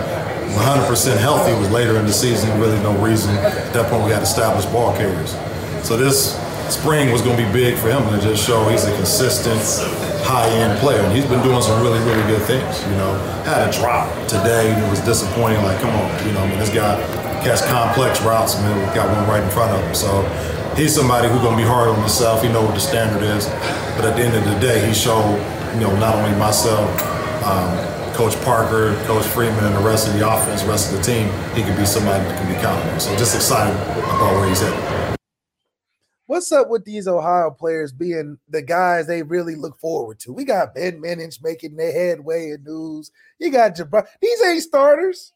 100% 0.56 1.18
healthy, 1.18 1.54
was 1.54 1.70
later 1.70 1.98
in 1.98 2.06
the 2.06 2.14
season. 2.14 2.60
Really, 2.60 2.80
no 2.84 2.98
reason. 2.98 3.36
At 3.38 3.74
that 3.74 3.90
point, 3.90 4.06
we 4.06 4.12
had 4.12 4.24
established 4.24 4.72
ball 4.72 4.96
carriers. 4.96 5.36
So 5.84 5.98
this 5.98 6.36
spring 6.70 7.12
was 7.12 7.22
going 7.22 7.38
to 7.38 7.46
be 7.46 7.52
big 7.52 7.78
for 7.78 7.90
him 7.90 8.04
to 8.10 8.22
just 8.22 8.46
show 8.46 8.68
he's 8.70 8.86
a 8.86 8.96
consistent, 8.96 9.62
high-end 10.24 10.80
player, 10.80 11.00
and 11.00 11.16
he's 11.16 11.26
been 11.26 11.42
doing 11.44 11.62
some 11.62 11.82
really, 11.82 12.00
really 12.00 12.24
good 12.28 12.42
things. 12.44 12.84
You 12.88 12.96
know, 12.96 13.14
had 13.44 13.68
a 13.68 13.72
drop 13.72 14.12
today. 14.28 14.72
It 14.72 14.90
was 14.90 15.00
disappointing. 15.02 15.62
Like, 15.64 15.80
come 15.80 15.96
on, 15.96 16.28
you 16.28 16.34
know, 16.34 16.42
I 16.42 16.50
mean, 16.50 16.60
this 16.60 16.74
guy 16.74 17.00
catch 17.44 17.64
complex 17.68 18.22
routes, 18.22 18.56
man. 18.60 18.76
We 18.78 18.94
got 18.96 19.08
one 19.16 19.28
right 19.28 19.44
in 19.44 19.50
front 19.50 19.72
of 19.72 19.84
him. 19.84 19.96
So 19.96 20.24
he's 20.76 20.94
somebody 20.94 21.30
who's 21.30 21.42
going 21.42 21.56
to 21.56 21.62
be 21.62 21.68
hard 21.68 21.90
on 21.90 22.00
himself. 22.00 22.44
He 22.44 22.50
know 22.50 22.64
what 22.64 22.74
the 22.74 22.82
standard 22.82 23.24
is, 23.24 23.48
but 23.96 24.06
at 24.06 24.16
the 24.16 24.24
end 24.24 24.36
of 24.36 24.44
the 24.44 24.60
day, 24.60 24.86
he 24.86 24.94
showed, 24.94 25.40
you 25.76 25.82
know, 25.82 25.96
not 26.00 26.16
only 26.16 26.38
myself. 26.38 26.88
Um, 27.44 27.97
Coach 28.18 28.36
Parker, 28.42 28.96
Coach 29.06 29.26
Freeman, 29.28 29.64
and 29.64 29.76
the 29.76 29.80
rest 29.80 30.08
of 30.08 30.14
the 30.16 30.28
offense, 30.28 30.64
rest 30.64 30.92
of 30.92 30.98
the 30.98 31.04
team, 31.04 31.30
he 31.54 31.62
could 31.62 31.78
be 31.78 31.86
somebody 31.86 32.24
that 32.24 32.36
can 32.36 32.52
be 32.52 32.60
counted 32.60 32.92
on. 32.92 33.00
So 33.00 33.16
just 33.16 33.36
excited 33.36 33.80
about 33.80 34.34
where 34.34 34.50
he's 34.50 34.64
at. 34.64 35.18
What's 36.26 36.52
up 36.52 36.68
with 36.68 36.84
these 36.84 37.08
Ohio 37.08 37.52
players 37.52 37.94
being 37.94 38.40
the 38.50 38.64
guys 38.64 39.06
they 39.06 39.22
really 39.22 39.54
look 39.54 39.80
forward 39.80 40.18
to? 40.22 40.34
We 40.34 40.46
got 40.46 40.74
Ben 40.74 41.00
Minich 41.00 41.44
making 41.44 41.76
their 41.76 41.92
headway 41.92 42.50
in 42.50 42.64
news. 42.64 43.12
You 43.38 43.52
got 43.52 43.76
Gi'Bran. 43.76 44.08
These 44.20 44.44
ain't 44.44 44.64
starters. 44.64 45.32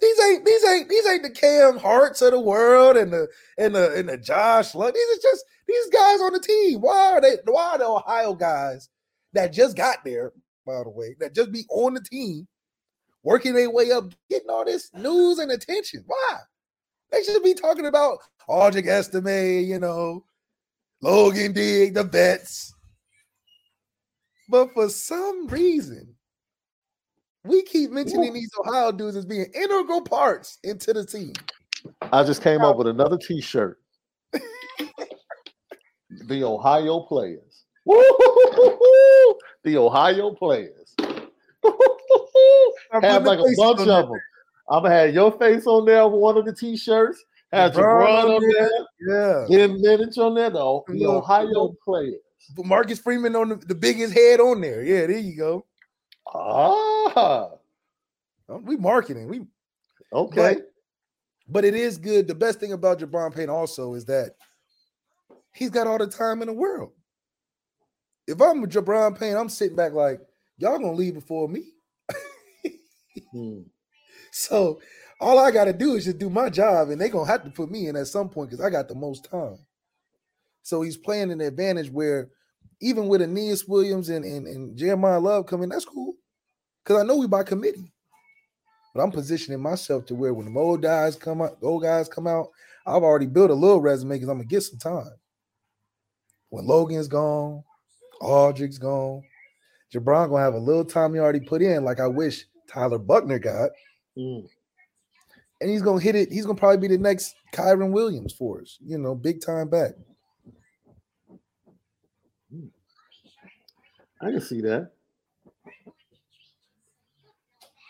These 0.00 0.20
ain't 0.20 0.46
these 0.46 0.64
ain't 0.64 0.88
these 0.88 1.06
ain't 1.06 1.22
the 1.22 1.30
Cam 1.30 1.76
Harts 1.76 2.22
of 2.22 2.30
the 2.30 2.40
world 2.40 2.96
and 2.96 3.12
the 3.12 3.28
and 3.58 3.74
the 3.74 3.92
and 3.94 4.08
the 4.08 4.16
Josh 4.16 4.74
Lugg. 4.74 4.94
These 4.94 5.18
are 5.18 5.22
just 5.22 5.44
these 5.68 5.90
guys 5.90 6.22
on 6.22 6.32
the 6.32 6.40
team. 6.40 6.80
Why 6.80 7.12
are 7.12 7.20
they? 7.20 7.36
Why 7.44 7.72
are 7.72 7.78
the 7.78 7.86
Ohio 7.86 8.32
guys 8.32 8.88
that 9.34 9.52
just 9.52 9.76
got 9.76 10.02
there? 10.02 10.32
By 10.66 10.82
the 10.82 10.90
way, 10.90 11.14
that 11.20 11.34
just 11.34 11.52
be 11.52 11.64
on 11.70 11.94
the 11.94 12.00
team, 12.00 12.46
working 13.22 13.54
their 13.54 13.70
way 13.70 13.92
up, 13.92 14.12
getting 14.30 14.48
all 14.48 14.64
this 14.64 14.90
news 14.94 15.38
and 15.38 15.52
attention. 15.52 16.04
Why? 16.06 16.38
They 17.12 17.22
should 17.22 17.42
be 17.42 17.54
talking 17.54 17.86
about 17.86 18.18
Audric 18.48 18.86
Estime, 18.86 19.66
you 19.66 19.78
know, 19.78 20.24
Logan 21.02 21.52
Diggs, 21.52 21.94
the 21.94 22.04
vets. 22.04 22.74
But 24.48 24.72
for 24.74 24.88
some 24.88 25.46
reason, 25.48 26.14
we 27.44 27.62
keep 27.62 27.90
mentioning 27.90 28.32
these 28.32 28.50
Ohio 28.58 28.92
dudes 28.92 29.16
as 29.16 29.26
being 29.26 29.46
integral 29.54 30.02
parts 30.02 30.58
into 30.64 30.92
the 30.92 31.04
team. 31.04 31.32
I 32.00 32.24
just 32.24 32.42
came 32.42 32.62
up 32.62 32.76
with 32.76 32.86
another 32.86 33.18
T-shirt. 33.18 33.78
the 34.32 34.40
Ohio 36.44 37.00
players. 37.00 37.64
The 39.64 39.76
Ohio 39.78 40.32
players. 40.34 40.94
have 43.02 43.24
like 43.24 43.38
a 43.38 43.54
bunch 43.56 43.80
of 43.80 43.86
them. 43.86 44.20
I'm 44.70 44.82
gonna 44.82 44.94
have 44.94 45.14
your 45.14 45.32
face 45.32 45.66
on 45.66 45.84
there 45.84 46.06
with 46.06 46.20
one 46.20 46.36
of 46.36 46.44
the 46.44 46.54
T-shirts. 46.54 47.24
Have 47.52 47.72
LeBron 47.72 48.36
on 48.36 48.52
there. 48.52 48.70
Yeah. 49.00 49.46
Ten 49.48 49.80
minutes 49.80 50.18
on 50.18 50.34
there. 50.34 50.50
The, 50.50 50.82
the. 50.88 51.06
Ohio 51.06 51.74
players. 51.84 52.20
Marcus 52.58 52.98
Freeman 52.98 53.36
on 53.36 53.50
the, 53.50 53.56
the 53.56 53.74
biggest 53.74 54.12
head 54.12 54.40
on 54.40 54.60
there. 54.60 54.82
Yeah, 54.82 55.06
there 55.06 55.18
you 55.18 55.36
go. 55.36 55.66
Ah, 56.26 57.50
Uh, 58.48 58.58
We 58.58 58.76
marketing. 58.76 59.28
We 59.28 59.46
okay. 60.12 60.54
But, 60.54 60.72
but 61.48 61.64
it 61.64 61.74
is 61.74 61.96
good. 61.96 62.26
The 62.26 62.34
best 62.34 62.60
thing 62.60 62.72
about 62.72 62.98
Gi'Bran 62.98 63.34
Payne 63.34 63.50
also 63.50 63.94
is 63.94 64.04
that 64.06 64.36
he's 65.52 65.70
got 65.70 65.86
all 65.86 65.98
the 65.98 66.06
time 66.06 66.42
in 66.42 66.48
the 66.48 66.54
world. 66.54 66.92
If 68.26 68.40
I'm 68.40 68.60
with 68.60 68.72
Gi'Bran 68.72 69.18
Payne, 69.18 69.36
I'm 69.36 69.48
sitting 69.48 69.76
back 69.76 69.92
like, 69.92 70.20
y'all 70.58 70.78
gonna 70.78 70.92
leave 70.92 71.14
before 71.14 71.48
me. 71.48 71.64
Hmm. 73.30 73.60
So 74.32 74.80
all 75.20 75.38
I 75.38 75.52
gotta 75.52 75.72
do 75.72 75.94
is 75.94 76.04
just 76.04 76.18
do 76.18 76.28
my 76.28 76.50
job, 76.50 76.90
and 76.90 77.00
they're 77.00 77.08
gonna 77.08 77.30
have 77.30 77.44
to 77.44 77.50
put 77.50 77.70
me 77.70 77.86
in 77.86 77.96
at 77.96 78.08
some 78.08 78.28
point 78.28 78.50
because 78.50 78.64
I 78.64 78.70
got 78.70 78.88
the 78.88 78.94
most 78.96 79.30
time. 79.30 79.58
So 80.62 80.82
he's 80.82 80.96
playing 80.96 81.30
an 81.30 81.40
advantage 81.40 81.90
where 81.90 82.30
even 82.80 83.06
with 83.06 83.20
Aneyas 83.20 83.68
Williams 83.68 84.08
and, 84.08 84.24
and, 84.24 84.46
and 84.46 84.76
Jeremiyah 84.76 85.22
Love 85.22 85.46
coming, 85.46 85.68
that's 85.68 85.84
cool. 85.84 86.14
Because 86.82 87.00
I 87.02 87.06
know 87.06 87.16
we 87.16 87.26
by 87.26 87.42
committee. 87.42 87.92
But 88.94 89.02
I'm 89.02 89.10
positioning 89.10 89.60
myself 89.60 90.06
to 90.06 90.14
where 90.14 90.34
when 90.34 90.52
the 90.52 90.60
old 90.60 90.82
guys 90.82 91.16
come 91.16 91.42
out, 91.42 91.60
the 91.60 91.66
old 91.66 91.82
guys 91.82 92.08
come 92.08 92.26
out, 92.26 92.48
I've 92.86 93.02
already 93.02 93.26
built 93.26 93.50
a 93.50 93.54
little 93.54 93.80
resume 93.80 94.14
because 94.14 94.28
I'm 94.28 94.38
gonna 94.38 94.46
get 94.46 94.62
some 94.62 94.78
time. 94.78 95.10
When 96.50 96.66
Logan's 96.66 97.08
gone, 97.08 97.64
Audric's 98.20 98.78
gone, 98.78 99.22
Gi'Bran 99.92 100.28
gonna 100.28 100.42
have 100.42 100.54
a 100.54 100.58
little 100.58 100.84
time 100.84 101.14
he 101.14 101.20
already 101.20 101.40
put 101.40 101.62
in, 101.62 101.84
like 101.84 102.00
I 102.00 102.06
wish 102.06 102.46
Tyler 102.68 102.98
Buchner 102.98 103.38
got. 103.38 103.70
Hmm. 104.16 104.40
And 105.60 105.70
he's 105.70 105.82
gonna 105.82 106.00
hit 106.00 106.14
it. 106.14 106.32
He's 106.32 106.46
gonna 106.46 106.58
probably 106.58 106.88
be 106.88 106.96
the 106.96 107.00
next 107.00 107.34
Kyren 107.52 107.90
Williams 107.90 108.32
for 108.32 108.60
us, 108.60 108.78
you 108.84 108.98
know, 108.98 109.14
big 109.14 109.40
time 109.40 109.68
back. 109.68 109.92
I 114.20 114.30
can 114.30 114.40
see 114.40 114.60
that. 114.62 114.90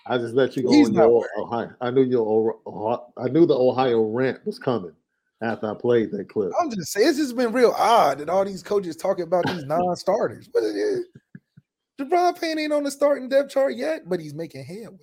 I 0.06 0.18
just 0.18 0.34
let 0.34 0.56
you 0.56 0.64
go 0.64 0.70
He's 0.70 0.88
on 0.88 0.94
your 0.94 1.26
Ohio. 1.38 1.74
I 1.80 1.90
knew 1.90 2.02
your 2.02 2.58
I 3.16 3.28
knew 3.28 3.46
the 3.46 3.56
Ohio 3.56 4.02
rant 4.02 4.44
was 4.44 4.58
coming 4.58 4.92
after 5.44 5.70
I 5.70 5.74
played 5.74 6.10
that 6.12 6.28
clip. 6.28 6.52
I'm 6.60 6.70
just 6.70 6.92
saying, 6.92 7.08
it's 7.08 7.18
just 7.18 7.36
been 7.36 7.52
real 7.52 7.74
odd 7.76 8.18
that 8.18 8.28
all 8.28 8.44
these 8.44 8.62
coaches 8.62 8.96
talking 8.96 9.24
about 9.24 9.46
these 9.46 9.64
non-starters. 9.66 10.48
But 10.48 10.62
it 10.62 10.76
is. 10.76 11.04
Gi'Bran 12.00 12.40
Payne 12.40 12.58
ain't 12.58 12.72
on 12.72 12.82
the 12.82 12.90
starting 12.90 13.28
depth 13.28 13.50
chart 13.50 13.76
yet, 13.76 14.08
but 14.08 14.18
he's 14.20 14.34
making 14.34 14.64
headway. 14.64 14.98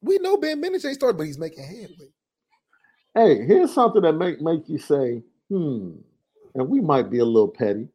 We 0.00 0.18
know 0.18 0.36
Ben 0.36 0.60
Minich 0.60 0.84
ain't 0.84 0.94
started, 0.94 1.16
but 1.16 1.26
he's 1.26 1.38
making 1.38 1.64
headway. 1.64 2.08
Hey, 3.14 3.46
here's 3.46 3.72
something 3.72 4.02
that 4.02 4.12
make 4.12 4.40
make 4.40 4.68
you 4.68 4.78
say, 4.78 5.22
hmm, 5.48 5.92
and 6.54 6.68
we 6.68 6.80
might 6.80 7.10
be 7.10 7.18
a 7.18 7.24
little 7.24 7.48
petty. 7.48 7.88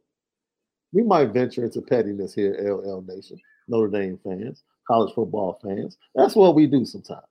We 0.94 1.04
might 1.04 1.34
venture 1.34 1.64
into 1.64 1.82
pettiness 1.82 2.34
here, 2.34 2.54
LL 2.60 3.04
Nation, 3.08 3.38
Notre 3.68 3.90
Dame 3.90 4.20
fans. 4.24 4.64
college 4.88 5.14
football 5.14 5.60
fans. 5.64 5.98
That's 6.16 6.36
what 6.36 6.56
we 6.56 6.68
do 6.68 6.86
sometimes. 6.86 7.22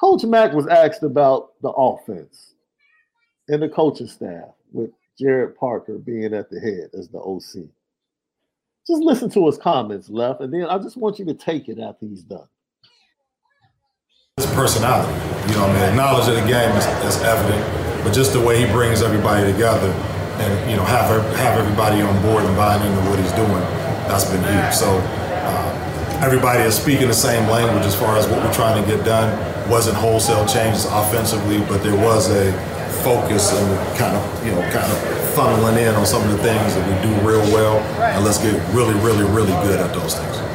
Coach 0.00 0.24
Mack 0.24 0.54
was 0.54 0.66
asked 0.66 1.02
about 1.02 1.60
the 1.60 1.68
offense 1.68 2.54
and 3.48 3.62
the 3.62 3.68
coaching 3.68 4.06
staff 4.06 4.48
with 4.72 4.88
Gerard 5.18 5.56
Parker 5.56 5.98
being 5.98 6.32
at 6.32 6.48
the 6.48 6.58
head 6.58 6.88
as 6.98 7.08
the 7.10 7.18
OC. 7.18 7.68
Just 8.86 9.02
listen 9.02 9.28
to 9.32 9.44
his 9.44 9.58
comments, 9.58 10.08
left, 10.08 10.40
and 10.40 10.54
then 10.54 10.64
I 10.64 10.78
just 10.78 10.96
want 10.96 11.18
you 11.18 11.26
to 11.26 11.34
take 11.34 11.68
it 11.68 11.78
after 11.78 12.06
he's 12.06 12.22
done. 12.22 12.48
His 14.38 14.46
personality, 14.46 15.12
you 15.52 15.58
know, 15.58 15.66
I 15.66 15.88
mean, 15.88 15.96
knowledge 15.96 16.28
of 16.28 16.34
the 16.34 16.48
game 16.48 16.74
is, 16.76 16.86
is 17.04 17.20
evident, 17.20 18.02
but 18.02 18.14
just 18.14 18.32
the 18.32 18.40
way 18.40 18.58
he 18.58 18.72
brings 18.72 19.02
everybody 19.02 19.52
together 19.52 19.92
and 20.40 20.70
you 20.70 20.78
know 20.78 20.84
have 20.84 21.10
have 21.36 21.58
everybody 21.58 22.00
on 22.00 22.22
board 22.22 22.42
and 22.42 22.56
buying 22.56 22.80
into 22.90 23.10
what 23.10 23.18
he's 23.18 23.32
doing, 23.32 23.50
that's 24.08 24.24
been 24.24 24.40
huge. 24.40 24.72
So 24.72 24.96
uh, 24.96 26.20
everybody 26.24 26.62
is 26.62 26.74
speaking 26.74 27.08
the 27.08 27.12
same 27.12 27.46
language 27.50 27.84
as 27.84 27.94
far 27.94 28.16
as 28.16 28.26
what 28.28 28.42
we're 28.42 28.54
trying 28.54 28.82
to 28.82 28.96
get 28.96 29.04
done. 29.04 29.49
Wasn't 29.70 29.96
wholesale 29.96 30.44
changes 30.46 30.84
offensively, 30.86 31.60
but 31.60 31.80
there 31.84 31.94
was 31.94 32.28
a 32.28 32.52
focus 33.04 33.52
and 33.52 33.96
kind 33.96 34.16
of 34.16 34.44
you 34.44 34.50
know 34.50 34.62
kind 34.62 34.90
of 34.90 34.98
funneling 35.32 35.78
in 35.78 35.94
on 35.94 36.04
some 36.04 36.24
of 36.24 36.30
the 36.32 36.38
things 36.38 36.74
that 36.74 36.84
we 36.88 37.08
do 37.08 37.14
real 37.26 37.40
well, 37.52 37.78
and 38.02 38.24
let's 38.24 38.38
get 38.38 38.52
really, 38.74 38.94
really, 38.94 39.22
really 39.30 39.52
good 39.62 39.78
at 39.78 39.94
those 39.94 40.16
things. 40.18 40.50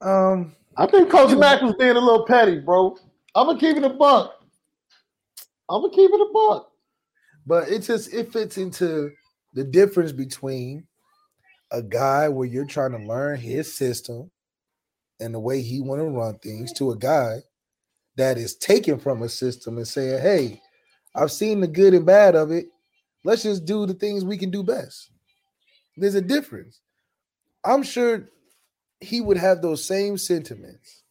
Um, 0.00 0.56
I 0.76 0.86
think 0.88 1.08
Coach 1.08 1.36
Mack 1.38 1.62
was 1.62 1.74
being 1.78 1.92
a 1.92 2.00
little 2.00 2.26
petty, 2.26 2.58
bro. 2.58 2.96
I'm 3.36 3.46
gonna 3.46 3.60
keep 3.60 3.76
it 3.76 3.84
a 3.84 3.90
buck. 3.90 4.42
I'm 5.70 5.82
gonna 5.82 5.94
keep 5.94 6.10
it 6.10 6.20
a 6.20 6.30
buck. 6.32 6.72
But 7.46 7.68
it 7.68 7.82
just 7.82 8.12
it 8.12 8.32
fits 8.32 8.58
into 8.58 9.12
the 9.52 9.64
difference 9.64 10.12
between 10.12 10.86
a 11.70 11.82
guy 11.82 12.28
where 12.28 12.46
you're 12.46 12.66
trying 12.66 12.92
to 12.92 12.98
learn 12.98 13.38
his 13.38 13.74
system 13.74 14.30
and 15.20 15.34
the 15.34 15.40
way 15.40 15.62
he 15.62 15.80
want 15.80 16.00
to 16.00 16.06
run 16.06 16.38
things 16.38 16.72
to 16.74 16.90
a 16.90 16.96
guy 16.96 17.38
that 18.16 18.36
is 18.36 18.56
taken 18.56 18.98
from 18.98 19.22
a 19.22 19.28
system 19.28 19.78
and 19.78 19.88
saying, 19.88 20.20
"Hey, 20.20 20.60
I've 21.14 21.32
seen 21.32 21.60
the 21.60 21.66
good 21.66 21.94
and 21.94 22.04
bad 22.04 22.34
of 22.34 22.50
it. 22.50 22.66
Let's 23.24 23.42
just 23.42 23.64
do 23.64 23.86
the 23.86 23.94
things 23.94 24.24
we 24.24 24.36
can 24.36 24.50
do 24.50 24.62
best." 24.62 25.10
There's 25.96 26.14
a 26.14 26.20
difference. 26.20 26.80
I'm 27.64 27.82
sure 27.82 28.28
he 29.00 29.20
would 29.20 29.36
have 29.36 29.62
those 29.62 29.84
same 29.84 30.18
sentiments 30.18 31.02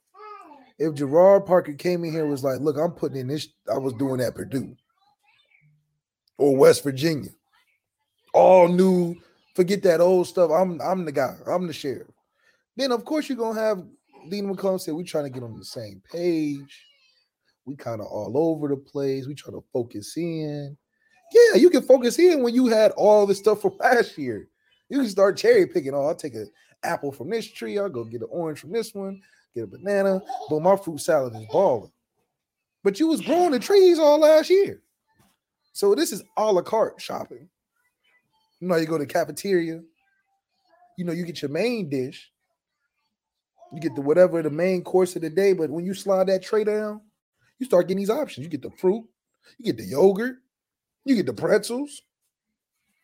if 0.81 0.95
Gerard 0.95 1.45
Parker 1.45 1.73
came 1.73 2.03
in 2.03 2.11
here 2.11 2.25
was 2.25 2.43
like, 2.43 2.59
"Look, 2.59 2.77
I'm 2.77 2.91
putting 2.91 3.19
in 3.19 3.27
this. 3.27 3.47
I 3.71 3.77
was 3.77 3.93
doing 3.93 4.19
at 4.19 4.33
Purdue 4.33 4.75
or 6.37 6.55
West 6.55 6.83
Virginia, 6.83 7.29
all 8.33 8.67
new. 8.67 9.15
Forget 9.55 9.83
that 9.83 10.01
old 10.01 10.27
stuff. 10.27 10.51
I'm 10.51 10.81
I'm 10.81 11.05
the 11.05 11.11
guy. 11.11 11.35
I'm 11.47 11.67
the 11.67 11.73
sheriff." 11.73 12.07
Then 12.75 12.91
of 12.91 13.05
course 13.05 13.29
you're 13.29 13.37
gonna 13.37 13.59
have 13.59 13.83
Deland 14.29 14.55
McCullough 14.55 14.81
say 14.81 14.91
we're 14.91 15.03
trying 15.03 15.25
to 15.25 15.29
get 15.29 15.43
on 15.43 15.57
the 15.57 15.65
same 15.65 16.01
page. 16.11 16.85
We 17.65 17.75
kind 17.75 18.01
of 18.01 18.07
all 18.07 18.37
over 18.37 18.67
the 18.67 18.77
place. 18.77 19.27
We 19.27 19.35
try 19.35 19.51
to 19.51 19.63
focus 19.73 20.15
in. 20.17 20.77
Yeah, 21.31 21.55
you 21.55 21.69
can 21.69 21.83
focus 21.83 22.19
in 22.19 22.43
when 22.43 22.53
you 22.53 22.67
had 22.67 22.91
all 22.91 23.25
the 23.25 23.35
stuff 23.35 23.61
from 23.61 23.77
last 23.79 24.17
year. 24.17 24.47
You 24.89 24.99
can 24.99 25.09
start 25.09 25.37
cherry 25.37 25.65
picking. 25.67 25.93
Oh, 25.93 26.05
I'll 26.07 26.15
take 26.15 26.35
an 26.35 26.49
apple 26.83 27.11
from 27.11 27.29
this 27.29 27.47
tree. 27.47 27.77
I'll 27.79 27.89
go 27.89 28.03
get 28.03 28.21
an 28.21 28.27
orange 28.29 28.59
from 28.59 28.71
this 28.71 28.93
one. 28.93 29.21
Get 29.55 29.63
a 29.63 29.67
banana. 29.67 30.21
But 30.49 30.61
my 30.61 30.75
fruit 30.75 30.99
salad 30.99 31.35
is 31.35 31.45
balling. 31.51 31.91
But 32.83 32.99
you 32.99 33.07
was 33.07 33.21
growing 33.21 33.51
the 33.51 33.59
trees 33.59 33.99
all 33.99 34.19
last 34.19 34.49
year. 34.49 34.81
So 35.73 35.95
this 35.95 36.11
is 36.11 36.23
a 36.35 36.51
la 36.51 36.61
carte 36.61 36.99
shopping. 36.99 37.47
You 38.61 38.67
know, 38.67 38.75
you 38.75 38.85
go 38.85 38.99
to 38.99 39.05
the 39.05 39.11
cafeteria. 39.11 39.81
You 40.97 41.05
know, 41.05 41.11
you 41.11 41.25
get 41.25 41.41
your 41.41 41.49
main 41.49 41.89
dish. 41.89 42.31
You 43.73 43.81
get 43.81 43.95
the 43.95 44.01
whatever 44.01 44.41
the 44.41 44.51
main 44.51 44.83
course 44.83 45.15
of 45.15 45.23
the 45.23 45.29
day, 45.29 45.53
but 45.53 45.69
when 45.69 45.83
you 45.83 45.93
slide 45.93 46.27
that 46.27 46.43
tray 46.43 46.63
down, 46.63 47.01
you 47.57 47.65
start 47.65 47.87
getting 47.87 47.99
these 47.99 48.09
options. 48.09 48.43
You 48.43 48.51
get 48.51 48.61
the 48.61 48.71
fruit, 48.77 49.05
you 49.57 49.65
get 49.65 49.77
the 49.77 49.85
yogurt, 49.85 50.37
you 51.05 51.15
get 51.15 51.25
the 51.25 51.33
pretzels, 51.33 52.01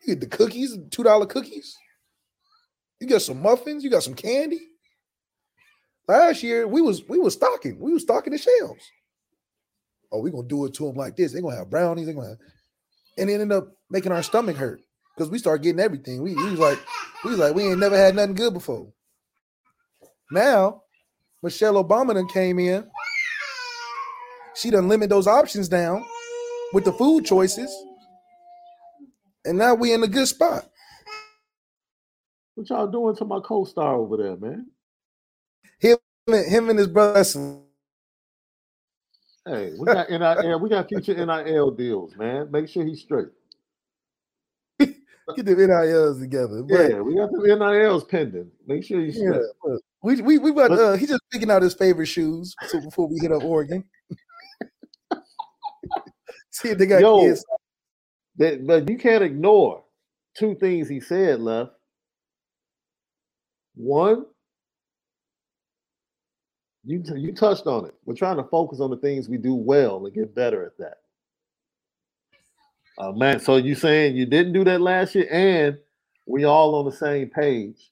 you 0.00 0.14
get 0.14 0.20
the 0.20 0.36
cookies, 0.36 0.76
two 0.90 1.02
dollar 1.02 1.26
cookies. 1.26 1.76
You 3.00 3.06
got 3.06 3.22
some 3.22 3.42
muffins, 3.42 3.82
you 3.82 3.90
got 3.90 4.02
some 4.02 4.14
candy. 4.14 4.60
Last 6.06 6.42
year 6.42 6.68
we 6.68 6.82
was 6.82 7.02
we 7.08 7.18
was 7.18 7.32
stocking, 7.34 7.80
we 7.80 7.92
was 7.92 8.02
stocking 8.02 8.32
the 8.32 8.38
shelves. 8.38 8.84
Oh, 10.12 10.20
we're 10.20 10.32
gonna 10.32 10.46
do 10.46 10.66
it 10.66 10.74
to 10.74 10.86
them 10.86 10.96
like 10.96 11.16
this. 11.16 11.32
They're 11.32 11.42
gonna 11.42 11.56
have 11.56 11.70
brownies, 11.70 12.06
they're 12.06 12.14
gonna 12.14 12.28
have, 12.28 12.38
and 13.16 13.30
it 13.30 13.40
ended 13.40 13.52
up 13.52 13.68
making 13.90 14.12
our 14.12 14.22
stomach 14.22 14.56
hurt 14.56 14.82
because 15.18 15.30
we 15.30 15.38
start 15.38 15.62
getting 15.62 15.80
everything. 15.80 16.22
We, 16.22 16.34
we 16.36 16.50
was 16.50 16.60
like, 16.60 16.78
we 17.24 17.30
was 17.32 17.40
like, 17.40 17.54
we 17.54 17.64
ain't 17.64 17.80
never 17.80 17.96
had 17.96 18.14
nothing 18.14 18.36
good 18.36 18.54
before. 18.54 18.92
Now, 20.30 20.82
Michelle 21.42 21.82
Obama 21.82 22.14
done 22.14 22.28
came 22.28 22.60
in. 22.60 22.88
She 24.54 24.70
done 24.70 24.88
limit 24.88 25.10
those 25.10 25.26
options 25.26 25.68
down 25.68 26.04
with 26.72 26.84
the 26.84 26.92
food 26.92 27.24
choices. 27.24 27.74
And 29.44 29.58
now 29.58 29.74
we 29.74 29.92
in 29.92 30.02
a 30.04 30.08
good 30.08 30.28
spot. 30.28 30.68
What 32.54 32.70
y'all 32.70 32.86
doing 32.86 33.16
to 33.16 33.24
my 33.24 33.40
co-star 33.40 33.96
over 33.96 34.16
there, 34.16 34.36
man? 34.36 34.66
Him, 35.80 35.98
him 36.28 36.70
and 36.70 36.78
his 36.78 36.88
brother. 36.88 37.24
Hey, 39.46 39.72
we 39.78 39.86
got 39.86 40.10
NIL, 40.10 40.60
we 40.60 40.68
got 40.68 40.88
future 40.88 41.14
NIL 41.14 41.70
deals, 41.72 42.14
man. 42.16 42.50
Make 42.50 42.68
sure 42.68 42.84
he's 42.84 43.00
straight. 43.00 43.28
Get 45.36 45.46
the 45.46 45.54
NILs 45.54 46.20
together. 46.20 46.62
But, 46.62 46.90
yeah, 46.90 47.00
we 47.00 47.14
got 47.14 47.30
the 47.30 47.56
NILs 47.56 48.04
pending. 48.04 48.50
Make 48.66 48.84
sure 48.84 49.00
you. 49.00 49.12
Yeah, 49.12 49.76
we 50.02 50.20
we 50.22 50.38
we 50.38 50.50
about 50.50 50.72
uh, 50.72 50.94
he's 50.94 51.08
just 51.08 51.22
picking 51.30 51.50
out 51.50 51.62
his 51.62 51.74
favorite 51.74 52.06
shoes 52.06 52.54
so 52.68 52.80
before 52.80 53.08
we 53.08 53.18
hit 53.20 53.32
up 53.32 53.44
Oregon. 53.44 53.84
See 56.50 56.70
if 56.70 56.78
they 56.78 56.86
got 56.86 57.00
Yo, 57.00 57.20
kids. 57.20 57.44
that, 58.36 58.66
but 58.66 58.88
you 58.88 58.96
can't 58.96 59.22
ignore 59.22 59.84
two 60.36 60.54
things 60.54 60.88
he 60.88 61.00
said, 61.00 61.40
left. 61.40 61.72
One, 63.74 64.24
you 66.84 67.02
you 67.16 67.34
touched 67.34 67.66
on 67.66 67.84
it. 67.86 67.94
We're 68.04 68.14
trying 68.14 68.38
to 68.38 68.44
focus 68.44 68.80
on 68.80 68.90
the 68.90 68.96
things 68.96 69.28
we 69.28 69.36
do 69.36 69.54
well 69.54 70.04
and 70.06 70.14
get 70.14 70.34
better 70.34 70.64
at 70.64 70.78
that. 70.78 70.98
Uh, 72.98 73.12
man, 73.12 73.38
so 73.38 73.56
you 73.56 73.76
saying 73.76 74.16
you 74.16 74.26
didn't 74.26 74.52
do 74.52 74.64
that 74.64 74.80
last 74.80 75.14
year, 75.14 75.28
and 75.30 75.78
we 76.26 76.44
all 76.44 76.74
on 76.74 76.84
the 76.84 76.92
same 76.92 77.30
page 77.30 77.90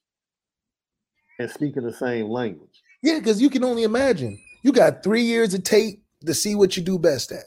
and 1.39 1.49
speaking 1.49 1.85
the 1.85 1.93
same 1.93 2.29
language. 2.29 2.83
Yeah, 3.03 3.19
because 3.21 3.41
you 3.41 3.49
can 3.49 3.63
only 3.63 3.85
imagine. 3.85 4.37
You 4.63 4.73
got 4.73 5.05
three 5.05 5.23
years 5.23 5.55
of 5.55 5.63
tape 5.63 6.03
to 6.25 6.35
see 6.35 6.57
what 6.57 6.77
you 6.77 6.83
do 6.83 6.99
best 6.99 7.31
at. 7.31 7.45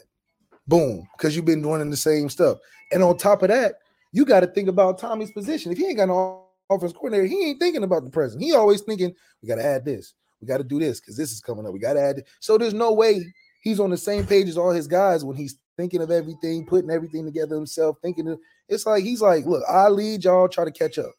Boom, 0.66 1.06
because 1.16 1.36
you've 1.36 1.44
been 1.44 1.60
doing 1.60 1.88
the 1.90 1.96
same 1.96 2.30
stuff. 2.30 2.56
And 2.92 3.02
on 3.02 3.18
top 3.18 3.42
of 3.42 3.48
that, 3.48 3.74
you 4.12 4.24
got 4.24 4.40
to 4.40 4.46
think 4.46 4.68
about 4.68 4.98
Tommy's 4.98 5.32
position. 5.32 5.70
If 5.70 5.78
he 5.78 5.86
ain't 5.86 5.98
got 5.98 6.08
no 6.08 6.46
offense 6.70 6.92
coordinator, 6.92 7.26
he 7.26 7.50
ain't 7.50 7.60
thinking 7.60 7.82
about 7.82 8.04
the 8.04 8.10
present. 8.10 8.42
He 8.42 8.54
always 8.54 8.80
thinking, 8.80 9.14
we 9.42 9.48
got 9.48 9.56
to 9.56 9.64
add 9.64 9.84
this. 9.84 10.14
We 10.40 10.46
got 10.46 10.58
to 10.58 10.64
do 10.64 10.78
this 10.78 10.98
because 10.98 11.16
this 11.16 11.30
is 11.30 11.40
coming 11.40 11.66
up. 11.66 11.74
We 11.74 11.78
got 11.78 11.92
to 11.94 12.00
add. 12.00 12.16
This. 12.16 12.24
So 12.40 12.56
there's 12.56 12.72
no 12.72 12.92
way 12.92 13.22
he's 13.62 13.80
on 13.80 13.90
the 13.90 13.98
same 13.98 14.26
page 14.26 14.48
as 14.48 14.56
all 14.56 14.70
his 14.70 14.86
guys 14.86 15.24
when 15.24 15.36
he's 15.36 15.58
thinking 15.76 16.02
of 16.02 16.10
everything, 16.10 16.66
putting 16.66 16.90
everything 16.90 17.24
together 17.24 17.54
himself, 17.54 17.96
thinking 18.02 18.28
of, 18.28 18.38
it's 18.68 18.86
like 18.86 19.02
he's 19.02 19.22
like, 19.22 19.46
look, 19.46 19.62
I 19.68 19.88
lead 19.88 20.24
y'all, 20.24 20.48
try 20.48 20.64
to 20.64 20.70
catch 20.70 20.98
up. 20.98 21.12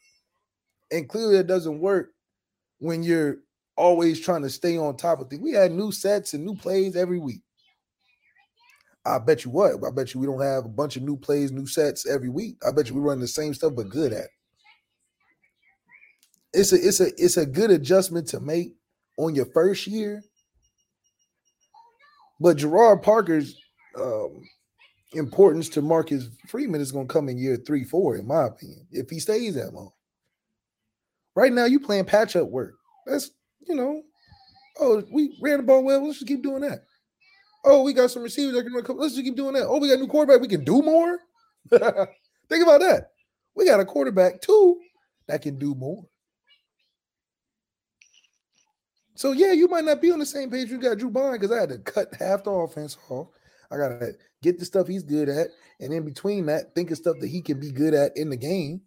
And 0.92 1.08
clearly 1.08 1.38
it 1.38 1.48
doesn't 1.48 1.80
work 1.80 2.12
when 2.80 3.04
you're 3.04 3.38
always 3.76 4.20
trying 4.20 4.42
to 4.44 4.50
stay 4.50 4.78
on 4.78 4.98
top 4.98 5.20
of 5.20 5.30
things. 5.30 5.42
We 5.42 5.54
had 5.54 5.72
new 5.72 5.92
sets 5.92 6.34
and 6.34 6.46
new 6.46 6.56
plays 6.56 6.96
every 6.96 7.20
week. 7.20 7.42
I 9.06 9.18
bet 9.18 9.46
you 9.46 9.52
what? 9.52 9.74
I 9.86 9.92
bet 9.92 10.14
you 10.14 10.20
we 10.20 10.28
don't 10.28 10.42
have 10.42 10.66
a 10.66 10.70
bunch 10.70 10.96
of 10.96 11.04
new 11.04 11.18
plays, 11.18 11.52
new 11.52 11.66
sets 11.66 12.08
every 12.08 12.30
week. 12.30 12.58
I 12.68 12.72
bet 12.72 12.90
you 12.90 12.96
we 12.96 13.02
run 13.02 13.20
the 13.20 13.28
same 13.28 13.54
stuff 13.54 13.74
but 13.76 13.90
good 13.90 14.14
at. 14.14 14.26
It. 14.26 14.30
It's 16.54 16.74
a 16.74 16.76
it's 16.76 17.00
a 17.00 17.08
it's 17.18 17.38
a 17.38 17.46
good 17.46 17.72
adjustment 17.72 18.28
to 18.30 18.40
make 18.40 18.76
on 19.18 19.34
your 19.34 19.46
first 19.46 19.88
year. 19.88 20.22
But 22.40 22.58
Gerard 22.58 23.02
Parker's 23.02 23.56
um, 24.00 24.44
importance 25.14 25.70
to 25.70 25.82
Marcus 25.82 26.30
Freeman 26.48 26.82
is 26.82 26.92
going 26.92 27.08
to 27.08 27.14
come 27.14 27.30
in 27.30 27.38
year 27.38 27.58
three, 27.58 27.84
four, 27.84 28.18
in 28.18 28.28
my 28.28 28.46
opinion, 28.46 28.86
if 28.92 29.10
he 29.10 29.20
stays 29.20 29.56
that 29.56 29.74
long. 29.74 29.92
Right 31.36 31.54
now, 31.54 31.66
you 31.66 31.80
playing 31.80 32.06
patch 32.06 32.36
up 32.36 32.48
work. 32.48 32.74
That's 33.06 33.32
you 33.68 33.76
know, 33.76 34.02
oh, 34.80 35.04
we 35.12 35.38
ran 35.42 35.58
the 35.58 35.64
ball 35.64 35.84
well. 35.84 36.06
Let's 36.06 36.20
just 36.20 36.28
keep 36.28 36.44
doing 36.44 36.62
that. 36.62 36.84
Oh, 37.64 37.84
we 37.84 37.94
got 37.94 38.12
some 38.12 38.24
receivers 38.24 38.56
that 38.56 38.64
can 38.64 38.74
run. 38.74 38.98
Let's 38.98 39.14
just 39.14 39.26
keep 39.26 39.36
doing 39.36 39.54
that. 39.54 39.68
Oh, 39.68 39.78
we 39.78 39.88
got 39.88 39.98
a 39.98 40.02
new 40.02 40.08
quarterback. 40.08 40.42
We 40.42 40.48
can 40.48 40.64
do 40.64 40.82
more. 40.82 41.20
Think 41.70 42.64
about 42.64 42.82
that. 42.82 43.12
We 43.56 43.66
got 43.66 43.80
a 43.80 43.86
quarterback 43.86 44.42
too 44.42 44.80
that 45.28 45.42
can 45.42 45.58
do 45.58 45.76
more. 45.76 46.06
So 49.16 49.34
yeah, 49.34 49.52
you 49.52 49.68
might 49.68 49.86
not 49.86 50.02
be 50.02 50.12
on 50.12 50.20
the 50.20 50.26
same 50.26 50.50
page. 50.50 50.70
You 50.70 50.80
got 50.80 50.98
Drew 50.98 51.10
Bond 51.10 51.40
because 51.40 51.56
I 51.56 51.62
had 51.62 51.70
to 51.70 51.78
cut 51.78 52.14
half 52.16 52.44
the 52.44 52.52
offense 52.52 52.98
off. 53.10 53.28
I 53.72 53.78
gotta 53.78 54.14
get 54.42 54.60
the 54.60 54.66
stuff 54.66 54.88
he's 54.88 55.04
good 55.04 55.30
at, 55.30 55.48
and 55.80 55.94
in 55.94 56.04
between 56.04 56.46
that, 56.48 56.76
think 56.76 56.92
of 56.92 56.98
stuff 56.98 57.18
that 57.22 57.30
he 57.30 57.42
can 57.42 57.60
be 57.60 57.72
good 57.72 57.94
at 57.94 58.12
in 58.16 58.30
the 58.30 58.38
game. 58.38 58.82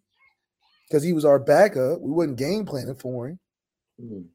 Because 0.89 1.03
he 1.03 1.15
was 1.15 1.25
our 1.25 1.39
backup, 1.39 2.01
we 2.01 2.11
wasn't 2.11 2.37
game 2.37 2.67
planning 2.67 2.95
for 2.95 3.29
him. 3.29 3.39
Mm. 4.01 4.27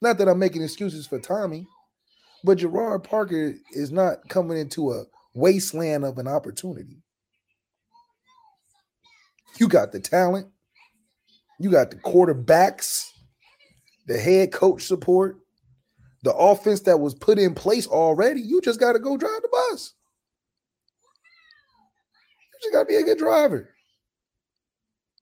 Not 0.00 0.18
that 0.18 0.28
I'm 0.28 0.38
making 0.38 0.62
excuses 0.62 1.06
for 1.06 1.18
Tommy, 1.18 1.66
but 2.44 2.58
Gerard 2.58 3.04
Parker 3.04 3.54
is 3.72 3.90
not 3.90 4.28
coming 4.28 4.56
into 4.56 4.92
a 4.92 5.04
wasteland 5.34 6.04
of 6.04 6.18
an 6.18 6.28
opportunity. 6.28 7.02
You 9.58 9.68
got 9.68 9.92
the 9.92 10.00
talent, 10.00 10.46
you 11.58 11.70
got 11.70 11.90
the 11.90 11.96
quarterbacks, 11.96 13.10
the 14.06 14.18
head 14.18 14.52
coach 14.52 14.84
support, 14.84 15.38
the 16.22 16.34
offense 16.34 16.80
that 16.80 17.00
was 17.00 17.14
put 17.14 17.38
in 17.38 17.54
place 17.54 17.86
already. 17.86 18.40
You 18.40 18.60
just 18.60 18.80
got 18.80 18.92
to 18.92 18.98
go 18.98 19.16
drive 19.16 19.42
the 19.42 19.48
bus. 19.48 19.94
You 22.52 22.58
just 22.62 22.74
got 22.74 22.80
to 22.80 22.86
be 22.86 22.96
a 22.96 23.02
good 23.02 23.18
driver. 23.18 23.70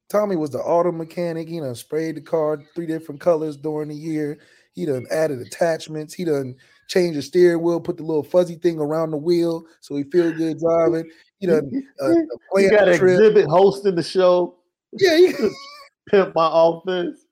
Tommy 0.09 0.37
was 0.37 0.51
the 0.51 0.59
auto 0.59 0.91
mechanic. 0.91 1.49
He 1.49 1.61
done 1.61 1.75
sprayed 1.75 2.16
the 2.16 2.20
car 2.20 2.62
three 2.75 2.87
different 2.87 3.20
colors 3.20 3.57
during 3.57 3.89
the 3.89 3.95
year. 3.95 4.39
He 4.73 4.87
done 4.87 5.07
added 5.11 5.41
attachments. 5.41 6.15
He 6.15 6.25
done 6.25 6.57
changed 6.89 7.19
the 7.19 7.23
steering 7.23 7.62
wheel, 7.62 7.81
put 7.81 7.99
the 7.99 8.03
little 8.03 8.23
fuzzy 8.23 8.55
thing 8.55 8.79
around 8.79 9.11
the 9.11 9.16
wheel 9.16 9.65
so 9.81 9.95
he 9.97 10.05
feel 10.05 10.33
good 10.33 10.59
driving. 10.59 11.09
He 11.39 11.47
done 11.47 11.70
uh, 12.01 12.09
You 12.57 12.70
got 12.70 12.89
an 12.89 12.95
exhibit 12.95 13.47
hosting 13.47 13.95
the 13.95 14.03
show. 14.03 14.57
Yeah, 14.93 15.16
he, 15.16 15.33
Pimp 16.11 16.35
my 16.35 16.49
offense. 16.51 17.27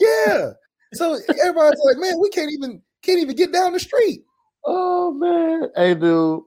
yeah. 0.00 0.50
So 0.92 1.16
everybody's 1.28 1.80
like, 1.84 1.98
man, 1.98 2.18
we 2.18 2.28
can't 2.30 2.50
even 2.50 2.82
can't 3.02 3.20
even 3.20 3.36
get 3.36 3.52
down 3.52 3.72
the 3.72 3.80
street. 3.80 4.24
Oh 4.64 5.12
man. 5.12 5.70
Hey 5.76 5.94
dude, 5.94 6.42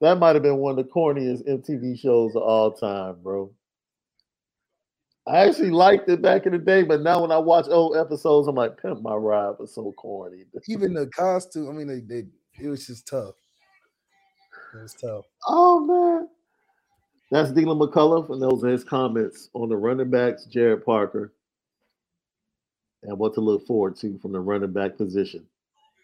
that 0.00 0.18
might 0.18 0.34
have 0.34 0.42
been 0.42 0.58
one 0.58 0.78
of 0.78 0.84
the 0.84 0.90
corniest 0.90 1.48
MTV 1.48 1.98
shows 1.98 2.34
of 2.34 2.42
all 2.42 2.72
time, 2.72 3.16
bro. 3.22 3.52
I 5.26 5.46
actually 5.46 5.70
liked 5.70 6.08
it 6.08 6.20
back 6.20 6.46
in 6.46 6.52
the 6.52 6.58
day, 6.58 6.82
but 6.82 7.00
now 7.02 7.22
when 7.22 7.30
I 7.30 7.38
watch 7.38 7.66
old 7.68 7.96
episodes, 7.96 8.48
I'm 8.48 8.56
like, 8.56 8.80
Pimp 8.82 9.02
My 9.02 9.14
Ride 9.14 9.54
was 9.60 9.72
so 9.72 9.92
corny. 9.92 10.42
Even 10.66 10.94
the 10.94 11.06
costume, 11.06 11.68
I 11.68 11.72
mean, 11.72 11.86
they, 11.86 12.00
they 12.00 12.26
it 12.60 12.68
was 12.68 12.86
just 12.86 13.06
tough. 13.06 13.34
It 14.74 14.82
was 14.82 14.94
tough. 14.94 15.24
Oh 15.46 15.80
man. 15.80 16.28
That's 17.30 17.52
Deland 17.52 17.80
McCullough, 17.80 18.28
and 18.30 18.42
those 18.42 18.62
are 18.62 18.68
his 18.68 18.84
comments 18.84 19.48
on 19.54 19.70
the 19.70 19.76
running 19.76 20.10
backs, 20.10 20.44
Gerard 20.44 20.84
Parker, 20.84 21.32
and 23.04 23.16
what 23.16 23.32
to 23.34 23.40
look 23.40 23.66
forward 23.66 23.96
to 23.96 24.18
from 24.18 24.32
the 24.32 24.40
running 24.40 24.72
back 24.72 24.98
position 24.98 25.46